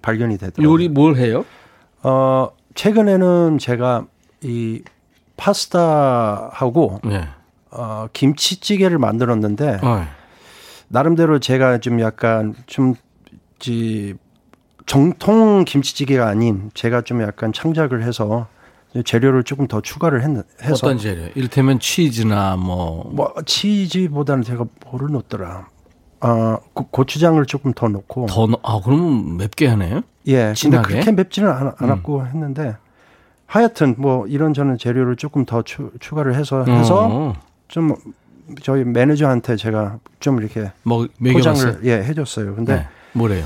발견이 0.01 0.37
되더라고요. 0.37 0.69
요리 0.69 0.89
뭘 0.89 1.15
해요? 1.15 1.45
어, 2.03 2.49
최근에는 2.75 3.57
제가 3.57 4.05
이 4.41 4.81
파스타하고 5.37 6.99
네. 7.05 7.27
어, 7.71 8.07
김치찌개를 8.11 8.97
만들었는데 8.97 9.79
어. 9.81 10.07
나름대로 10.89 11.39
제가 11.39 11.77
좀 11.77 12.01
약간 12.01 12.53
좀 12.65 12.95
지, 13.59 14.15
정통 14.89 15.65
김치찌개가 15.65 16.27
아닌 16.27 16.71
제가 16.73 17.01
좀 17.01 17.21
약간 17.21 17.53
창작을 17.53 18.01
해서 18.01 18.47
재료를 19.05 19.43
조금 19.43 19.67
더 19.67 19.81
추가를 19.81 20.23
했, 20.23 20.31
해서 20.63 20.73
어떤 20.73 20.97
재료? 20.97 21.21
이를테면 21.35 21.79
치즈나 21.79 22.55
뭐. 22.55 23.07
뭐 23.13 23.31
치즈보다는 23.45 24.43
제가 24.43 24.65
뭐를 24.89 25.11
넣었더라. 25.11 25.67
아 26.21 26.57
고, 26.73 26.87
고추장을 26.87 27.45
조금 27.45 27.71
더 27.73 27.87
넣고 27.87 28.25
더, 28.25 28.47
넣- 28.47 28.59
아, 28.63 28.81
그러면 28.83 29.37
맵게 29.37 29.67
하네요? 29.67 30.01
예, 30.25 30.37
근데 30.37 30.53
진하게? 30.55 30.79
음. 30.79 30.89
그렇게 31.01 31.11
맵지는 31.11 31.51
않, 31.51 31.71
않았고 31.77 32.25
했는데 32.25 32.75
하여튼 33.45 33.93
뭐 33.99 34.25
이런 34.25 34.55
저런 34.55 34.79
재료를 34.79 35.17
조금 35.17 35.45
더 35.45 35.61
추, 35.61 35.91
추가를 35.99 36.33
해서 36.33 36.65
해서 36.65 37.07
어, 37.11 37.33
좀 37.67 37.93
저희 38.63 38.83
매니저한테 38.85 39.55
제가 39.55 39.99
좀 40.19 40.39
이렇게 40.39 40.71
뭐? 40.81 41.07
포장을 41.31 41.81
예 41.83 42.03
해줬어요. 42.03 42.55
근데 42.55 42.75
네. 42.77 42.87
뭐래요? 43.13 43.45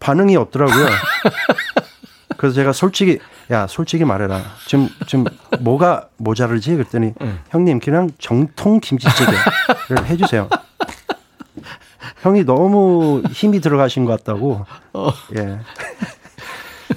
반응이 0.00 0.36
없더라고요. 0.36 0.86
그래서 2.36 2.54
제가 2.54 2.72
솔직히 2.72 3.18
야 3.50 3.66
솔직히 3.66 4.04
말해라. 4.04 4.42
지금 4.66 4.88
지금 5.06 5.24
뭐가 5.60 6.08
모자르지? 6.16 6.74
그랬더니 6.74 7.12
형님 7.50 7.80
그냥 7.80 8.10
정통 8.18 8.80
김치찌개를 8.80 10.06
해주세요. 10.06 10.48
형이 12.22 12.44
너무 12.44 13.22
힘이 13.30 13.60
들어가신 13.60 14.04
것 14.04 14.18
같다고. 14.18 14.64
예. 15.36 15.60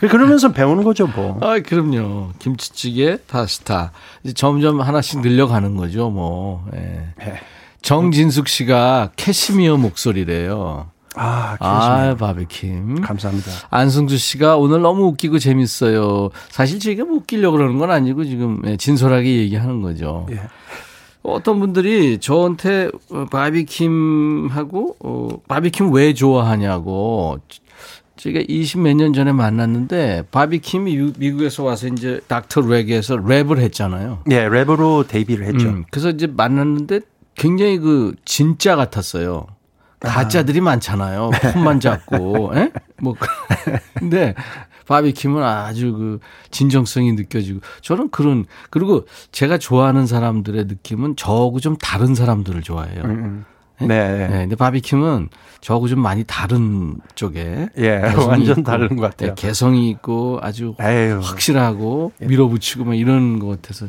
그러면서 0.07 0.51
배우는 0.51 0.83
거죠, 0.83 1.07
뭐. 1.07 1.37
아, 1.41 1.59
그럼요. 1.59 2.31
김치찌개, 2.39 3.17
파스타. 3.27 3.91
이제 4.23 4.33
점점 4.33 4.81
하나씩 4.81 5.21
늘려가는 5.21 5.75
거죠, 5.77 6.09
뭐. 6.09 6.65
예. 6.75 7.13
예. 7.21 7.39
정진숙 7.81 8.47
씨가 8.47 9.11
캐시미어 9.15 9.77
목소리래요. 9.77 10.89
아, 11.15 11.55
아, 11.59 12.15
바비킴. 12.17 13.01
감사합니다. 13.01 13.51
안승주 13.69 14.17
씨가 14.17 14.57
오늘 14.57 14.81
너무 14.81 15.05
웃기고 15.07 15.39
재밌어요. 15.39 16.29
사실 16.49 16.79
저희가 16.79 17.05
뭐 17.05 17.17
웃기려고 17.17 17.57
그러는 17.57 17.77
건 17.77 17.91
아니고 17.91 18.23
지금 18.25 18.61
예, 18.65 18.77
진솔하게 18.77 19.37
얘기하는 19.37 19.81
거죠. 19.81 20.27
예. 20.31 20.39
어떤 21.21 21.59
분들이 21.59 22.17
저한테 22.19 22.89
어, 23.11 23.25
바비킴하고 23.31 24.95
어, 24.99 25.27
바비킴 25.47 25.93
왜 25.93 26.13
좋아하냐고 26.13 27.37
제가 28.17 28.41
20 28.47 28.81
몇 28.81 28.93
년 28.95 29.13
전에 29.13 29.31
만났는데 29.31 30.23
바비킴이 30.31 30.95
유- 30.95 31.13
미국에서 31.17 31.63
와서 31.63 31.87
이제 31.87 32.19
닥터 32.27 32.61
렉에서 32.61 33.15
랩을 33.17 33.57
했잖아요. 33.59 34.19
예, 34.31 34.47
랩으로 34.47 35.07
데뷔를 35.07 35.47
했죠. 35.47 35.67
음, 35.69 35.85
그래서 35.91 36.09
이제 36.09 36.27
만났는데 36.27 37.01
굉장히 37.35 37.77
그 37.79 38.13
진짜 38.25 38.75
같았어요. 38.75 39.47
가짜들이 40.03 40.61
많잖아요. 40.61 41.31
폰만 41.53 41.79
잡고, 41.79 42.51
예? 42.55 42.71
뭐, 43.01 43.15
그- 43.17 43.27
근데 43.95 44.33
바비킴은 44.87 45.41
아주 45.43 45.93
그 45.93 46.19
진정성이 46.51 47.13
느껴지고 47.13 47.61
저는 47.81 48.09
그런 48.11 48.45
그리고 48.69 49.05
제가 49.31 49.57
좋아하는 49.57 50.05
사람들의 50.07 50.65
느낌은 50.65 51.15
저하고 51.15 51.59
좀 51.61 51.77
다른 51.77 52.15
사람들을 52.15 52.61
좋아해요. 52.63 53.01
음, 53.05 53.45
네? 53.79 53.87
네. 53.87 54.27
네, 54.27 54.37
근데 54.41 54.55
바비킴은 54.57 55.29
저하고 55.61 55.87
좀 55.87 56.01
많이 56.01 56.25
다른 56.25 56.95
쪽에 57.15 57.69
예, 57.77 57.97
완전 58.27 58.59
있고, 58.59 58.63
다른 58.63 58.89
것 58.97 59.03
같아요. 59.11 59.29
네, 59.29 59.35
개성이 59.35 59.89
있고 59.89 60.39
아주 60.41 60.75
에휴. 60.81 61.19
확실하고 61.21 62.11
밀어붙이고 62.19 62.83
막 62.83 62.95
이런 62.95 63.39
것 63.39 63.47
같아서 63.47 63.87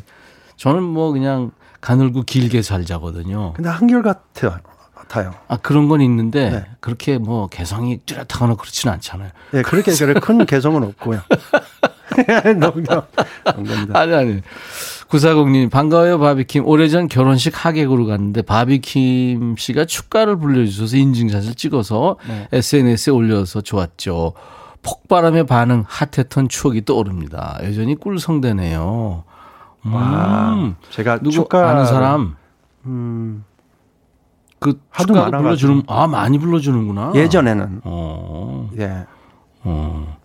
저는 0.55 0.81
뭐 0.81 1.11
그냥 1.11 1.51
가늘고 1.81 2.23
길게 2.23 2.61
살자거든요. 2.61 3.51
근데 3.53 3.69
한결 3.69 4.01
같아요. 4.01 4.57
같아요. 5.07 5.33
아 5.47 5.57
그런 5.57 5.87
건 5.87 6.01
있는데 6.01 6.49
네. 6.49 6.65
그렇게 6.79 7.17
뭐 7.17 7.47
개성이 7.47 7.99
뚜렷하거나 8.05 8.55
그렇지는 8.55 8.93
않잖아요. 8.93 9.29
예, 9.53 9.61
그렇게 9.61 9.91
큰 10.19 10.45
개성은 10.45 10.83
없고요. 10.83 11.21
농담, 12.59 13.01
농담입니다. 13.55 13.99
아니 13.99 14.13
아니. 14.13 14.41
구사공님 15.07 15.69
반가워요 15.69 16.19
바비킴. 16.19 16.65
오래전 16.65 17.07
결혼식 17.07 17.65
하객으로 17.65 18.05
갔는데 18.07 18.41
바비킴 18.41 19.55
씨가 19.57 19.85
축가를 19.85 20.37
불러주셔서 20.37 20.97
인증샷을 20.97 21.55
찍어서 21.55 22.17
네. 22.27 22.47
SNS에 22.51 23.13
올려서 23.13 23.61
좋았죠. 23.61 24.33
폭바람의 24.81 25.45
반응 25.45 25.83
핫했던 25.87 26.49
추억이 26.49 26.85
떠오릅니다. 26.85 27.59
여전히 27.63 27.95
꿀성대네요. 27.95 29.23
음. 29.85 29.93
와, 29.93 30.73
제가 30.89 31.17
누구 31.19 31.31
축가 31.31 31.69
아는 31.69 31.85
사람 31.85 32.35
음, 32.85 33.43
그 34.59 34.79
하도 34.89 35.13
많아가지고. 35.13 35.41
불러주는 35.43 35.83
아 35.87 36.07
많이 36.07 36.37
불러주는구나. 36.39 37.11
예전에는 37.15 37.81
어. 37.83 38.69
예. 38.79 39.05
어. 39.63 40.17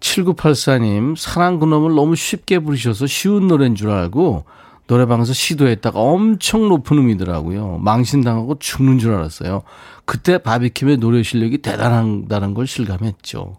7984님, 0.00 1.14
사랑 1.16 1.58
그놈을 1.58 1.94
너무 1.94 2.16
쉽게 2.16 2.58
부르셔서 2.60 3.06
쉬운 3.06 3.48
노래인 3.48 3.74
줄 3.74 3.90
알고 3.90 4.44
노래방에서 4.86 5.32
시도했다가 5.32 6.00
엄청 6.00 6.68
높은 6.68 6.98
음이더라고요. 6.98 7.78
망신당하고 7.78 8.58
죽는 8.58 8.98
줄 8.98 9.14
알았어요. 9.14 9.62
그때 10.04 10.38
바비킴의 10.38 10.96
노래 10.96 11.22
실력이 11.22 11.58
대단하다는 11.58 12.54
걸 12.54 12.66
실감했죠. 12.66 13.56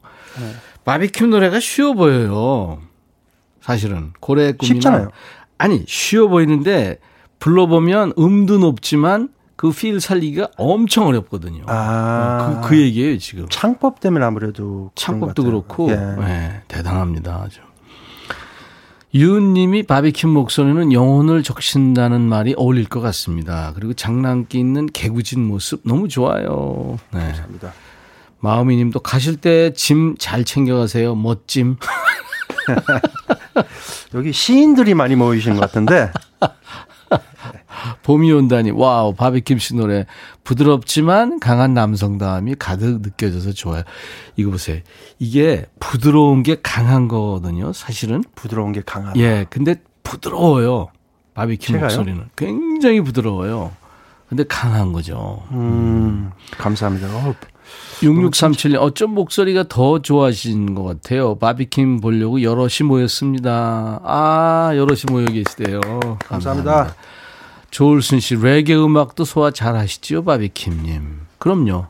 바비킴 0.84 1.30
노래가 1.30 1.60
쉬워 1.60 1.94
보여요. 1.94 2.80
사실은. 3.62 4.12
고래의 4.20 4.58
꿈이나. 4.58 4.74
쉽잖아요. 4.74 5.10
아니, 5.58 5.86
쉬워 5.88 6.28
보이는데 6.28 6.98
불러보면 7.40 8.14
음도 8.18 8.58
높지만 8.58 9.30
그 9.62 9.72
필 9.72 10.02
살리기가 10.02 10.48
엄청 10.58 11.06
어렵거든요. 11.06 11.64
아, 11.68 12.62
그, 12.64 12.70
그 12.70 12.82
얘기예요, 12.82 13.20
지금. 13.20 13.46
창법 13.48 14.00
때문에 14.00 14.26
아무래도 14.26 14.90
창법도 14.96 15.44
그렇고. 15.44 15.92
예. 15.92 15.96
네, 15.96 16.62
대단합니다 16.68 17.44
아주. 17.46 17.60
유은님이 19.14 19.84
바비킴 19.84 20.30
목소리는 20.30 20.92
영혼을 20.94 21.44
적신다는 21.44 22.22
말이 22.22 22.56
어울릴 22.58 22.86
것 22.90 23.02
같습니다. 23.02 23.72
그리고 23.76 23.94
장난기 23.94 24.58
있는 24.58 24.88
개구진 24.88 25.46
모습 25.46 25.82
너무 25.86 26.08
좋아요. 26.08 26.98
네. 27.14 27.20
감사합니다. 27.20 27.72
마음이님도 28.40 29.02
가실 29.02 29.36
때 29.36 29.72
짐 29.76 30.16
잘 30.18 30.44
챙겨가세요. 30.44 31.14
멋짐. 31.14 31.76
여기 34.16 34.34
시인들이 34.34 34.96
많이 34.96 35.16
모이신 35.16 35.54
것 35.54 35.60
같은데 35.62 36.12
봄이 38.12 38.30
온다니 38.30 38.72
와우 38.72 39.14
바비킴 39.14 39.58
씨 39.58 39.74
노래 39.74 40.06
부드럽지만 40.44 41.40
강한 41.40 41.74
남성다움이 41.74 42.56
가득 42.60 43.02
느껴져서 43.02 43.54
좋아요. 43.54 43.84
이거 44.36 44.52
보세요. 44.52 44.82
이게 45.18 45.66
부드러운 45.80 46.44
게 46.44 46.58
강한 46.62 47.08
거거든요. 47.08 47.72
사실은 47.72 48.22
부드러운 48.36 48.74
게 48.74 48.82
강하다. 48.86 49.18
예, 49.18 49.46
근데 49.50 49.76
부드러워요. 50.04 50.90
바비킴 51.36 51.76
제가요? 51.76 51.88
목소리는 51.88 52.26
굉장히 52.36 53.00
부드러워요. 53.00 53.72
근데 54.28 54.44
강한 54.44 54.92
거죠. 54.92 55.44
음, 55.52 56.32
감사합니다. 56.58 57.08
어, 57.08 57.34
6637님, 58.02 58.76
어쩜 58.82 59.14
목소리가 59.14 59.70
더 59.70 60.02
좋아지신 60.02 60.76
것 60.76 60.84
같아요. 60.84 61.36
바비킴 61.36 62.02
보려고 62.02 62.42
여럿이 62.42 62.86
모였습니다. 62.86 64.02
아, 64.04 64.72
여럿이 64.76 65.04
모여 65.10 65.26
계시대요. 65.28 65.80
감사합니다. 66.28 66.94
조울순 67.72 68.20
씨, 68.20 68.36
레게 68.36 68.76
음악도 68.76 69.24
소화 69.26 69.52
잘 69.52 69.76
하시지요, 69.76 70.24
바비킴님? 70.24 71.22
그럼요. 71.40 71.88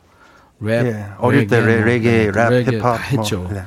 랩. 0.60 0.86
예, 0.86 1.06
어릴 1.18 1.46
때 1.48 1.60
레, 1.60 1.76
뭐, 1.76 1.84
레게, 1.84 2.10
네, 2.10 2.30
랩, 2.30 2.48
레게 2.50 2.70
힙합 2.78 2.96
다 2.96 3.02
했죠. 3.02 3.40
뭐, 3.42 3.52
네. 3.52 3.62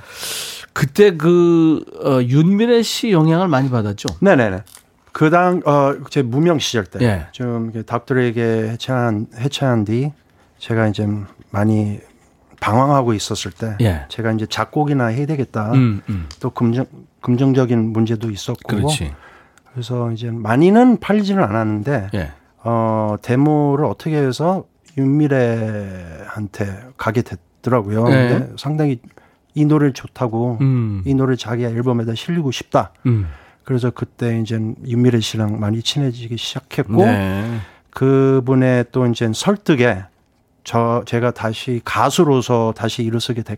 그때 0.73 1.15
그, 1.17 1.83
어, 2.03 2.21
윤미래 2.23 2.81
씨 2.83 3.11
영향을 3.11 3.47
많이 3.49 3.69
받았죠. 3.69 4.07
네네네. 4.21 4.63
그 5.11 5.29
당 5.29 5.61
어 5.65 5.95
제 6.09 6.21
무명 6.21 6.59
시절 6.59 6.83
때 6.85 6.99
예. 7.01 7.27
좀 7.31 7.71
닥터에게 7.85 8.41
해체한 8.71 9.27
해체한 9.37 9.85
뒤 9.85 10.11
제가 10.59 10.87
이제 10.89 11.07
많이 11.51 12.01
방황하고 12.59 13.13
있었을 13.13 13.51
때 13.51 13.77
예. 13.79 14.05
제가 14.09 14.33
이제 14.33 14.45
작곡이나 14.45 15.05
해야 15.07 15.25
되겠다. 15.25 15.71
음, 15.71 16.01
음. 16.09 16.27
또 16.41 16.49
금정 16.49 16.85
금정적인 17.21 17.93
문제도 17.93 18.29
있었고 18.29 18.59
그렇지. 18.67 19.13
그래서 19.75 20.09
이제 20.13 20.31
많이는 20.31 21.01
팔리지는 21.01 21.43
않았는데 21.43 22.09
예. 22.13 22.31
어 22.63 23.17
데모를 23.21 23.83
어떻게 23.83 24.15
해서 24.15 24.63
윤미래한테 24.97 26.91
가게 26.95 27.21
됐더라고요. 27.21 28.05
네. 28.05 28.29
근데 28.29 28.53
상당히 28.57 29.01
이 29.53 29.65
노래 29.65 29.91
좋다고 29.91 30.59
음. 30.61 31.03
이 31.05 31.13
노래 31.13 31.35
자기 31.35 31.65
앨범에다 31.65 32.15
실리고 32.15 32.51
싶다. 32.51 32.93
음. 33.05 33.27
그래서 33.65 33.91
그때 33.91 34.39
이제 34.39 34.57
윤미래 34.87 35.19
씨랑 35.19 35.59
많이 35.59 35.81
친해지기 35.81 36.37
시작했고 36.37 37.05
네. 37.05 37.59
그분의 37.89 38.85
또 38.93 39.05
이제 39.07 39.29
설득에 39.35 40.05
저 40.63 41.03
제가 41.05 41.31
다시 41.31 41.81
가수로서 41.83 42.73
다시 42.77 43.03
일어서게 43.03 43.43
된 43.43 43.57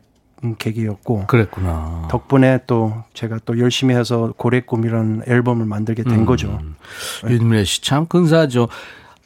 계기였고 0.59 1.25
그랬구나. 1.27 2.07
덕분에 2.11 2.59
또 2.67 2.93
제가 3.13 3.39
또 3.45 3.57
열심히 3.59 3.95
해서 3.95 4.33
고래 4.37 4.61
꿈이라는 4.61 5.23
앨범을 5.27 5.65
만들게 5.65 6.03
된 6.03 6.13
음. 6.19 6.25
거죠. 6.25 6.59
윤미래 7.27 7.63
씨 7.63 7.81
참 7.81 8.05
근사하죠. 8.05 8.67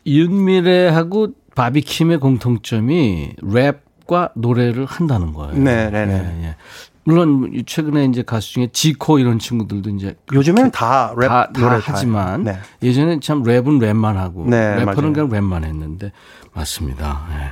윤미래하고 0.05 1.29
바비킴의 1.55 2.19
공통점이 2.19 3.33
랩과 3.41 4.31
노래를 4.35 4.85
한다는 4.85 5.33
거예요. 5.33 5.53
네, 5.55 5.89
네, 5.89 6.05
네. 6.05 6.13
예, 6.13 6.43
예. 6.47 6.55
물론 7.03 7.51
최근에 7.65 8.05
이제 8.05 8.21
가수 8.21 8.53
중에 8.53 8.69
지코 8.71 9.17
이런 9.19 9.39
친구들도 9.39 9.89
이제 9.89 10.15
요즘에는 10.31 10.71
다 10.71 11.13
랩 11.17 11.27
다, 11.27 11.47
다 11.51 11.59
노래 11.59 11.79
하지만 11.83 12.43
네. 12.43 12.57
예전엔 12.83 13.21
참 13.21 13.43
랩은 13.43 13.79
랩만 13.81 14.13
하고 14.15 14.45
네, 14.47 14.75
래퍼는 14.75 14.85
맞아요. 15.13 15.27
그냥 15.27 15.29
랩만 15.29 15.63
했는데 15.65 16.11
맞습니다. 16.53 17.25
예. 17.31 17.51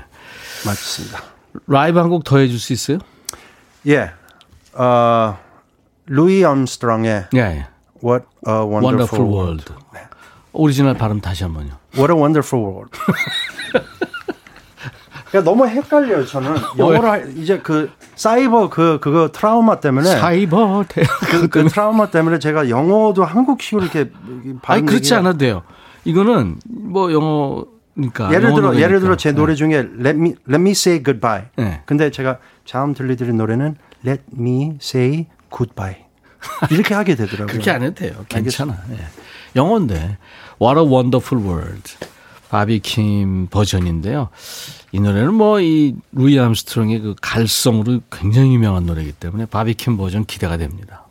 맞습니다. 0.68 1.20
라이브 1.68 1.97
한 1.99 2.10
곡 2.10 2.24
더 2.24 2.38
해줄 2.38 2.60
수 2.60 2.74
있어요? 2.74 2.99
예. 3.88 4.12
어, 4.74 5.38
루이 6.08 6.44
암스트롱의 6.46 7.26
예. 7.36 7.40
예. 7.40 7.68
What 8.04 8.26
a 8.48 8.54
Wonderful, 8.54 8.84
Wonderful 8.84 9.28
World. 9.30 9.66
World. 9.74 9.74
오리지널 10.54 10.96
발음 10.96 11.22
다시 11.22 11.44
한번요. 11.44 11.72
What 11.96 12.12
a 12.12 12.18
Wonderful 12.18 12.66
World. 12.66 12.92
그러니까 15.30 15.50
너무 15.52 15.68
헷갈려요, 15.68 16.26
저는. 16.26 16.56
영어로 16.80 17.08
할- 17.08 17.38
이제 17.38 17.60
그 17.60 17.92
사이버 18.16 18.70
그 18.70 19.00
그거 19.00 19.30
트라우마 19.32 19.80
때문에 19.80 20.10
사이버 20.18 20.86
대. 20.88 21.04
그, 21.30 21.48
그 21.50 21.68
트라우마 21.68 22.10
때문에 22.10 22.40
제가 22.40 22.70
영어도 22.70 23.24
한국식으로 23.24 23.84
이렇게 23.84 24.10
발음 24.62 24.80
아니 24.80 24.86
그렇지 24.86 25.14
않아도 25.16 25.38
돼요. 25.38 25.62
이거는 26.04 26.58
뭐 26.68 27.12
영어 27.14 27.64
니까. 28.00 28.30
예를 28.34 28.50
들어 28.50 28.62
노래니까. 28.68 28.82
예를 28.82 29.00
들어 29.00 29.16
제 29.18 29.32
노래 29.32 29.54
네. 29.54 29.58
중에 29.58 29.74
Let 29.78 30.10
me 30.18 30.36
Let 30.47 30.62
me 30.62 30.72
say 30.72 31.04
goodbye. 31.04 31.43
네. 31.58 31.82
근데 31.86 32.10
제가 32.12 32.39
처음 32.66 32.93
들려드린 32.93 33.38
노래는 33.38 33.76
Let 34.06 34.24
me 34.38 34.78
say 34.82 35.28
goodbye. 35.56 36.06
이렇게 36.72 36.93
하게 36.93 37.16
되더라고요. 37.16 37.47
그렇게 37.54 37.70
안 37.72 37.84
해도 37.84 37.95
돼요. 37.95 38.26
괜찮아. 38.30 38.78
예. 38.91 38.97
영어인데 39.56 40.18
What 40.62 40.80
a 40.80 40.86
Wonderful 40.86 41.45
World. 41.45 41.93
바비킴 42.50 43.47
버전인데요. 43.52 44.30
이 44.91 45.00
노래는 45.00 45.34
뭐 45.36 45.60
이 45.62 45.93
루이 46.14 46.39
암스트롱의 46.39 47.00
그 47.02 47.16
갈성으로 47.22 48.02
굉장히 48.12 48.54
유명한 48.56 48.86
노래이기 48.88 49.12
때문에 49.14 49.45
바비킴 49.45 49.97
버전 49.97 50.26
기대가 50.26 50.58
됩니다. 50.58 51.06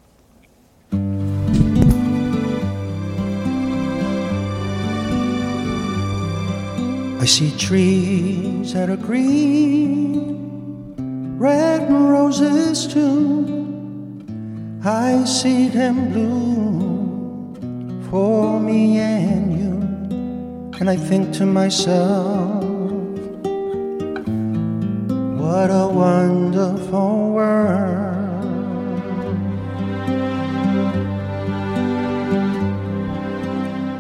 I 7.21 7.25
see 7.25 7.51
trees 7.59 8.75
that 8.75 8.89
are 8.89 8.97
green, 8.97 10.37
red 11.37 11.91
roses 11.91 12.87
too. 12.87 13.57
I 14.85 15.25
see 15.25 15.69
them 15.69 16.13
bloom 16.13 17.59
for 18.09 18.61
me 18.61 18.99
and 18.99 19.53
you. 19.59 19.81
And 20.79 20.89
I 20.89 20.97
think 20.97 21.33
to 21.35 21.45
myself, 21.45 22.63
what 25.43 25.71
a 25.71 25.89
wonderful 25.89 27.33
world. 27.33 28.45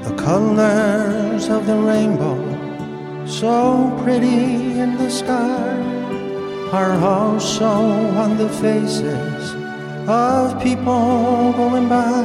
The 0.05 0.15
colors 0.17 1.49
of 1.49 1.67
the 1.67 1.77
rainbow 1.77 2.48
so 3.29 3.93
pretty 4.03 4.81
in 4.81 4.97
the 4.97 5.11
sky 5.11 5.69
are 6.73 6.93
also 6.93 7.67
on 8.17 8.39
the 8.39 8.49
faces 8.49 9.55
of 10.09 10.61
people 10.63 11.53
going 11.53 11.89
by. 11.89 12.25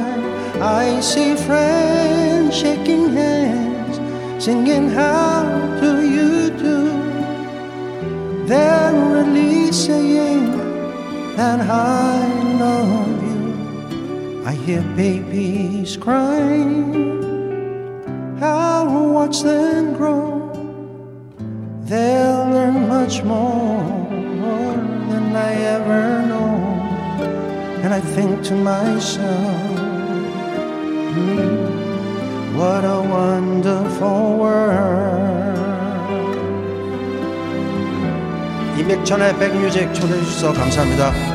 I 0.60 1.00
see 1.00 1.36
friends 1.36 2.56
shaking 2.56 3.10
hands, 3.10 3.96
singing, 4.42 4.88
How 4.88 5.44
do 5.80 6.08
you 6.08 6.50
do? 6.50 6.88
They're 8.46 8.92
really 8.92 9.72
saying 9.72 10.56
that 11.36 11.60
I 11.60 12.16
love 12.58 13.22
you. 13.30 14.44
I 14.46 14.52
hear 14.52 14.82
babies 14.96 15.96
crying. 15.98 17.12
I'll 18.42 19.12
watch 19.12 19.42
them 19.42 19.94
grow. 19.94 20.43
They'll 21.86 22.48
learn 22.48 22.88
much 22.88 23.22
more 23.22 23.84
than 25.10 25.36
I 25.36 25.52
ever 25.76 26.22
know. 26.26 26.80
And 27.82 27.92
I 27.92 28.00
think 28.00 28.42
to 28.44 28.54
myself, 28.54 29.28
"Hmm, 31.12 32.56
what 32.56 32.86
a 32.86 33.02
wonderful 33.02 34.38
world. 34.38 35.44
임백천의 38.78 39.36
백뮤직 39.38 39.92
초대해 39.92 40.22
주셔서 40.24 40.54
감사합니다. 40.54 41.33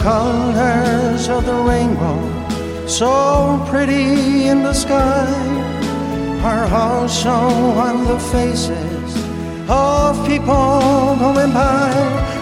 Colors 0.00 1.28
of 1.28 1.44
the 1.44 1.54
rainbow, 1.54 2.18
so 2.86 3.62
pretty 3.68 4.46
in 4.46 4.62
the 4.62 4.72
sky, 4.72 5.28
are 6.42 6.66
also 6.72 7.30
on 7.30 8.04
the 8.06 8.18
faces 8.18 9.10
of 9.68 10.26
people 10.26 11.16
going 11.18 11.52
by. 11.52 11.90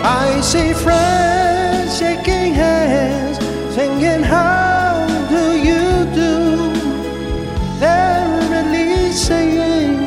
I 0.04 0.40
see 0.40 0.72
friends 0.72 1.98
shaking 1.98 2.54
hands, 2.54 3.38
singing, 3.74 4.22
How 4.22 5.08
do 5.28 5.44
you 5.68 5.84
do? 6.14 6.36
They're 7.80 8.40
really 8.52 9.12
saying 9.12 10.06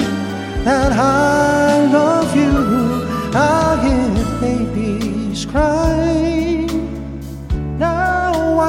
that 0.64 0.94
I 0.94 1.51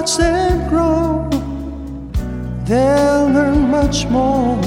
watch 0.03 0.17
them 0.17 0.69
grow. 0.69 1.31
They'll 2.65 3.29
learn 3.31 3.71
much 3.71 4.07
more 4.07 4.61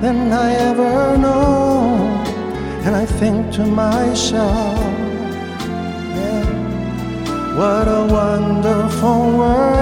than 0.00 0.32
I 0.32 0.52
ever 0.70 1.18
know. 1.18 1.96
And 2.84 2.94
I 2.94 3.06
think 3.06 3.52
to 3.54 3.66
myself, 3.66 4.78
yeah, 6.16 6.46
what 7.58 7.88
a 7.88 8.02
wonderful 8.18 9.20
world. 9.38 9.76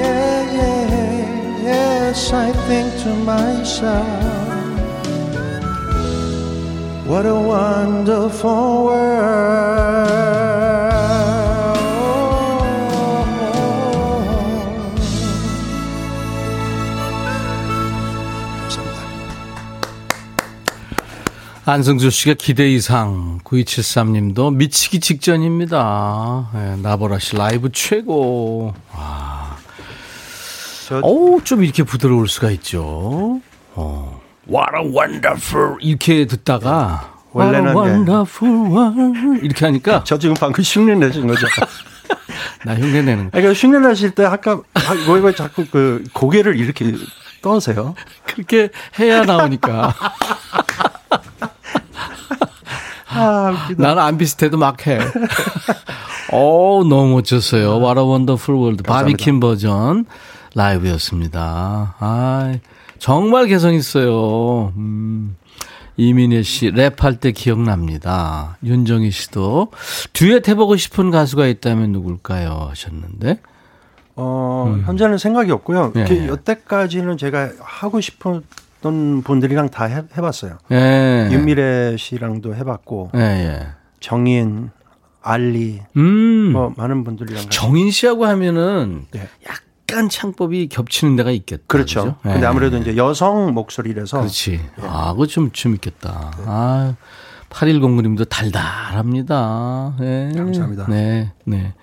Yeah, 0.00 0.42
yeah, 0.58 1.62
yes, 1.68 2.32
I 2.32 2.50
think 2.66 2.88
to 3.02 3.14
myself. 3.14 4.21
What 7.12 7.26
a 7.26 7.34
wonderful 7.34 8.86
world. 8.86 10.12
안승주 21.64 22.10
씨가 22.10 22.34
기대 22.38 22.68
이상 22.72 23.38
9273님도 23.44 24.52
미치기 24.54 24.98
직전입니다. 25.00 26.50
예, 26.56 26.76
나보라 26.82 27.18
씨 27.20 27.36
라이브 27.36 27.70
최고. 27.72 28.74
저- 30.88 30.98
어우 31.02 31.42
좀 31.44 31.62
이렇게 31.62 31.84
부드러울 31.84 32.26
수가 32.28 32.50
있죠. 32.50 33.40
어. 33.74 34.11
What 34.48 34.72
a 34.76 34.82
wonderful 34.84 35.76
이렇게 35.80 36.26
듣다가 36.26 37.12
원래는, 37.32 37.74
What 37.74 37.88
a 37.88 37.92
예. 37.92 37.96
wonderful 37.96 38.70
world 38.70 39.40
이렇게 39.44 39.64
하니까 39.66 40.02
저 40.04 40.18
지금 40.18 40.34
방금 40.38 40.62
흉내 40.64 40.94
내신 40.94 41.26
거죠? 41.26 41.46
나 42.64 42.74
흉내 42.74 43.02
내는 43.02 43.30
거. 43.30 43.38
아니, 43.38 43.46
그 43.46 43.52
흉내 43.52 43.78
내실 43.86 44.10
때 44.12 44.24
아까 44.24 44.60
아, 44.74 44.80
왜, 45.08 45.20
왜 45.20 45.34
자꾸 45.34 45.64
그 45.70 46.04
고개를 46.12 46.58
이렇게 46.58 46.92
떠세요? 47.40 47.94
그렇게 48.26 48.68
해야 48.98 49.22
나오니까 49.24 49.94
아. 53.14 53.68
나는 53.76 54.02
안 54.02 54.16
비슷해도 54.18 54.56
막 54.56 54.86
해. 54.86 54.98
어 56.32 56.82
너무 56.88 57.14
멋졌어요. 57.14 57.76
What 57.78 58.00
a 58.00 58.04
wonderful 58.06 58.58
world. 58.60 58.82
바비킴 58.84 59.40
버전 59.40 60.06
라이브였습니다. 60.54 61.94
아 61.98 62.54
정말 63.02 63.48
개성 63.48 63.74
있어요. 63.74 64.72
음. 64.76 65.36
이민혜 65.96 66.42
씨 66.42 66.70
랩할 66.70 67.18
때 67.18 67.32
기억납니다. 67.32 68.58
윤정희 68.62 69.10
씨도 69.10 69.72
듀엣 70.12 70.48
해보고 70.48 70.76
싶은 70.76 71.10
가수가 71.10 71.48
있다면 71.48 71.90
누굴까요? 71.90 72.68
하셨는데 72.70 73.40
어, 74.14 74.78
현재는 74.86 75.18
생각이 75.18 75.50
없고요. 75.50 75.92
예, 75.96 76.06
예. 76.08 76.28
여태까지는 76.28 77.18
제가 77.18 77.50
하고 77.58 78.00
싶었던 78.00 79.22
분들이랑 79.24 79.70
다 79.70 79.86
해, 79.86 80.02
해봤어요. 80.16 80.58
예. 80.70 81.28
윤미래 81.32 81.96
씨랑도 81.98 82.54
해봤고 82.54 83.10
예, 83.16 83.20
예. 83.20 83.66
정인, 83.98 84.70
알리 85.20 85.82
음. 85.96 86.52
뭐 86.52 86.72
많은 86.76 87.02
분들이랑. 87.02 87.50
정인 87.50 87.90
씨하고 87.90 88.26
하면은 88.26 89.06
네. 89.10 89.28
약 89.48 89.56
간 89.92 90.08
창법이 90.08 90.68
겹치는 90.68 91.16
데가 91.16 91.30
있겠다. 91.30 91.62
그렇죠. 91.66 92.00
그죠? 92.04 92.16
근데 92.22 92.40
예. 92.42 92.46
아무래도 92.46 92.76
이제 92.78 92.96
여성 92.96 93.52
목소리라서 93.54 94.18
그렇지. 94.20 94.60
아, 94.82 95.12
그거 95.12 95.26
좀 95.26 95.50
재밌겠다. 95.52 96.32
아, 96.46 96.94
8109님도 97.50 98.28
달달합니다. 98.28 99.94
네. 100.00 100.32
감사합니다. 100.34 100.86
네, 100.88 101.32
네. 101.44 101.74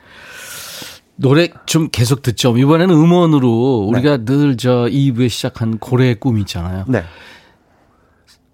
노래 1.15 1.49
좀 1.65 1.89
계속 1.91 2.21
듣죠. 2.21 2.57
이번에는 2.57 2.93
음원으로 2.95 3.85
우리가 3.89 4.17
늘 4.25 4.55
저 4.57 4.87
2부에 4.89 5.29
시작한 5.29 5.77
고래의 5.77 6.15
꿈 6.15 6.37
있잖아요. 6.39 6.85
네. 6.87 7.03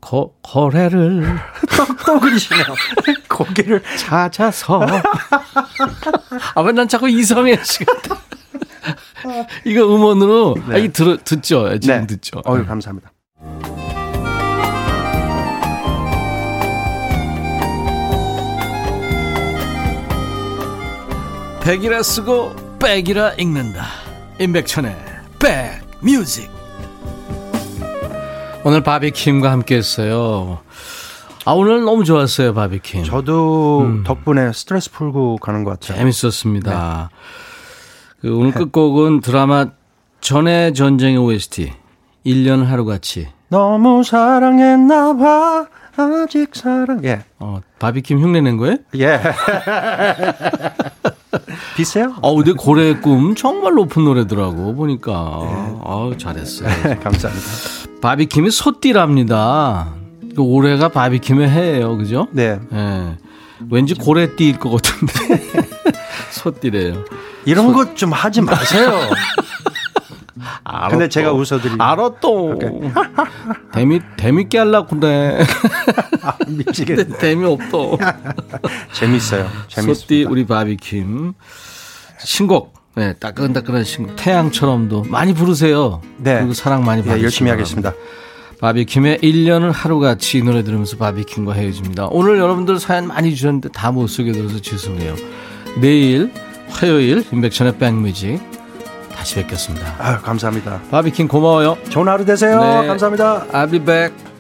거, 0.02 0.32
거래를 0.44 1.24
또 2.06 2.20
그리시네요. 2.20 2.64
고개를 3.30 3.82
찾아서. 3.98 4.82
아, 6.56 6.62
왜난 6.62 6.88
자꾸 6.88 7.10
이성애 7.10 7.58
씨 7.64 7.84
같아. 7.86 8.16
이거 9.66 9.86
음원으로, 9.94 10.56
아, 10.70 10.78
이 10.78 10.90
들어, 10.90 11.18
듣죠. 11.24 11.78
지금 11.80 12.02
네. 12.02 12.08
듣죠. 12.08 12.42
어유 12.48 12.66
감사합니다. 12.66 13.12
백이라 21.66 22.04
쓰고 22.04 22.56
백이라 22.78 23.34
읽는다. 23.40 23.86
임백천의 24.40 24.96
백뮤직. 25.40 26.52
오늘 28.64 28.84
바비킴과 28.84 29.52
함께했어요. 29.52 30.60
아 31.46 31.52
오늘 31.52 31.84
너무 31.84 32.04
좋았어요 32.04 32.54
바비킴. 32.54 33.04
저도 33.04 33.82
음. 33.82 34.04
덕분에 34.04 34.52
스트레스 34.54 34.92
풀고 34.92 35.38
가는 35.38 35.64
것 35.64 35.80
같아요. 35.80 35.98
재밌었습니다. 35.98 37.10
그 38.26 38.36
오늘 38.36 38.52
끝곡은 38.54 39.22
드라마 39.22 39.68
전의 40.20 40.74
전쟁의 40.74 41.20
OST 41.20 41.72
1년 42.26 42.64
하루같이. 42.64 43.28
너무 43.50 44.04
사랑했나 44.04 45.16
봐. 45.16 45.68
아직 45.96 46.50
사랑. 46.56 47.06
예. 47.06 47.20
어, 47.38 47.62
바비킴 47.78 48.20
흉내 48.20 48.42
낸 48.42 48.58
거예요? 48.58 48.78
예. 48.96 49.20
비슷해요? 51.78 52.16
어, 52.24 52.36
근데 52.36 52.54
고래의 52.54 53.02
꿈 53.02 53.36
정말 53.36 53.76
높은 53.76 54.04
노래더라고 54.04 54.74
보니까. 54.74 55.12
아우 55.84 56.18
잘했어요. 56.18 56.68
감사합니다. 57.04 57.48
바비킴이 58.02 58.50
소띠랍니다. 58.50 59.94
그 60.36 60.42
올해가 60.42 60.90
바비킴의 60.90 61.48
해예요, 61.48 61.96
그죠? 61.96 62.28
네. 62.32 62.58
예. 62.74 63.18
왠지 63.70 63.94
고래띠일 63.94 64.58
것 64.58 64.72
같은데 64.72 65.70
소띠래요. 66.36 67.04
이런 67.46 67.74
것좀 67.74 68.12
하지 68.12 68.42
마세요. 68.42 68.92
알아 70.64 70.90
근데 70.90 71.06
또. 71.06 71.10
제가 71.10 71.32
웃어드리고. 71.32 71.82
알아 71.82 72.12
또. 72.22 72.60
재미 73.74 74.00
재밌게 74.18 74.58
하려고 74.58 75.00
그래. 75.00 75.46
아, 76.22 76.34
미치겠네. 76.48 77.04
근데 77.04 77.18
재미없어. 77.20 77.98
재밌어요. 78.94 79.48
소띠. 79.70 80.26
우리 80.26 80.46
바비킴 80.46 81.34
신곡. 82.20 82.74
네, 82.96 83.14
따끈따끈한 83.14 83.84
신곡 83.84 84.16
태양처럼도 84.16 85.04
많이 85.04 85.34
부르세요. 85.34 86.02
네. 86.18 86.38
그리고 86.38 86.54
사랑 86.54 86.86
많이 86.86 87.02
예, 87.02 87.06
받으시기 87.06 87.24
열심히 87.24 87.50
바랍니다. 87.52 87.90
하겠습니다. 87.90 87.94
바비킴의 88.62 89.20
1년을 89.20 89.72
하루같이 89.74 90.38
이 90.38 90.42
노래 90.42 90.64
들으면서 90.64 90.96
바비킴과 90.96 91.54
헤어집니다. 91.54 92.08
오늘 92.12 92.38
여러분들 92.40 92.80
사연 92.80 93.08
많이 93.08 93.36
주셨는데 93.36 93.70
다못 93.70 94.10
쓰게 94.10 94.32
들어서 94.32 94.60
죄송해요. 94.62 95.16
내일 95.80 96.32
화요일 96.70 97.26
인백천의 97.32 97.78
백뮤직 97.78 98.40
다시 99.14 99.36
뵙겠습니다. 99.36 99.96
아, 99.98 100.18
감사합니다. 100.20 100.82
바비킴 100.92 101.28
고마워요. 101.28 101.78
좋은 101.90 102.08
하루 102.08 102.26
되세요. 102.26 102.60
네. 102.60 102.88
감사합니다. 102.88 103.48
I'll 103.48 103.72
be 103.72 103.80
back. 103.80 104.35